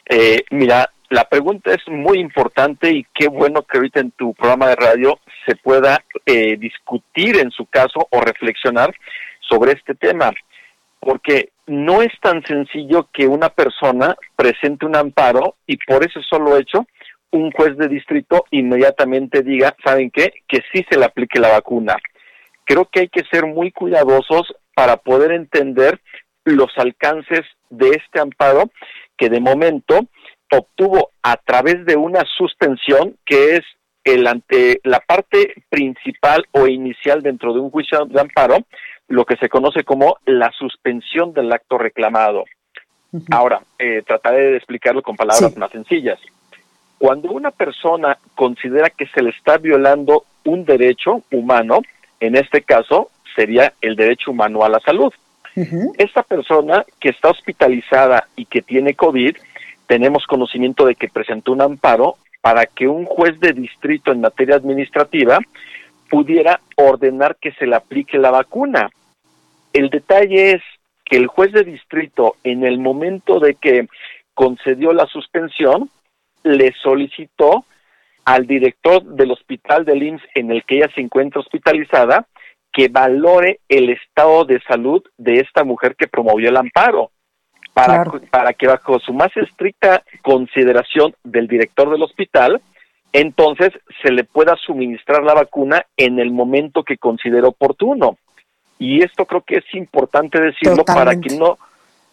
Eh, 0.08 0.44
mira, 0.50 0.90
la 1.10 1.28
pregunta 1.28 1.72
es 1.72 1.86
muy 1.88 2.18
importante 2.18 2.92
y 2.92 3.06
qué 3.14 3.28
bueno 3.28 3.62
que 3.62 3.78
ahorita 3.78 4.00
en 4.00 4.10
tu 4.12 4.34
programa 4.34 4.68
de 4.68 4.76
radio 4.76 5.18
se 5.46 5.56
pueda 5.56 6.02
discutir 6.58 7.38
en 7.38 7.50
su 7.50 7.66
caso 7.66 8.08
o 8.10 8.20
reflexionar 8.20 8.94
sobre 9.40 9.72
este 9.72 9.94
tema, 9.94 10.32
porque 11.00 11.50
no 11.66 12.02
es 12.02 12.12
tan 12.20 12.42
sencillo 12.44 13.08
que 13.12 13.26
una 13.26 13.48
persona 13.48 14.16
presente 14.36 14.86
un 14.86 14.96
amparo 14.96 15.56
y 15.66 15.76
por 15.78 16.04
ese 16.04 16.20
solo 16.28 16.56
hecho 16.56 16.86
un 17.30 17.50
juez 17.50 17.76
de 17.76 17.88
distrito 17.88 18.44
inmediatamente 18.50 19.42
diga, 19.42 19.74
¿saben 19.84 20.10
qué? 20.10 20.32
Que 20.46 20.60
sí 20.72 20.84
se 20.88 20.98
le 20.98 21.04
aplique 21.04 21.40
la 21.40 21.50
vacuna. 21.50 21.96
Creo 22.64 22.88
que 22.90 23.00
hay 23.00 23.08
que 23.08 23.24
ser 23.30 23.46
muy 23.46 23.72
cuidadosos 23.72 24.54
para 24.74 24.96
poder 24.98 25.32
entender 25.32 26.00
los 26.44 26.70
alcances 26.76 27.42
de 27.70 27.90
este 27.90 28.20
amparo 28.20 28.70
que 29.16 29.28
de 29.28 29.40
momento 29.40 30.00
obtuvo 30.52 31.10
a 31.22 31.36
través 31.36 31.84
de 31.86 31.96
una 31.96 32.22
suspensión 32.36 33.16
que 33.24 33.56
es 33.56 33.62
el 34.04 34.26
ante 34.26 34.80
la 34.84 35.00
parte 35.00 35.54
principal 35.70 36.44
o 36.52 36.66
inicial 36.66 37.22
dentro 37.22 37.54
de 37.54 37.60
un 37.60 37.70
juicio 37.70 38.04
de 38.04 38.20
amparo 38.20 38.58
lo 39.08 39.24
que 39.24 39.36
se 39.36 39.48
conoce 39.48 39.84
como 39.84 40.16
la 40.24 40.50
suspensión 40.52 41.32
del 41.32 41.52
acto 41.52 41.78
reclamado. 41.78 42.44
Ahora, 43.30 43.62
eh, 43.78 44.02
trataré 44.04 44.50
de 44.50 44.56
explicarlo 44.56 45.02
con 45.02 45.16
palabras 45.16 45.56
más 45.56 45.70
sencillas. 45.70 46.18
Cuando 46.98 47.30
una 47.30 47.50
persona 47.50 48.18
considera 48.34 48.90
que 48.90 49.06
se 49.06 49.22
le 49.22 49.30
está 49.30 49.58
violando 49.58 50.24
un 50.44 50.64
derecho 50.64 51.22
humano, 51.30 51.80
en 52.18 52.34
este 52.34 52.62
caso 52.62 53.10
sería 53.36 53.72
el 53.80 53.94
derecho 53.94 54.30
humano 54.30 54.64
a 54.64 54.68
la 54.68 54.80
salud. 54.80 55.12
Esta 55.98 56.24
persona 56.24 56.84
que 56.98 57.10
está 57.10 57.30
hospitalizada 57.30 58.26
y 58.34 58.46
que 58.46 58.62
tiene 58.62 58.94
COVID, 58.94 59.36
tenemos 59.86 60.26
conocimiento 60.26 60.84
de 60.84 60.96
que 60.96 61.08
presentó 61.08 61.52
un 61.52 61.62
amparo 61.62 62.16
para 62.40 62.66
que 62.66 62.88
un 62.88 63.04
juez 63.04 63.38
de 63.38 63.52
distrito 63.52 64.10
en 64.10 64.20
materia 64.20 64.56
administrativa 64.56 65.38
pudiera 66.14 66.60
ordenar 66.76 67.36
que 67.40 67.50
se 67.54 67.66
le 67.66 67.74
aplique 67.74 68.18
la 68.18 68.30
vacuna. 68.30 68.88
El 69.72 69.90
detalle 69.90 70.52
es 70.52 70.62
que 71.04 71.16
el 71.16 71.26
juez 71.26 71.50
de 71.50 71.64
distrito, 71.64 72.36
en 72.44 72.64
el 72.64 72.78
momento 72.78 73.40
de 73.40 73.56
que 73.56 73.88
concedió 74.32 74.92
la 74.92 75.06
suspensión, 75.06 75.90
le 76.44 76.72
solicitó 76.80 77.64
al 78.24 78.46
director 78.46 79.02
del 79.02 79.32
hospital 79.32 79.84
del 79.84 80.04
IMSS 80.04 80.22
en 80.36 80.52
el 80.52 80.62
que 80.62 80.76
ella 80.76 80.90
se 80.94 81.00
encuentra 81.00 81.40
hospitalizada 81.40 82.26
que 82.72 82.86
valore 82.86 83.58
el 83.68 83.90
estado 83.90 84.44
de 84.44 84.60
salud 84.68 85.02
de 85.18 85.40
esta 85.40 85.64
mujer 85.64 85.96
que 85.96 86.06
promovió 86.06 86.48
el 86.48 86.56
amparo, 86.56 87.10
para, 87.72 88.04
para 88.30 88.52
que 88.52 88.68
bajo 88.68 89.00
su 89.00 89.12
más 89.12 89.36
estricta 89.36 90.04
consideración 90.22 91.12
del 91.24 91.48
director 91.48 91.90
del 91.90 92.04
hospital, 92.04 92.62
entonces 93.14 93.70
se 94.02 94.10
le 94.10 94.24
pueda 94.24 94.56
suministrar 94.56 95.22
la 95.22 95.34
vacuna 95.34 95.86
en 95.96 96.18
el 96.18 96.32
momento 96.32 96.82
que 96.82 96.98
considere 96.98 97.46
oportuno. 97.46 98.18
Y 98.76 99.04
esto 99.04 99.24
creo 99.24 99.42
que 99.42 99.58
es 99.58 99.74
importante 99.74 100.40
decirlo 100.40 100.84
para 100.84 101.18
que 101.20 101.36
no, 101.36 101.56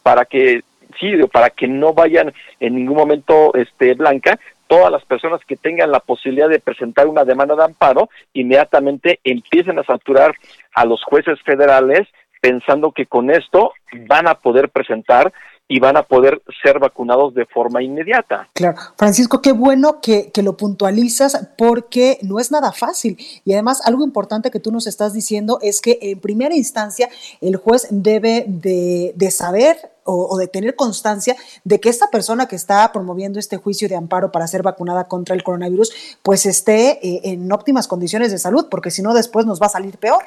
para 0.03 0.25
que 0.25 0.61
sí, 0.99 1.11
para 1.33 1.49
que 1.49 1.67
no 1.67 1.93
vayan 1.93 2.31
en 2.59 2.75
ningún 2.75 2.97
momento, 2.97 3.51
este 3.55 3.95
Blanca, 3.95 4.39
todas 4.67 4.91
las 4.91 5.03
personas 5.03 5.41
que 5.47 5.57
tengan 5.57 5.91
la 5.91 6.01
posibilidad 6.01 6.47
de 6.47 6.59
presentar 6.59 7.07
una 7.07 7.25
demanda 7.25 7.55
de 7.55 7.63
amparo 7.63 8.07
inmediatamente 8.33 9.19
empiecen 9.23 9.79
a 9.79 9.83
saturar 9.83 10.35
a 10.75 10.85
los 10.85 11.03
jueces 11.03 11.41
federales 11.41 12.07
pensando 12.41 12.91
que 12.91 13.07
con 13.07 13.31
esto 13.31 13.73
van 14.07 14.27
a 14.27 14.35
poder 14.35 14.69
presentar 14.69 15.33
y 15.71 15.79
van 15.79 15.95
a 15.95 16.03
poder 16.03 16.41
ser 16.61 16.79
vacunados 16.79 17.33
de 17.33 17.45
forma 17.45 17.81
inmediata. 17.81 18.49
Claro, 18.51 18.77
Francisco, 18.97 19.41
qué 19.41 19.53
bueno 19.53 20.01
que, 20.01 20.29
lo 20.43 20.57
puntualizas 20.57 21.47
porque 21.57 22.17
no 22.23 22.39
es 22.39 22.51
nada 22.51 22.73
fácil. 22.73 23.15
Y 23.45 23.53
además, 23.53 23.81
algo 23.87 24.03
importante 24.03 24.51
que 24.51 24.59
tú 24.59 24.69
nos 24.69 24.85
estás 24.85 25.13
diciendo 25.13 25.59
es 25.61 25.79
que 25.79 25.97
en 26.01 26.19
primera 26.19 26.55
instancia 26.55 27.07
el 27.39 27.55
juez 27.55 27.87
debe 27.89 28.43
de, 28.47 29.31
saber 29.31 29.77
o, 30.03 30.37
de 30.37 30.49
tener 30.49 30.75
constancia 30.75 31.37
de 31.63 31.79
que 31.79 31.87
esta 31.87 32.09
persona 32.09 32.49
que 32.49 32.57
está 32.57 32.91
promoviendo 32.91 33.39
este 33.39 33.55
juicio 33.55 33.87
de 33.87 33.95
amparo 33.95 34.29
para 34.29 34.47
ser 34.47 34.63
vacunada 34.63 35.05
contra 35.05 35.35
el 35.35 35.43
coronavirus, 35.43 36.17
pues 36.21 36.45
esté 36.45 36.99
eh, 37.01 37.21
en 37.23 37.49
óptimas 37.49 37.87
condiciones 37.87 38.29
de 38.33 38.39
salud, 38.39 38.67
porque 38.69 38.91
si 38.91 39.01
no 39.01 39.13
después 39.13 39.45
nos 39.45 39.61
va 39.61 39.67
a 39.67 39.69
salir 39.69 39.97
peor. 39.99 40.23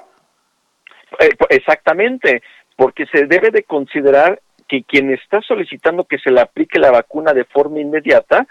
Eh, 1.21 1.37
exactamente, 1.51 2.41
porque 2.79 3.05
se 3.13 3.27
debe 3.27 3.51
de 3.51 3.65
considerar 3.65 4.41
que 4.75 4.85
quien 4.85 5.13
está 5.13 5.41
solicitando 5.43 6.05
que 6.05 6.19
se 6.19 6.31
le 6.31 6.41
aplique 6.41 6.79
la 6.79 6.91
vacuna 6.91 7.33
de 7.33 7.45
forma 7.45 7.81
inmediata 7.81 8.47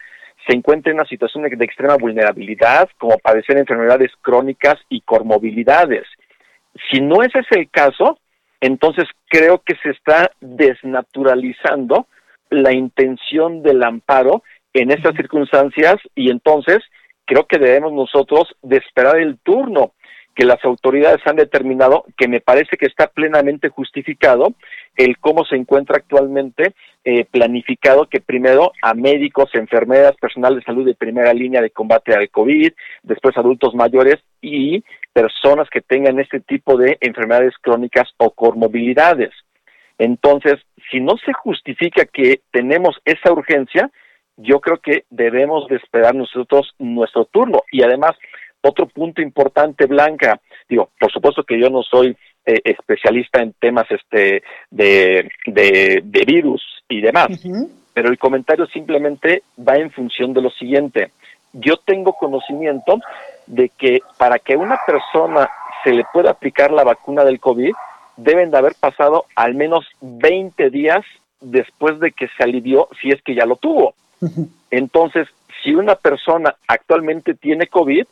se 0.47 0.55
encuentra 0.55 0.91
en 0.91 0.99
una 0.99 1.07
situación 1.07 1.43
de, 1.43 1.65
extrema 1.65 1.95
vulnerabilidad, 1.97 2.89
como 2.97 3.17
padecer 3.17 3.57
enfermedades 3.57 4.11
crónicas 4.21 4.75
y 4.89 5.01
comorbilidades. 5.01 6.05
Si 6.91 7.01
no 7.01 7.23
ese 7.23 7.39
es 7.39 7.47
el 7.51 7.69
caso, 7.69 8.19
entonces 8.59 9.05
creo 9.27 9.61
que 9.65 9.75
se 9.81 9.91
está 9.91 10.31
desnaturalizando 10.39 12.07
la 12.49 12.73
intención 12.73 13.61
del 13.63 13.83
amparo 13.83 14.43
en 14.73 14.91
estas 14.91 15.15
circunstancias 15.15 15.95
y 16.15 16.29
entonces 16.29 16.79
creo 17.25 17.45
que 17.45 17.57
debemos 17.57 17.93
nosotros 17.93 18.55
de 18.61 18.77
esperar 18.77 19.17
el 19.17 19.39
turno 19.39 19.93
que 20.35 20.45
las 20.45 20.63
autoridades 20.63 21.21
han 21.25 21.35
determinado, 21.35 22.05
que 22.17 22.27
me 22.27 22.41
parece 22.41 22.77
que 22.77 22.87
está 22.87 23.07
plenamente 23.07 23.69
justificado, 23.69 24.53
el 24.95 25.17
cómo 25.19 25.45
se 25.45 25.55
encuentra 25.55 25.97
actualmente 25.97 26.73
eh, 27.05 27.25
planificado 27.25 28.07
que 28.07 28.21
primero 28.21 28.71
a 28.81 28.93
médicos, 28.93 29.49
enfermeras, 29.53 30.15
personal 30.17 30.55
de 30.55 30.63
salud 30.63 30.85
de 30.85 30.95
primera 30.95 31.33
línea 31.33 31.61
de 31.61 31.69
combate 31.69 32.13
al 32.15 32.29
COVID, 32.29 32.71
después 33.03 33.37
adultos 33.37 33.75
mayores 33.75 34.17
y 34.41 34.83
personas 35.11 35.69
que 35.69 35.81
tengan 35.81 36.19
este 36.19 36.39
tipo 36.39 36.77
de 36.77 36.97
enfermedades 37.01 37.53
crónicas 37.61 38.09
o 38.17 38.31
comorbilidades. 38.31 39.31
Entonces, 39.97 40.55
si 40.91 40.99
no 40.99 41.17
se 41.17 41.33
justifica 41.33 42.05
que 42.05 42.41
tenemos 42.51 42.99
esa 43.05 43.31
urgencia, 43.31 43.91
yo 44.37 44.59
creo 44.59 44.77
que 44.77 45.05
debemos 45.09 45.67
de 45.67 45.75
esperar 45.75 46.15
nosotros 46.15 46.73
nuestro 46.79 47.25
turno. 47.25 47.61
Y 47.71 47.83
además, 47.83 48.15
otro 48.63 48.87
punto 48.87 49.21
importante, 49.21 49.85
Blanca, 49.85 50.39
digo, 50.67 50.89
por 50.99 51.11
supuesto 51.11 51.43
que 51.43 51.59
yo 51.59 51.69
no 51.69 51.83
soy 51.83 52.15
eh, 52.45 52.61
especialista 52.63 53.41
en 53.41 53.53
temas 53.53 53.85
este 53.91 54.43
de, 54.71 55.29
de, 55.45 56.23
virus 56.25 56.61
y 56.89 57.01
demás, 57.01 57.27
pero 57.93 58.09
el 58.09 58.17
comentario 58.17 58.65
simplemente 58.67 59.43
va 59.57 59.75
en 59.75 59.91
función 59.91 60.33
de 60.33 60.41
lo 60.41 60.49
siguiente. 60.49 61.11
Yo 61.51 61.77
tengo 61.77 62.13
conocimiento 62.13 62.99
de 63.45 63.69
que 63.69 64.01
para 64.17 64.39
que 64.39 64.53
a 64.53 64.57
una 64.57 64.79
persona 64.85 65.49
se 65.83 65.91
le 65.91 66.05
pueda 66.11 66.31
aplicar 66.31 66.71
la 66.71 66.83
vacuna 66.83 67.23
del 67.23 67.39
COVID, 67.39 67.73
deben 68.17 68.51
de 68.51 68.57
haber 68.57 68.75
pasado 68.79 69.25
al 69.35 69.55
menos 69.55 69.85
20 70.01 70.69
días 70.69 71.05
después 71.41 71.99
de 71.99 72.11
que 72.11 72.29
se 72.37 72.43
alivió, 72.43 72.87
si 73.01 73.09
es 73.09 73.21
que 73.21 73.35
ya 73.35 73.45
lo 73.45 73.57
tuvo. 73.57 73.93
Entonces, 74.71 75.27
si 75.63 75.75
una 75.75 75.95
persona 75.95 76.55
actualmente 76.67 77.33
tiene 77.33 77.67
COVID, 77.67 78.05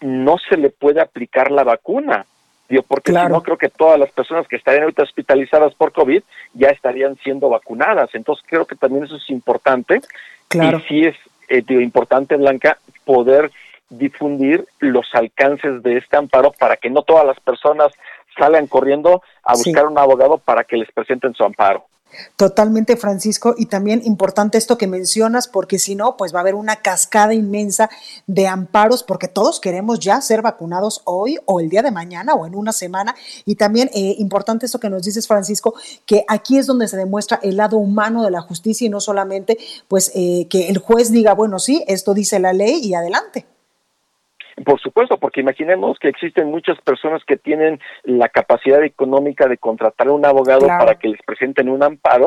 no 0.00 0.36
se 0.38 0.56
le 0.56 0.70
puede 0.70 1.00
aplicar 1.00 1.50
la 1.50 1.64
vacuna. 1.64 2.26
Digo, 2.68 2.82
porque 2.82 3.12
si 3.12 3.18
no, 3.18 3.42
creo 3.42 3.56
que 3.56 3.70
todas 3.70 3.98
las 3.98 4.10
personas 4.10 4.46
que 4.46 4.56
estarían 4.56 4.82
ahorita 4.82 5.02
hospitalizadas 5.02 5.74
por 5.74 5.92
COVID 5.92 6.22
ya 6.52 6.68
estarían 6.68 7.16
siendo 7.16 7.48
vacunadas. 7.48 8.10
Entonces, 8.12 8.44
creo 8.46 8.66
que 8.66 8.76
también 8.76 9.04
eso 9.04 9.16
es 9.16 9.30
importante. 9.30 10.02
Claro. 10.48 10.78
Y 10.78 10.82
sí 10.82 11.00
es 11.04 11.16
eh, 11.48 11.64
importante, 11.82 12.36
Blanca, 12.36 12.76
poder 13.04 13.50
difundir 13.88 14.66
los 14.80 15.06
alcances 15.14 15.82
de 15.82 15.96
este 15.96 16.16
amparo 16.16 16.52
para 16.52 16.76
que 16.76 16.90
no 16.90 17.02
todas 17.02 17.24
las 17.24 17.40
personas 17.40 17.90
salgan 18.38 18.66
corriendo 18.66 19.22
a 19.42 19.54
buscar 19.54 19.86
un 19.86 19.98
abogado 19.98 20.38
para 20.38 20.64
que 20.64 20.76
les 20.76 20.90
presenten 20.92 21.34
su 21.34 21.44
amparo. 21.44 21.84
Totalmente, 22.36 22.96
Francisco, 22.96 23.54
y 23.58 23.66
también 23.66 24.00
importante 24.04 24.56
esto 24.56 24.78
que 24.78 24.86
mencionas, 24.86 25.46
porque 25.46 25.78
si 25.78 25.94
no, 25.94 26.16
pues 26.16 26.34
va 26.34 26.38
a 26.38 26.40
haber 26.40 26.54
una 26.54 26.76
cascada 26.76 27.34
inmensa 27.34 27.90
de 28.26 28.46
amparos, 28.46 29.02
porque 29.02 29.28
todos 29.28 29.60
queremos 29.60 30.00
ya 30.00 30.20
ser 30.20 30.40
vacunados 30.40 31.02
hoy 31.04 31.38
o 31.44 31.60
el 31.60 31.68
día 31.68 31.82
de 31.82 31.90
mañana 31.90 32.34
o 32.34 32.46
en 32.46 32.54
una 32.54 32.72
semana. 32.72 33.14
Y 33.44 33.56
también 33.56 33.90
eh, 33.94 34.14
importante 34.18 34.66
esto 34.66 34.80
que 34.80 34.88
nos 34.88 35.02
dices, 35.02 35.26
Francisco, 35.26 35.74
que 36.06 36.24
aquí 36.28 36.56
es 36.56 36.66
donde 36.66 36.88
se 36.88 36.96
demuestra 36.96 37.40
el 37.42 37.56
lado 37.56 37.76
humano 37.76 38.24
de 38.24 38.30
la 38.30 38.40
justicia 38.40 38.86
y 38.86 38.90
no 38.90 39.00
solamente, 39.00 39.58
pues, 39.86 40.10
eh, 40.14 40.46
que 40.48 40.68
el 40.68 40.78
juez 40.78 41.12
diga, 41.12 41.34
bueno, 41.34 41.58
sí, 41.58 41.84
esto 41.88 42.14
dice 42.14 42.38
la 42.38 42.52
ley 42.52 42.80
y 42.82 42.94
adelante. 42.94 43.46
Por 44.64 44.80
supuesto, 44.80 45.18
porque 45.18 45.40
imaginemos 45.40 45.98
que 45.98 46.08
existen 46.08 46.50
muchas 46.50 46.80
personas 46.80 47.22
que 47.24 47.36
tienen 47.36 47.80
la 48.04 48.28
capacidad 48.28 48.82
económica 48.82 49.46
de 49.46 49.58
contratar 49.58 50.08
a 50.08 50.12
un 50.12 50.24
abogado 50.24 50.66
para 50.66 50.98
que 50.98 51.08
les 51.08 51.22
presenten 51.22 51.68
un 51.68 51.82
amparo 51.82 52.26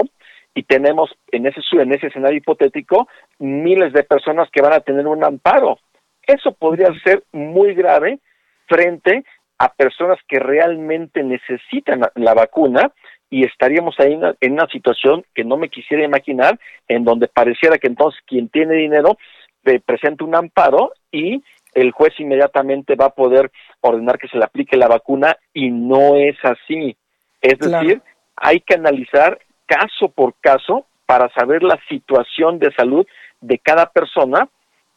y 0.53 0.63
tenemos 0.63 1.11
en 1.31 1.47
ese, 1.47 1.61
en 1.71 1.93
ese 1.93 2.07
escenario 2.07 2.37
hipotético 2.37 3.07
miles 3.39 3.93
de 3.93 4.03
personas 4.03 4.49
que 4.51 4.61
van 4.61 4.73
a 4.73 4.81
tener 4.81 5.07
un 5.07 5.23
amparo. 5.23 5.79
Eso 6.25 6.53
podría 6.53 6.89
ser 7.03 7.23
muy 7.31 7.73
grave 7.73 8.19
frente 8.67 9.23
a 9.57 9.73
personas 9.73 10.19
que 10.27 10.39
realmente 10.39 11.23
necesitan 11.23 12.01
la 12.15 12.33
vacuna 12.33 12.91
y 13.29 13.45
estaríamos 13.45 13.95
ahí 13.99 14.19
en 14.41 14.53
una 14.53 14.67
situación 14.67 15.23
que 15.33 15.43
no 15.43 15.55
me 15.55 15.69
quisiera 15.69 16.03
imaginar, 16.03 16.59
en 16.87 17.05
donde 17.05 17.27
pareciera 17.27 17.77
que 17.77 17.87
entonces 17.87 18.19
quien 18.25 18.49
tiene 18.49 18.75
dinero 18.75 19.17
presenta 19.85 20.25
un 20.25 20.35
amparo 20.35 20.91
y 21.11 21.43
el 21.73 21.91
juez 21.91 22.13
inmediatamente 22.19 22.95
va 22.95 23.05
a 23.05 23.15
poder 23.15 23.51
ordenar 23.81 24.17
que 24.17 24.27
se 24.27 24.37
le 24.37 24.43
aplique 24.43 24.77
la 24.77 24.87
vacuna 24.87 25.37
y 25.53 25.69
no 25.69 26.15
es 26.15 26.37
así. 26.43 26.95
Es 27.41 27.59
decir, 27.59 28.01
hay 28.35 28.59
que 28.59 28.75
analizar 28.75 29.39
caso 29.65 30.09
por 30.09 30.35
caso 30.41 30.85
para 31.05 31.29
saber 31.33 31.63
la 31.63 31.79
situación 31.89 32.59
de 32.59 32.73
salud 32.73 33.05
de 33.39 33.57
cada 33.57 33.89
persona 33.89 34.47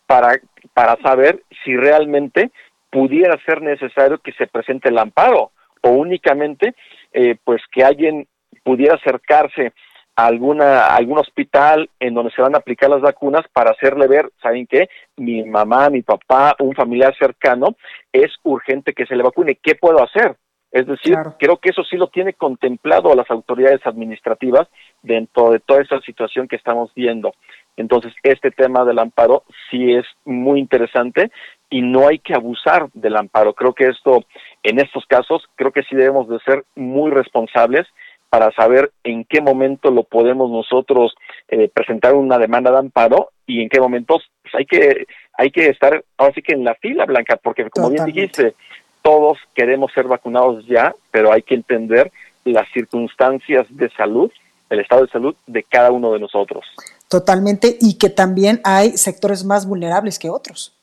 para, 0.06 0.38
para 0.74 0.96
saber 1.02 1.42
si 1.64 1.76
realmente 1.76 2.50
pudiera 2.90 3.38
ser 3.44 3.62
necesario 3.62 4.18
que 4.18 4.32
se 4.32 4.46
presente 4.46 4.88
el 4.88 4.98
amparo 4.98 5.52
o 5.80 5.90
únicamente 5.90 6.74
eh, 7.12 7.36
pues 7.42 7.62
que 7.72 7.84
alguien 7.84 8.26
pudiera 8.62 8.94
acercarse 8.94 9.72
alguna, 10.16 10.86
algún 10.86 11.18
hospital 11.18 11.90
en 11.98 12.14
donde 12.14 12.32
se 12.32 12.42
van 12.42 12.54
a 12.54 12.58
aplicar 12.58 12.90
las 12.90 13.00
vacunas 13.00 13.42
para 13.52 13.72
hacerle 13.72 14.06
ver, 14.06 14.30
¿saben 14.42 14.66
qué? 14.66 14.88
Mi 15.16 15.42
mamá, 15.44 15.90
mi 15.90 16.02
papá, 16.02 16.54
un 16.60 16.74
familiar 16.74 17.14
cercano, 17.18 17.76
es 18.12 18.30
urgente 18.42 18.92
que 18.92 19.06
se 19.06 19.16
le 19.16 19.22
vacune. 19.22 19.58
¿Qué 19.62 19.74
puedo 19.74 20.02
hacer? 20.02 20.36
Es 20.74 20.88
decir, 20.88 21.16
creo 21.38 21.58
que 21.58 21.70
eso 21.70 21.84
sí 21.84 21.96
lo 21.96 22.08
tiene 22.08 22.32
contemplado 22.32 23.12
a 23.12 23.14
las 23.14 23.30
autoridades 23.30 23.86
administrativas 23.86 24.66
dentro 25.02 25.50
de 25.50 25.60
toda 25.60 25.82
esa 25.82 26.00
situación 26.00 26.48
que 26.48 26.56
estamos 26.56 26.92
viendo. 26.94 27.32
Entonces, 27.76 28.12
este 28.24 28.50
tema 28.50 28.84
del 28.84 28.98
amparo 28.98 29.44
sí 29.70 29.92
es 29.94 30.04
muy 30.24 30.58
interesante 30.58 31.30
y 31.70 31.80
no 31.80 32.08
hay 32.08 32.18
que 32.18 32.34
abusar 32.34 32.88
del 32.92 33.16
amparo. 33.16 33.54
Creo 33.54 33.72
que 33.72 33.86
esto, 33.86 34.24
en 34.64 34.80
estos 34.80 35.06
casos, 35.06 35.44
creo 35.54 35.70
que 35.70 35.84
sí 35.84 35.94
debemos 35.94 36.28
de 36.28 36.40
ser 36.40 36.64
muy 36.74 37.12
responsables 37.12 37.86
para 38.34 38.50
saber 38.50 38.90
en 39.04 39.24
qué 39.24 39.40
momento 39.40 39.92
lo 39.92 40.02
podemos 40.02 40.50
nosotros 40.50 41.14
eh, 41.46 41.70
presentar 41.72 42.14
una 42.14 42.36
demanda 42.36 42.72
de 42.72 42.78
amparo 42.78 43.30
y 43.46 43.62
en 43.62 43.68
qué 43.68 43.78
momentos 43.78 44.24
pues, 44.42 44.54
hay 44.56 44.66
que 44.66 45.06
hay 45.38 45.52
que 45.52 45.68
estar 45.68 46.04
así 46.18 46.42
que 46.42 46.54
en 46.54 46.64
la 46.64 46.74
fila 46.74 47.04
blanca 47.04 47.38
porque 47.40 47.70
como 47.70 47.90
bien 47.90 48.06
dijiste 48.06 48.56
todos 49.02 49.38
queremos 49.54 49.92
ser 49.92 50.08
vacunados 50.08 50.66
ya 50.66 50.92
pero 51.12 51.32
hay 51.32 51.42
que 51.42 51.54
entender 51.54 52.10
las 52.44 52.66
circunstancias 52.72 53.68
de 53.70 53.88
salud 53.90 54.32
el 54.68 54.80
estado 54.80 55.02
de 55.02 55.12
salud 55.12 55.36
de 55.46 55.62
cada 55.62 55.92
uno 55.92 56.12
de 56.12 56.18
nosotros. 56.18 56.64
Totalmente 57.06 57.76
y 57.80 57.98
que 57.98 58.10
también 58.10 58.60
hay 58.64 58.96
sectores 58.96 59.44
más 59.44 59.64
vulnerables 59.68 60.18
que 60.18 60.28
otros 60.28 60.73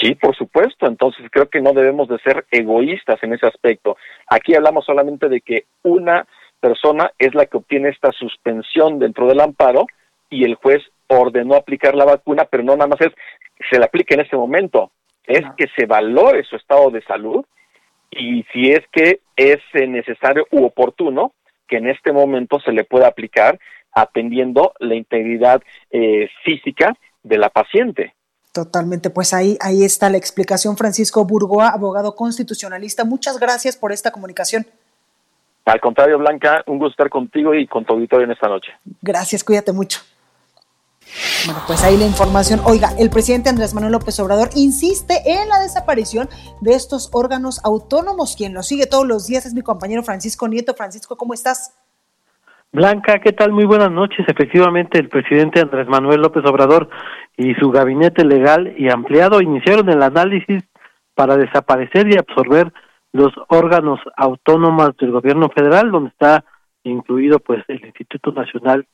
Sí, 0.00 0.14
por 0.14 0.36
supuesto. 0.36 0.86
Entonces 0.86 1.26
creo 1.30 1.48
que 1.48 1.60
no 1.60 1.72
debemos 1.72 2.08
de 2.08 2.18
ser 2.18 2.44
egoístas 2.50 3.22
en 3.22 3.32
ese 3.32 3.46
aspecto. 3.46 3.96
Aquí 4.28 4.54
hablamos 4.54 4.84
solamente 4.84 5.28
de 5.28 5.40
que 5.40 5.64
una 5.82 6.26
persona 6.60 7.10
es 7.18 7.34
la 7.34 7.46
que 7.46 7.56
obtiene 7.56 7.88
esta 7.88 8.12
suspensión 8.12 8.98
dentro 8.98 9.26
del 9.26 9.40
amparo 9.40 9.86
y 10.30 10.44
el 10.44 10.54
juez 10.54 10.82
ordenó 11.08 11.56
aplicar 11.56 11.94
la 11.94 12.04
vacuna, 12.04 12.44
pero 12.44 12.62
no 12.62 12.76
nada 12.76 12.86
más 12.86 13.00
es 13.00 13.12
que 13.56 13.64
se 13.70 13.78
le 13.78 13.84
aplique 13.84 14.14
en 14.14 14.20
ese 14.20 14.36
momento, 14.36 14.92
es 15.26 15.42
que 15.56 15.66
se 15.76 15.86
valore 15.86 16.44
su 16.44 16.56
estado 16.56 16.90
de 16.90 17.02
salud 17.02 17.44
y 18.10 18.44
si 18.52 18.70
es 18.70 18.80
que 18.92 19.20
es 19.36 19.58
necesario 19.74 20.46
u 20.50 20.64
oportuno 20.64 21.32
que 21.66 21.78
en 21.78 21.88
este 21.88 22.12
momento 22.12 22.60
se 22.60 22.72
le 22.72 22.84
pueda 22.84 23.08
aplicar 23.08 23.58
atendiendo 23.92 24.72
la 24.78 24.94
integridad 24.94 25.62
eh, 25.90 26.28
física 26.44 26.96
de 27.22 27.38
la 27.38 27.50
paciente. 27.50 28.14
Totalmente, 28.52 29.08
pues 29.08 29.32
ahí, 29.32 29.56
ahí 29.60 29.82
está 29.82 30.10
la 30.10 30.18
explicación. 30.18 30.76
Francisco 30.76 31.24
Burgoa, 31.24 31.70
abogado 31.70 32.14
constitucionalista, 32.14 33.04
muchas 33.04 33.38
gracias 33.38 33.76
por 33.76 33.92
esta 33.92 34.10
comunicación. 34.10 34.66
Al 35.64 35.80
contrario, 35.80 36.18
Blanca, 36.18 36.62
un 36.66 36.78
gusto 36.78 36.90
estar 36.90 37.08
contigo 37.08 37.54
y 37.54 37.66
con 37.66 37.84
tu 37.84 37.94
auditorio 37.94 38.26
en 38.26 38.32
esta 38.32 38.48
noche. 38.48 38.72
Gracias, 39.00 39.42
cuídate 39.42 39.72
mucho. 39.72 40.00
Bueno, 41.46 41.62
pues 41.66 41.82
ahí 41.82 41.96
la 41.96 42.04
información. 42.04 42.60
Oiga, 42.64 42.92
el 42.98 43.10
presidente 43.10 43.48
Andrés 43.48 43.74
Manuel 43.74 43.92
López 43.92 44.18
Obrador 44.20 44.50
insiste 44.54 45.22
en 45.24 45.48
la 45.48 45.60
desaparición 45.60 46.28
de 46.60 46.74
estos 46.74 47.10
órganos 47.12 47.60
autónomos. 47.64 48.36
Quien 48.36 48.54
lo 48.54 48.62
sigue 48.62 48.86
todos 48.86 49.06
los 49.06 49.26
días 49.26 49.46
es 49.46 49.54
mi 49.54 49.62
compañero 49.62 50.02
Francisco 50.02 50.48
Nieto. 50.48 50.74
Francisco, 50.74 51.16
¿cómo 51.16 51.34
estás? 51.34 51.72
Blanca, 52.74 53.18
¿qué 53.18 53.32
tal? 53.32 53.52
Muy 53.52 53.66
buenas 53.66 53.90
noches. 53.90 54.26
Efectivamente, 54.26 54.98
el 54.98 55.10
presidente 55.10 55.60
Andrés 55.60 55.86
Manuel 55.88 56.22
López 56.22 56.42
Obrador 56.46 56.88
y 57.36 57.54
su 57.56 57.70
gabinete 57.70 58.24
legal 58.24 58.72
y 58.78 58.88
ampliado 58.88 59.42
iniciaron 59.42 59.90
el 59.90 60.02
análisis 60.02 60.64
para 61.14 61.36
desaparecer 61.36 62.08
y 62.10 62.16
absorber 62.16 62.72
los 63.12 63.30
órganos 63.48 64.00
autónomos 64.16 64.96
del 64.96 65.10
gobierno 65.10 65.50
federal, 65.50 65.90
donde 65.90 66.08
está 66.08 66.46
incluido 66.82 67.40
pues 67.40 67.62
el 67.68 67.84
Instituto 67.84 68.32
Nacional 68.32 68.86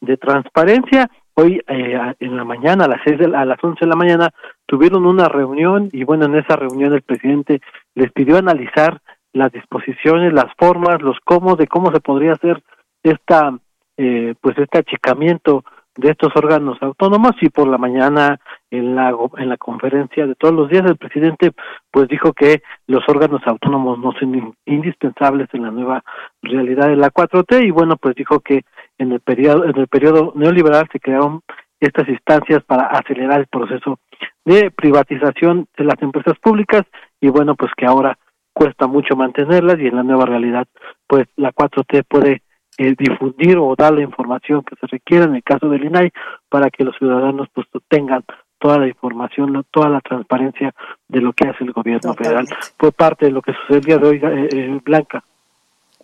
de 0.00 0.16
Transparencia. 0.16 1.10
Hoy 1.34 1.60
eh, 1.68 2.14
en 2.18 2.36
la 2.38 2.44
mañana, 2.44 2.86
a 2.86 2.88
las 2.88 3.02
seis 3.04 3.20
a 3.20 3.44
las 3.44 3.62
once 3.62 3.84
de 3.84 3.90
la 3.90 3.96
mañana, 3.96 4.30
tuvieron 4.64 5.04
una 5.04 5.28
reunión 5.28 5.90
y 5.92 6.04
bueno, 6.04 6.24
en 6.24 6.36
esa 6.36 6.56
reunión 6.56 6.94
el 6.94 7.02
presidente 7.02 7.60
les 7.94 8.10
pidió 8.12 8.38
analizar 8.38 9.02
las 9.34 9.52
disposiciones, 9.52 10.32
las 10.32 10.50
formas, 10.56 11.02
los 11.02 11.18
cómo 11.22 11.54
de 11.56 11.66
cómo 11.66 11.92
se 11.92 12.00
podría 12.00 12.32
hacer 12.32 12.62
esta 13.10 13.58
eh, 13.96 14.34
pues 14.40 14.58
este 14.58 14.78
achicamiento 14.78 15.64
de 15.96 16.10
estos 16.10 16.30
órganos 16.36 16.76
autónomos 16.82 17.32
y 17.40 17.48
por 17.48 17.68
la 17.68 17.78
mañana 17.78 18.38
en 18.70 18.94
la 18.94 19.16
en 19.38 19.48
la 19.48 19.56
conferencia 19.56 20.26
de 20.26 20.34
todos 20.34 20.54
los 20.54 20.68
días 20.68 20.84
el 20.84 20.96
presidente 20.96 21.52
pues 21.90 22.08
dijo 22.08 22.32
que 22.32 22.62
los 22.86 23.02
órganos 23.08 23.40
autónomos 23.46 23.98
no 23.98 24.12
son 24.18 24.54
indispensables 24.66 25.48
en 25.52 25.62
la 25.62 25.70
nueva 25.70 26.04
realidad 26.42 26.88
de 26.88 26.96
la 26.96 27.10
4T 27.10 27.66
y 27.66 27.70
bueno 27.70 27.96
pues 27.96 28.14
dijo 28.14 28.40
que 28.40 28.62
en 28.98 29.12
el 29.12 29.20
periodo 29.20 29.64
en 29.64 29.76
el 29.78 29.88
periodo 29.88 30.32
neoliberal 30.36 30.86
se 30.92 31.00
crearon 31.00 31.40
estas 31.80 32.08
instancias 32.08 32.62
para 32.64 32.86
acelerar 32.86 33.40
el 33.40 33.46
proceso 33.46 33.98
de 34.44 34.70
privatización 34.70 35.66
de 35.76 35.84
las 35.84 36.00
empresas 36.02 36.38
públicas 36.38 36.82
y 37.20 37.28
bueno 37.28 37.54
pues 37.54 37.72
que 37.76 37.86
ahora 37.86 38.18
cuesta 38.52 38.86
mucho 38.86 39.16
mantenerlas 39.16 39.78
y 39.78 39.86
en 39.86 39.96
la 39.96 40.02
nueva 40.02 40.26
realidad 40.26 40.66
pues 41.06 41.26
la 41.36 41.52
4T 41.52 42.04
puede 42.08 42.42
eh, 42.78 42.94
difundir 42.98 43.56
o 43.58 43.74
dar 43.76 43.92
la 43.94 44.02
información 44.02 44.62
que 44.62 44.76
se 44.76 44.86
requiera 44.86 45.24
en 45.24 45.36
el 45.36 45.42
caso 45.42 45.68
del 45.68 45.84
INAI 45.84 46.12
para 46.48 46.70
que 46.70 46.84
los 46.84 46.96
ciudadanos 46.96 47.48
pues 47.54 47.66
tengan 47.88 48.24
toda 48.58 48.78
la 48.78 48.88
información, 48.88 49.64
toda 49.70 49.88
la 49.88 50.00
transparencia 50.00 50.74
de 51.08 51.20
lo 51.20 51.32
que 51.32 51.48
hace 51.48 51.64
el 51.64 51.72
gobierno 51.72 52.14
federal. 52.14 52.46
Fue 52.78 52.92
parte 52.92 53.26
de 53.26 53.32
lo 53.32 53.42
que 53.42 53.52
sucedió 53.52 53.76
el 53.76 53.84
día 53.84 53.98
de 53.98 54.08
hoy, 54.08 54.16
eh, 54.16 54.48
eh, 54.52 54.80
Blanca. 54.84 55.24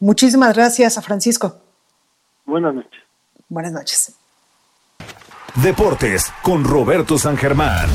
Muchísimas 0.00 0.54
gracias 0.54 0.98
a 0.98 1.02
Francisco. 1.02 1.54
Buenas 2.44 2.74
noches. 2.74 3.02
Buenas 3.48 3.72
noches. 3.72 4.18
Deportes 5.62 6.32
con 6.42 6.64
Roberto 6.64 7.18
San 7.18 7.36
Germán. 7.36 7.88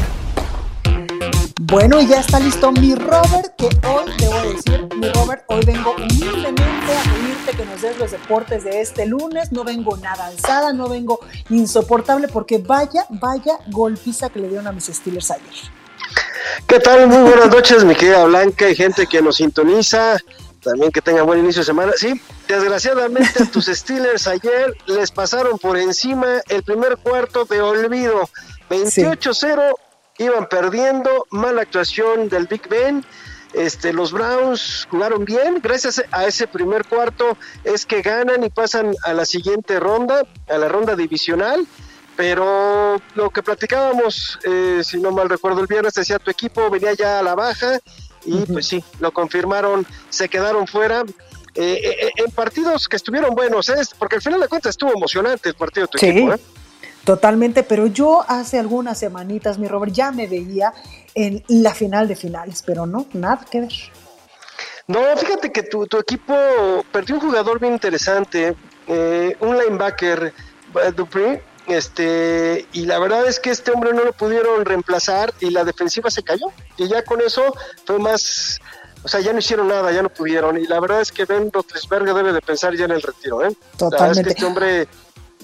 Bueno, 1.59 1.99
y 1.99 2.07
ya 2.07 2.19
está 2.19 2.39
listo 2.39 2.71
mi 2.71 2.93
Robert, 2.93 3.55
que 3.57 3.65
hoy 3.65 4.11
te 4.17 4.27
voy 4.27 4.37
a 4.37 4.43
decir, 4.43 4.87
mi 4.95 5.09
Robert, 5.09 5.43
hoy 5.47 5.65
vengo 5.65 5.95
humildemente 5.95 6.61
a 6.63 7.36
que 7.51 7.65
nos 7.65 7.81
des 7.81 7.97
los 7.97 8.11
deportes 8.11 8.63
de 8.63 8.81
este 8.81 9.05
lunes. 9.05 9.51
No 9.51 9.63
vengo 9.63 9.97
nada 9.97 10.27
alzada, 10.27 10.73
no 10.73 10.89
vengo 10.89 11.19
insoportable, 11.49 12.27
porque 12.27 12.57
vaya, 12.57 13.05
vaya 13.09 13.57
golpiza 13.67 14.29
que 14.29 14.39
le 14.39 14.49
dieron 14.49 14.67
a 14.67 14.71
mis 14.71 14.85
Steelers 14.85 15.31
ayer. 15.31 15.71
¿Qué 16.67 16.79
tal? 16.79 17.07
Muy 17.07 17.29
buenas 17.29 17.49
noches, 17.49 17.83
mi 17.83 17.95
querida 17.95 18.25
Blanca 18.25 18.69
y 18.69 18.75
gente 18.75 19.07
que 19.07 19.21
nos 19.21 19.37
sintoniza. 19.37 20.17
También 20.63 20.91
que 20.91 21.01
tengan 21.01 21.25
buen 21.25 21.39
inicio 21.39 21.61
de 21.61 21.65
semana. 21.65 21.93
Sí, 21.95 22.19
desgraciadamente 22.47 23.43
a 23.43 23.45
tus 23.45 23.65
Steelers 23.73 24.27
ayer 24.27 24.75
les 24.85 25.11
pasaron 25.11 25.57
por 25.57 25.77
encima 25.77 26.41
el 26.49 26.63
primer 26.63 26.97
cuarto 26.97 27.45
de 27.45 27.61
olvido. 27.61 28.29
28-0 28.69 29.75
iban 30.17 30.47
perdiendo, 30.49 31.25
mala 31.29 31.61
actuación 31.61 32.27
del 32.27 32.47
Big 32.47 32.67
Ben. 32.67 33.05
Este, 33.57 33.91
los 33.91 34.11
Browns 34.11 34.87
jugaron 34.91 35.25
bien, 35.25 35.59
gracias 35.63 36.03
a 36.11 36.27
ese 36.27 36.45
primer 36.45 36.85
cuarto 36.85 37.35
es 37.63 37.87
que 37.87 38.03
ganan 38.03 38.43
y 38.43 38.49
pasan 38.49 38.93
a 39.03 39.13
la 39.13 39.25
siguiente 39.25 39.79
ronda, 39.79 40.21
a 40.47 40.57
la 40.59 40.67
ronda 40.67 40.95
divisional. 40.95 41.67
Pero 42.15 43.01
lo 43.15 43.29
que 43.31 43.43
platicábamos, 43.43 44.39
eh, 44.43 44.81
si 44.83 44.99
no 44.99 45.11
mal 45.11 45.29
recuerdo 45.29 45.61
el 45.61 45.67
viernes, 45.67 45.93
decía 45.93 46.19
tu 46.19 46.31
equipo 46.31 46.69
venía 46.69 46.93
ya 46.93 47.19
a 47.19 47.23
la 47.23 47.35
baja 47.35 47.79
y 48.25 48.39
pues 48.45 48.67
sí, 48.67 48.83
lo 48.99 49.11
confirmaron, 49.11 49.85
se 50.09 50.29
quedaron 50.29 50.67
fuera. 50.67 51.03
Eh, 51.55 51.79
eh, 51.83 52.11
en 52.17 52.31
partidos 52.31 52.87
que 52.87 52.95
estuvieron 52.95 53.33
buenos, 53.33 53.71
porque 53.97 54.17
al 54.17 54.21
final 54.21 54.39
de 54.39 54.47
cuentas 54.47 54.71
estuvo 54.71 54.93
emocionante 54.93 55.49
el 55.49 55.55
partido 55.55 55.87
de 55.87 55.97
tu 55.97 56.05
equipo. 56.05 56.35
Totalmente, 57.07 57.63
pero 57.63 57.87
yo 57.87 58.25
hace 58.27 58.59
algunas 58.59 58.99
semanitas, 58.99 59.57
mi 59.57 59.67
Robert, 59.67 59.93
ya 59.93 60.11
me 60.11 60.27
veía 60.27 60.73
en 61.17 61.43
la 61.47 61.73
final 61.73 62.07
de 62.07 62.15
finales, 62.15 62.63
pero 62.63 62.85
no, 62.85 63.07
nada 63.13 63.43
que 63.49 63.61
ver. 63.61 63.73
No, 64.85 64.99
fíjate 65.17 65.51
que 65.51 65.63
tu, 65.63 65.87
tu 65.87 65.97
equipo 65.97 66.33
perdió 66.91 67.15
un 67.15 67.21
jugador 67.21 67.59
bien 67.59 67.73
interesante, 67.73 68.55
un 68.87 69.57
linebacker, 69.57 70.31
Dupree, 70.95 71.41
este, 71.67 72.65
y 72.71 72.85
la 72.85 72.99
verdad 72.99 73.27
es 73.27 73.39
que 73.39 73.49
este 73.49 73.71
hombre 73.71 73.93
no 73.93 74.03
lo 74.05 74.13
pudieron 74.13 74.63
reemplazar 74.63 75.33
y 75.41 75.49
la 75.49 75.65
defensiva 75.65 76.09
se 76.09 76.23
cayó. 76.23 76.45
Y 76.77 76.87
ya 76.87 77.03
con 77.03 77.19
eso 77.19 77.43
fue 77.83 77.99
más, 77.99 78.59
o 79.03 79.07
sea, 79.07 79.19
ya 79.19 79.33
no 79.33 79.39
hicieron 79.39 79.67
nada, 79.67 79.91
ya 79.91 80.01
no 80.01 80.09
pudieron. 80.09 80.57
Y 80.57 80.67
la 80.67 80.79
verdad 80.79 81.01
es 81.01 81.11
que 81.11 81.25
Ben 81.25 81.51
Roethlisberger 81.51 82.13
debe 82.13 82.31
de 82.31 82.41
pensar 82.41 82.75
ya 82.75 82.85
en 82.85 82.91
el 82.91 83.01
retiro, 83.01 83.43
¿eh? 83.43 83.53
Totalmente. 83.77 83.97
La 83.97 84.07
verdad 84.07 84.17
es 84.17 84.23
que 84.23 84.29
este 84.29 84.45
hombre 84.45 84.87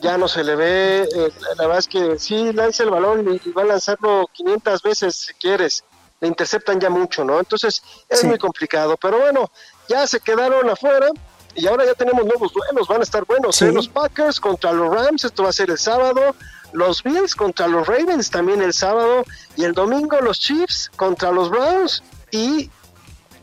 ya 0.04 0.18
no 0.18 0.28
se 0.28 0.44
le 0.44 0.56
ve, 0.56 1.02
eh, 1.04 1.32
la 1.58 1.64
verdad 1.64 1.80
es 1.80 1.88
que 1.88 2.20
sí 2.20 2.52
lanza 2.52 2.84
el 2.84 2.90
balón 2.90 3.40
y, 3.44 3.50
va 3.52 3.62
a 3.62 3.66
lanzarlo 3.66 4.30
500 4.34 4.84
veces 4.84 5.16
si 5.16 5.34
quieres. 5.36 5.84
Le 6.20 6.28
interceptan 6.28 6.80
ya 6.80 6.90
mucho, 6.90 7.24
¿no? 7.24 7.40
Entonces 7.40 7.82
es 8.10 8.24
muy 8.24 8.38
complicado. 8.38 8.98
Pero 8.98 9.20
bueno, 9.20 9.50
ya 9.88 10.06
se 10.06 10.20
quedaron 10.20 10.70
afuera 10.70 11.08
y 11.56 11.68
ahora 11.68 11.86
ya 11.86 11.94
tenemos 11.94 12.26
nuevos 12.26 12.52
duelos, 12.54 12.88
van 12.88 13.00
a 13.00 13.04
estar 13.04 13.26
buenos. 13.26 13.62
¿eh? 13.62 13.72
Los 13.72 13.88
Packers 13.88 14.40
contra 14.40 14.74
los 14.74 14.94
Rams, 14.94 15.24
esto 15.24 15.44
va 15.44 15.50
a 15.50 15.54
ser 15.54 15.70
el 15.70 15.78
sábado. 15.78 16.36
Los 16.74 17.04
Bills 17.04 17.36
contra 17.36 17.68
los 17.68 17.88
Ravens 17.88 18.30
también 18.30 18.62
el 18.62 18.74
sábado. 18.74 19.24
Y 19.56 19.64
el 19.64 19.74
domingo 19.74 20.20
los 20.20 20.40
Chiefs 20.40 20.92
contra 20.96 21.32
los 21.32 21.50
Browns. 21.50 22.04
Y 22.32 22.70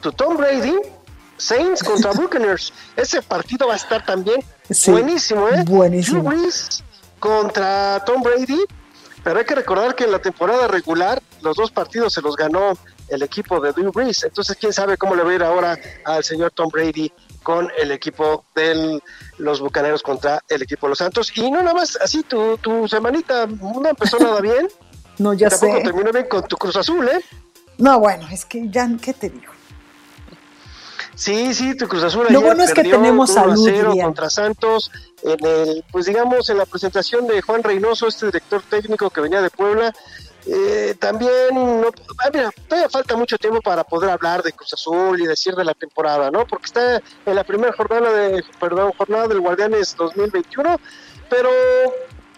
tu 0.00 0.12
Tom 0.12 0.36
Brady, 0.36 0.76
Saints 1.40 1.82
contra 1.82 2.12
Buccaneers. 2.14 2.72
Ese 2.96 3.22
partido 3.22 3.66
va 3.68 3.74
a 3.74 3.76
estar 3.76 4.04
también 4.04 4.42
buenísimo, 4.86 5.48
¿eh? 5.48 5.64
Buenísimo. 5.66 6.30
contra 7.18 8.02
Tom 8.04 8.22
Brady. 8.22 8.64
Pero 9.22 9.38
hay 9.38 9.44
que 9.44 9.54
recordar 9.54 9.94
que 9.94 10.04
en 10.04 10.12
la 10.12 10.18
temporada 10.18 10.66
regular 10.66 11.20
los 11.42 11.54
dos 11.56 11.70
partidos 11.70 12.14
se 12.14 12.22
los 12.22 12.36
ganó 12.36 12.72
el 13.08 13.22
equipo 13.22 13.60
de 13.60 13.72
Drew 13.72 13.92
Brees. 13.92 14.24
Entonces, 14.24 14.56
quién 14.58 14.72
sabe 14.72 14.96
cómo 14.96 15.14
le 15.14 15.22
va 15.22 15.30
a 15.30 15.34
ir 15.34 15.42
ahora 15.42 15.78
al 16.06 16.24
señor 16.24 16.52
Tom 16.52 16.68
Brady 16.72 17.12
con 17.42 17.70
el 17.78 17.90
equipo 17.90 18.46
de 18.54 18.98
los 19.36 19.60
Bucaneros 19.60 20.02
contra 20.02 20.42
el 20.48 20.62
equipo 20.62 20.86
de 20.86 20.90
los 20.90 20.98
Santos. 20.98 21.32
Y 21.36 21.50
no 21.50 21.58
nada 21.62 21.74
más, 21.74 21.96
así 22.02 22.22
tu, 22.22 22.56
tu 22.58 22.88
semanita 22.88 23.46
no 23.46 23.86
empezó 23.86 24.18
nada 24.20 24.40
bien. 24.40 24.68
no, 25.18 25.34
ya 25.34 25.50
Tampoco 25.50 25.76
sé. 25.78 25.82
terminó 25.82 26.12
bien 26.12 26.26
con 26.26 26.42
tu 26.46 26.56
Cruz 26.56 26.76
Azul, 26.76 27.06
¿eh? 27.08 27.20
No, 27.76 27.98
bueno, 27.98 28.26
es 28.30 28.46
que 28.46 28.68
ya, 28.70 28.88
¿qué 29.02 29.12
te 29.12 29.28
digo? 29.28 29.49
Sí, 31.14 31.52
sí, 31.54 31.76
tu 31.76 31.86
Cruz 31.86 32.02
Azul. 32.02 32.26
Lo 32.30 32.40
bueno 32.40 32.62
es 32.62 32.72
que 32.72 32.82
tenemos 32.82 33.32
salud. 33.32 33.68
contra 34.00 34.30
Santos 34.30 34.90
en 35.22 35.44
el, 35.44 35.84
pues 35.90 36.06
digamos, 36.06 36.48
en 36.48 36.58
la 36.58 36.66
presentación 36.66 37.26
de 37.26 37.42
Juan 37.42 37.62
Reynoso, 37.62 38.08
este 38.08 38.26
director 38.26 38.62
técnico 38.62 39.10
que 39.10 39.20
venía 39.20 39.42
de 39.42 39.50
Puebla, 39.50 39.92
eh, 40.46 40.94
también, 40.98 41.32
no, 41.52 41.88
ah, 42.18 42.30
mira, 42.32 42.50
todavía 42.66 42.88
falta 42.88 43.16
mucho 43.16 43.36
tiempo 43.36 43.60
para 43.60 43.84
poder 43.84 44.10
hablar 44.10 44.42
de 44.42 44.52
Cruz 44.52 44.72
Azul 44.72 45.20
y 45.20 45.26
decir 45.26 45.54
de 45.54 45.64
la 45.64 45.74
temporada, 45.74 46.30
¿no? 46.30 46.46
Porque 46.46 46.66
está 46.66 47.02
en 47.26 47.34
la 47.34 47.44
primera 47.44 47.72
jornada 47.72 48.10
de, 48.12 48.42
perdón, 48.58 48.92
jornada 48.96 49.28
del 49.28 49.40
Guardianes 49.40 49.94
2021, 49.96 50.80
pero 51.28 51.50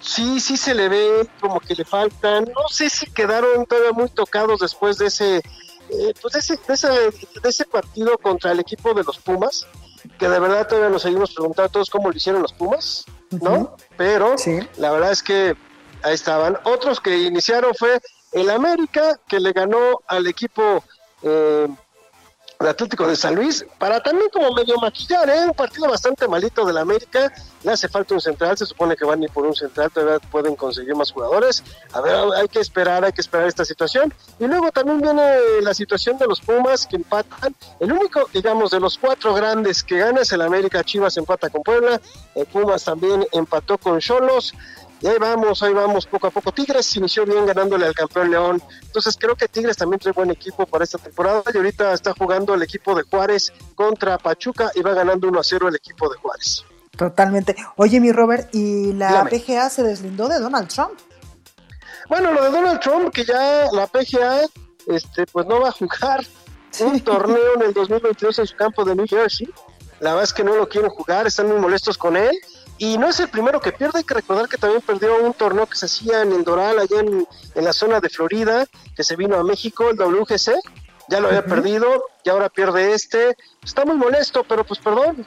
sí, 0.01 0.41
sí 0.41 0.57
se 0.57 0.75
le 0.75 0.89
ve 0.89 1.29
como 1.41 1.61
que 1.61 1.75
le 1.75 1.85
faltan, 1.85 2.45
no 2.45 2.69
sé 2.69 2.91
si 2.91 3.07
quedaron 3.07 3.67
todavía 3.67 3.93
muy 3.93 4.09
tocados 4.09 4.61
después 4.61 4.99
de 4.99 5.07
ese, 5.07 5.43
eh, 5.93 6.15
pues 6.21 6.33
de 6.33 6.41
ese, 6.41 6.59
de 6.67 6.75
ese, 6.75 6.89
de 6.89 7.49
ese 7.49 7.65
partido 7.67 8.17
contra 8.17 8.53
el 8.53 8.61
equipo 8.61 8.95
de 8.95 9.05
los 9.05 9.19
Pumas, 9.19 9.67
que 10.19 10.29
de 10.29 10.41
verdad 10.41 10.67
todavía 10.67 10.89
nos 10.89 11.03
seguimos 11.03 11.35
preguntando 11.35 11.71
todos 11.71 11.91
cómo 11.91 12.11
lo 12.11 12.17
hicieron 12.17 12.41
los 12.41 12.53
Pumas, 12.55 13.05
¿no? 13.31 13.77
Pero 13.97 14.35
la 14.79 14.91
verdad 14.91 15.13
es 15.13 15.23
que 15.23 15.55
ahí 16.03 16.15
estaban. 16.15 16.59
Otros 16.65 17.01
que 17.01 17.19
iniciaron 17.19 17.75
fue 17.75 18.01
el 18.33 18.49
América, 18.51 19.21
que 19.29 19.39
le 19.39 19.53
ganó 19.53 20.01
al 20.07 20.27
equipo 20.27 20.83
eh, 21.23 21.69
Atlético 22.69 23.07
de 23.07 23.17
San 23.17 23.35
Luis, 23.35 23.65
para 23.79 24.01
también 24.01 24.29
como 24.31 24.53
medio 24.53 24.77
maquillar, 24.77 25.29
¿eh? 25.31 25.47
un 25.47 25.55
partido 25.55 25.89
bastante 25.89 26.29
malito 26.29 26.65
del 26.65 26.79
América, 26.79 27.33
le 27.63 27.73
hace 27.73 27.89
falta 27.89 28.15
un 28.15 28.21
central, 28.21 28.57
se 28.57 28.67
supone 28.67 28.97
que 28.97 29.05
van 29.05 29.21
a 29.21 29.25
ir 29.25 29.31
por 29.31 29.47
un 29.47 29.55
central, 29.55 29.91
todavía 29.91 30.19
pueden 30.31 30.57
conseguir 30.57 30.95
más 30.95 31.13
jugadores, 31.13 31.63
a 31.93 32.01
ver, 32.01 32.15
hay 32.37 32.49
que 32.49 32.61
esperar, 32.61 33.05
hay 33.05 33.13
que 33.13 33.21
esperar 33.21 33.47
esta 33.47 33.65
situación, 33.65 34.13
y 34.39 34.47
luego 34.47 34.71
también 34.73 35.01
viene 35.01 35.39
la 35.63 35.75
situación 35.75 36.19
de 36.19 36.27
los 36.27 36.41
Pumas 36.41 36.87
que 36.87 36.97
empatan, 36.97 37.55
el 37.81 37.93
único, 37.93 38.29
digamos, 38.33 38.71
de 38.71 38.81
los 38.81 38.99
cuatro 38.99 39.35
grandes 39.35 39.83
que 39.83 39.99
gana 39.99 40.23
es 40.23 40.33
el 40.33 40.43
América, 40.43 40.85
Chivas 40.85 41.17
empata 41.17 41.51
con 41.51 41.63
Puebla, 41.63 42.01
el 42.35 42.47
Pumas 42.47 42.85
también 42.85 43.27
empató 43.33 43.79
con 43.79 44.01
Cholos, 44.01 44.55
y 45.03 45.09
ahí 45.09 45.19
vamos, 45.19 45.61
ahí 45.65 45.73
vamos, 45.73 46.07
poco 46.07 46.29
a 46.29 46.31
poco. 46.31 46.53
Tigres 46.53 46.97
inició 46.97 47.27
bien 47.27 47.45
ganándole 47.45 47.87
al 47.87 47.95
campeón 47.95 48.31
León. 48.31 48.63
Entonces 48.83 49.17
creo 49.19 49.35
que 49.35 49.49
Tigres 49.49 49.77
también 49.77 49.99
trae 49.99 50.13
buen 50.13 50.31
equipo 50.31 50.65
para 50.65 50.85
esta 50.85 50.97
temporada. 50.97 51.43
Y 51.53 51.57
ahorita 51.57 51.93
está 51.93 52.15
jugando 52.17 52.55
el 52.55 52.63
equipo 52.63 52.95
de 52.95 53.03
Juárez 53.03 53.53
contra 53.75 54.17
Pachuca 54.17 54.71
y 54.77 54.81
va 54.81 54.95
ganando 54.95 55.27
1 55.27 55.41
a 55.41 55.43
0 55.43 55.69
el 55.69 55.75
equipo 55.75 56.09
de 56.09 56.17
Juárez. 56.19 56.65
Totalmente. 56.97 57.57
Oye, 57.77 57.99
mi 57.99 58.13
Robert, 58.13 58.55
¿y 58.55 58.93
la 58.93 59.25
PGA 59.25 59.69
se 59.71 59.83
deslindó 59.83 60.29
de 60.29 60.39
Donald 60.39 60.69
Trump? 60.69 60.93
Bueno, 62.09 62.33
lo 62.33 62.45
de 62.45 62.51
Donald 62.51 62.79
Trump, 62.79 63.13
que 63.13 63.25
ya 63.25 63.67
la 63.73 63.89
PGA 63.89 64.43
este, 64.87 65.27
pues 65.27 65.47
no 65.47 65.61
va 65.61 65.71
a 65.71 65.73
jugar 65.73 66.25
un 66.79 67.01
torneo 67.01 67.55
en 67.57 67.63
el 67.63 67.73
2022 67.73 68.39
en 68.39 68.47
su 68.47 68.55
campo 68.55 68.85
de 68.85 68.95
New 68.95 69.07
Jersey. 69.09 69.49
La 69.99 70.11
verdad 70.11 70.25
es 70.25 70.33
que 70.33 70.45
no 70.45 70.55
lo 70.55 70.69
quieren 70.69 70.91
jugar, 70.91 71.27
están 71.27 71.49
muy 71.49 71.59
molestos 71.59 71.99
con 71.99 72.17
él 72.17 72.39
y 72.83 72.99
no 72.99 73.09
es 73.09 73.21
el 73.21 73.29
primero 73.29 73.61
que 73.61 73.71
pierde, 73.71 73.99
hay 73.99 74.05
que 74.05 74.15
recordar 74.15 74.49
que 74.49 74.57
también 74.57 74.83
perdió 74.83 75.25
un 75.25 75.33
torneo 75.35 75.69
que 75.69 75.77
se 75.77 75.87
hacía 75.87 76.23
en 76.23 76.33
el 76.33 76.43
Doral, 76.43 76.81
allá 76.81 76.99
en, 76.99 77.29
la 77.55 77.73
zona 77.73 78.01
de 78.01 78.09
Florida, 78.09 78.67
que 78.97 79.05
se 79.05 79.15
vino 79.15 79.37
a 79.37 79.45
México, 79.45 79.91
el 79.91 79.97
WGC, 79.97 80.51
ya 81.09 81.21
lo 81.21 81.29
había 81.29 81.45
perdido 81.45 81.87
y 82.25 82.29
ahora 82.29 82.49
pierde 82.49 82.93
este. 82.93 83.37
Está 83.63 83.85
muy 83.85 83.95
molesto, 83.95 84.45
pero 84.49 84.65
pues 84.65 84.81
perdón, 84.81 85.25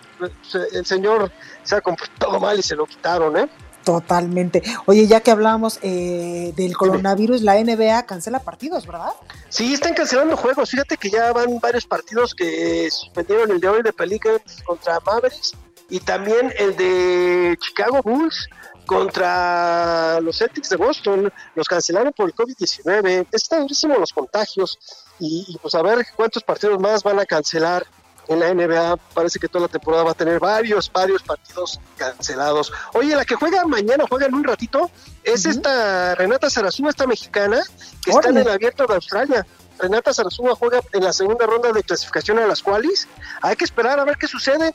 el 0.73 0.85
señor 0.85 1.31
se 1.63 1.77
ha 1.77 1.81
comportado 1.81 2.41
mal 2.41 2.59
y 2.59 2.61
se 2.61 2.75
lo 2.75 2.85
quitaron, 2.85 3.37
¿eh? 3.37 3.49
Totalmente. 3.85 4.61
Oye, 4.85 5.07
ya 5.07 5.21
que 5.21 5.31
hablamos 5.31 5.79
eh, 5.81 6.51
del 6.57 6.75
coronavirus, 6.75 7.41
la 7.41 7.55
NBA 7.55 8.05
cancela 8.05 8.39
partidos, 8.39 8.85
¿verdad? 8.85 9.13
Sí, 9.47 9.75
están 9.75 9.93
cancelando 9.93 10.35
juegos. 10.35 10.71
Fíjate 10.71 10.97
que 10.97 11.09
ya 11.09 11.31
van 11.31 11.57
varios 11.61 11.85
partidos 11.85 12.35
que 12.35 12.91
suspendieron 12.91 13.49
el 13.49 13.61
de 13.61 13.69
hoy 13.69 13.81
de 13.81 13.93
Pelicans 13.93 14.61
contra 14.65 14.99
Mavericks 15.05 15.53
y 15.89 15.99
también 15.99 16.53
el 16.57 16.75
de 16.75 17.57
Chicago 17.59 18.01
Bulls 18.01 18.49
contra 18.85 20.19
los 20.21 20.37
Celtics 20.37 20.69
de 20.69 20.77
Boston. 20.77 21.31
Los 21.55 21.67
cancelaron 21.67 22.13
por 22.13 22.29
el 22.29 22.35
COVID-19. 22.35 23.27
Están 23.31 23.61
durísimos 23.61 23.99
los 23.99 24.13
contagios 24.13 24.77
y, 25.19 25.57
pues 25.61 25.75
a 25.75 25.81
ver 25.81 26.05
cuántos 26.15 26.43
partidos 26.43 26.79
más 26.79 27.03
van 27.03 27.19
a 27.19 27.25
cancelar 27.25 27.85
en 28.27 28.39
la 28.39 28.53
NBA. 28.53 28.97
Parece 29.13 29.39
que 29.39 29.47
toda 29.47 29.63
la 29.63 29.67
temporada 29.67 30.03
va 30.03 30.11
a 30.11 30.15
tener 30.15 30.39
varios, 30.39 30.91
varios 30.91 31.21
partidos 31.23 31.79
cancelados. 31.97 32.71
Oye, 32.93 33.15
la 33.15 33.25
que 33.25 33.35
juega 33.35 33.65
mañana, 33.65 34.05
juega 34.09 34.25
en 34.27 34.35
un 34.35 34.43
ratito, 34.43 34.89
es 35.23 35.45
esta 35.45 36.15
Renata 36.15 36.49
Sarazúa, 36.49 36.89
esta 36.89 37.07
mexicana, 37.07 37.61
que 38.03 38.11
está 38.11 38.29
en 38.29 38.37
el 38.37 38.49
abierto 38.49 38.85
de 38.87 38.95
Australia. 38.95 39.45
Renata 39.79 40.13
Sarazúa 40.13 40.55
juega 40.55 40.81
en 40.93 41.03
la 41.03 41.13
segunda 41.13 41.45
ronda 41.45 41.71
de 41.71 41.83
clasificación 41.83 42.39
a 42.39 42.47
las 42.47 42.61
cuales 42.61 43.07
hay 43.41 43.55
que 43.55 43.65
esperar 43.65 43.99
a 43.99 44.05
ver 44.05 44.17
qué 44.17 44.27
sucede. 44.27 44.73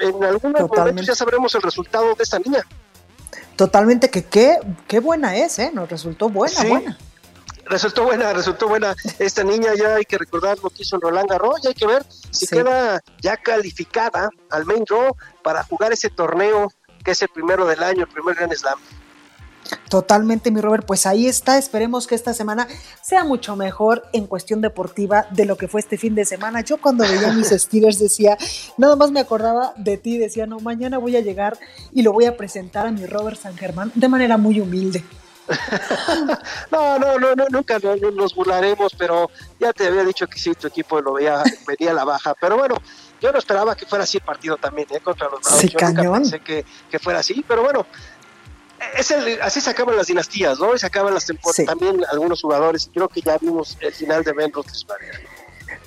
En 0.00 0.24
algún 0.24 0.52
momento 0.52 1.02
ya 1.02 1.14
sabremos 1.14 1.54
el 1.54 1.62
resultado 1.62 2.14
de 2.14 2.22
esta 2.22 2.38
niña. 2.38 2.62
Totalmente, 3.56 4.10
que 4.10 4.24
qué, 4.24 4.58
qué 4.88 5.00
buena 5.00 5.36
es, 5.36 5.58
¿eh? 5.58 5.70
Nos 5.72 5.88
resultó 5.88 6.28
buena, 6.28 6.64
buena. 6.64 6.98
Resultó 7.66 8.04
buena, 8.04 8.32
resultó 8.32 8.68
buena. 8.68 8.94
Esta 9.18 9.44
niña 9.44 9.72
ya 9.74 9.94
hay 9.96 10.04
que 10.04 10.18
recordar 10.18 10.58
lo 10.62 10.70
que 10.70 10.82
hizo 10.82 10.96
en 10.96 11.02
Roland 11.02 11.28
Garros 11.28 11.60
y 11.62 11.68
hay 11.68 11.74
que 11.74 11.86
ver 11.86 12.04
si 12.30 12.46
queda 12.46 13.00
ya 13.20 13.36
calificada 13.36 14.30
al 14.50 14.64
main 14.66 14.84
draw 14.84 15.14
para 15.42 15.62
jugar 15.64 15.92
ese 15.92 16.10
torneo 16.10 16.72
que 17.04 17.12
es 17.12 17.22
el 17.22 17.28
primero 17.28 17.66
del 17.66 17.82
año, 17.82 18.02
el 18.02 18.08
primer 18.08 18.34
Grand 18.34 18.52
Slam. 18.52 18.78
Totalmente, 19.88 20.50
mi 20.50 20.60
Robert. 20.60 20.86
Pues 20.86 21.06
ahí 21.06 21.26
está. 21.26 21.58
Esperemos 21.58 22.06
que 22.06 22.14
esta 22.14 22.34
semana 22.34 22.66
sea 23.02 23.24
mucho 23.24 23.56
mejor 23.56 24.04
en 24.12 24.26
cuestión 24.26 24.60
deportiva 24.60 25.26
de 25.30 25.44
lo 25.44 25.56
que 25.56 25.68
fue 25.68 25.80
este 25.80 25.98
fin 25.98 26.14
de 26.14 26.24
semana. 26.24 26.62
Yo 26.62 26.80
cuando 26.80 27.04
veía 27.04 27.32
mis 27.32 27.48
Steelers 27.50 27.98
decía, 27.98 28.36
nada 28.76 28.96
más 28.96 29.10
me 29.10 29.20
acordaba 29.20 29.72
de 29.76 29.98
ti, 29.98 30.18
decía, 30.18 30.46
no, 30.46 30.60
mañana 30.60 30.98
voy 30.98 31.16
a 31.16 31.20
llegar 31.20 31.58
y 31.92 32.02
lo 32.02 32.12
voy 32.12 32.24
a 32.24 32.36
presentar 32.36 32.86
a 32.86 32.90
mi 32.90 33.06
Robert 33.06 33.38
San 33.40 33.56
Germán 33.56 33.92
de 33.94 34.08
manera 34.08 34.36
muy 34.36 34.60
humilde. 34.60 35.04
no, 36.70 36.98
no, 36.98 37.18
no, 37.18 37.34
no, 37.34 37.46
nunca 37.50 37.78
nos 37.78 38.34
burlaremos, 38.34 38.94
pero 38.96 39.30
ya 39.58 39.72
te 39.72 39.86
había 39.86 40.04
dicho 40.04 40.26
que 40.26 40.38
sí, 40.38 40.54
tu 40.54 40.68
equipo 40.68 41.00
lo 41.00 41.14
veía, 41.14 41.42
venía 41.66 41.90
a 41.90 41.94
la 41.94 42.04
baja. 42.04 42.34
Pero 42.40 42.56
bueno, 42.56 42.76
yo 43.20 43.32
no 43.32 43.38
esperaba 43.38 43.76
que 43.76 43.86
fuera 43.86 44.04
así 44.04 44.18
el 44.18 44.24
partido 44.24 44.56
también, 44.56 44.86
¿eh? 44.90 45.00
Contra 45.00 45.28
los 45.28 45.40
Bravos. 45.40 45.62
yo 45.62 45.88
nunca 45.88 46.12
pensé 46.12 46.40
que, 46.40 46.64
que, 46.90 46.98
fuera 46.98 47.20
así, 47.20 47.44
pero 47.46 47.62
bueno, 47.62 47.86
es 48.96 49.10
el, 49.10 49.40
así 49.42 49.60
se 49.60 49.70
acaban 49.70 49.96
las 49.96 50.06
dinastías, 50.06 50.58
¿no? 50.58 50.74
Y 50.74 50.78
se 50.78 50.86
acaban 50.86 51.14
las 51.14 51.26
temporadas. 51.26 51.66
También 51.66 52.02
algunos 52.10 52.42
jugadores, 52.42 52.90
creo 52.92 53.08
que 53.08 53.20
ya 53.20 53.38
vimos 53.38 53.76
el 53.80 53.92
final 53.92 54.24
de 54.24 54.32
Ben 54.32 54.52
Roethlisberger. 54.52 55.32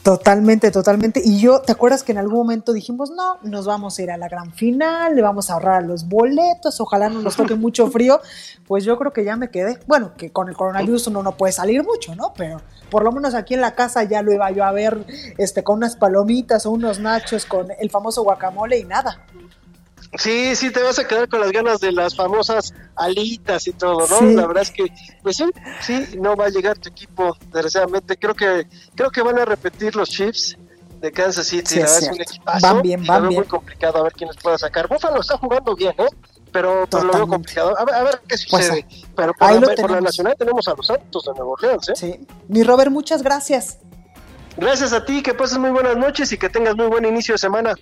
Totalmente, 0.05 0.69
totalmente. 0.69 1.19
Y 1.25 1.39
yo, 1.39 1.61
¿te 1.61 1.71
acuerdas 1.71 2.03
que 2.03 2.11
en 2.11 2.19
algún 2.19 2.37
momento 2.37 2.73
dijimos, 2.73 3.09
no, 3.09 3.39
nos 3.41 3.65
vamos 3.65 3.97
a 3.97 4.03
ir 4.03 4.11
a 4.11 4.17
la 4.17 4.27
gran 4.27 4.53
final, 4.53 5.15
le 5.15 5.23
vamos 5.23 5.49
a 5.49 5.53
ahorrar 5.53 5.81
los 5.83 6.07
boletos, 6.07 6.79
ojalá 6.79 7.09
no 7.09 7.23
nos 7.23 7.35
toque 7.35 7.55
mucho 7.55 7.87
frío? 7.89 8.21
Pues 8.67 8.83
yo 8.83 8.97
creo 8.97 9.13
que 9.13 9.23
ya 9.23 9.35
me 9.35 9.51
quedé. 9.51 9.77
Bueno, 9.85 10.13
que 10.17 10.31
con 10.31 10.49
el 10.49 10.57
coronavirus 10.57 11.05
uno 11.07 11.21
no 11.21 11.37
puede 11.37 11.53
salir 11.53 11.83
mucho, 11.83 12.15
¿no? 12.15 12.33
Pero 12.35 12.61
por 12.89 13.03
lo 13.03 13.11
menos 13.11 13.35
aquí 13.35 13.53
en 13.53 13.61
la 13.61 13.75
casa 13.75 14.01
ya 14.03 14.23
lo 14.23 14.33
iba 14.33 14.49
yo 14.49 14.63
a 14.63 14.71
ver 14.71 15.05
este, 15.37 15.63
con 15.63 15.77
unas 15.77 15.95
palomitas 15.95 16.65
o 16.65 16.71
unos 16.71 16.97
nachos 16.97 17.45
con 17.45 17.67
el 17.79 17.91
famoso 17.91 18.23
guacamole 18.23 18.79
y 18.79 18.83
nada. 18.83 19.23
Sí, 20.17 20.55
sí, 20.55 20.71
te 20.71 20.81
vas 20.81 20.99
a 20.99 21.07
quedar 21.07 21.27
con 21.27 21.39
las 21.41 21.51
ganas 21.51 21.79
de 21.79 21.91
las 21.91 22.15
famosas 22.15 22.73
alitas 22.95 23.67
y 23.67 23.73
todo, 23.73 24.07
¿no? 24.07 24.21
La 24.31 24.47
verdad 24.47 24.63
es 24.63 24.71
que, 24.71 24.85
pues 25.21 25.37
sí, 25.37 25.45
sí, 25.81 26.17
no 26.19 26.35
va 26.35 26.45
a 26.45 26.49
llegar 26.49 26.77
tu 26.77 26.89
equipo, 26.89 27.35
desgraciadamente. 27.51 28.17
Creo 28.17 28.33
que, 28.33 28.67
creo 28.95 29.11
que 29.11 29.21
van 29.21 29.39
a 29.39 29.45
repetir 29.45 29.95
los 29.95 30.09
Chiefs 30.09 30.57
de 31.01 31.11
Kansas 31.11 31.47
City. 31.47 31.75
la 31.75 31.81
verdad 31.81 32.03
es, 32.03 32.09
un 32.09 32.21
equipazo. 32.21 32.67
Van 32.67 32.81
bien, 32.81 33.05
van 33.05 33.27
bien. 33.27 33.39
muy 33.41 33.47
complicado 33.47 33.99
a 33.99 34.03
ver 34.03 34.13
quiénes 34.13 34.37
pueda 34.37 34.57
sacar. 34.57 34.87
Buffalo 34.87 35.21
está 35.21 35.37
jugando 35.37 35.75
bien, 35.75 35.93
¿eh? 35.97 36.07
Pero, 36.51 36.87
lo 36.89 37.11
veo 37.11 37.27
complicado. 37.27 37.77
A 37.77 37.83
ver, 37.83 37.95
a 37.95 38.03
ver 38.03 38.21
qué 38.27 38.37
pues, 38.49 38.67
sucede. 38.67 38.87
pero 39.15 39.33
por, 39.33 39.51
la, 39.51 39.75
por 39.75 39.91
la, 39.91 40.01
Nacional 40.01 40.35
tenemos 40.37 40.65
a 40.69 40.73
los 40.73 40.87
Santos 40.87 41.25
de 41.25 41.33
Nuevo 41.33 41.51
Orleans, 41.51 41.89
¿eh? 41.89 41.93
Sí. 41.95 42.27
Mi 42.47 42.63
Robert, 42.63 42.91
muchas 42.91 43.21
gracias. 43.21 43.79
Gracias 44.55 44.93
a 44.93 45.03
ti, 45.03 45.21
que 45.21 45.33
pases 45.33 45.57
muy 45.57 45.71
buenas 45.71 45.97
noches 45.97 46.31
y 46.31 46.37
que 46.37 46.47
tengas 46.47 46.75
muy 46.77 46.87
buen 46.87 47.03
inicio 47.03 47.33
de 47.33 47.39
semana. 47.39 47.75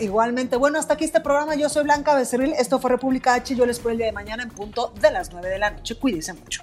Igualmente, 0.00 0.56
bueno, 0.56 0.78
hasta 0.78 0.94
aquí 0.94 1.04
este 1.04 1.20
programa. 1.20 1.56
Yo 1.56 1.68
soy 1.68 1.82
Blanca 1.82 2.14
Becerril. 2.14 2.52
Esto 2.56 2.78
fue 2.78 2.90
República 2.90 3.34
H. 3.34 3.56
Yo 3.56 3.66
les 3.66 3.78
espero 3.78 3.90
el 3.90 3.98
día 3.98 4.06
de 4.06 4.12
mañana 4.12 4.44
en 4.44 4.50
punto 4.50 4.92
de 5.00 5.10
las 5.10 5.32
9 5.32 5.48
de 5.48 5.58
la 5.58 5.70
noche. 5.70 5.96
Cuídense 5.98 6.34
mucho. 6.34 6.62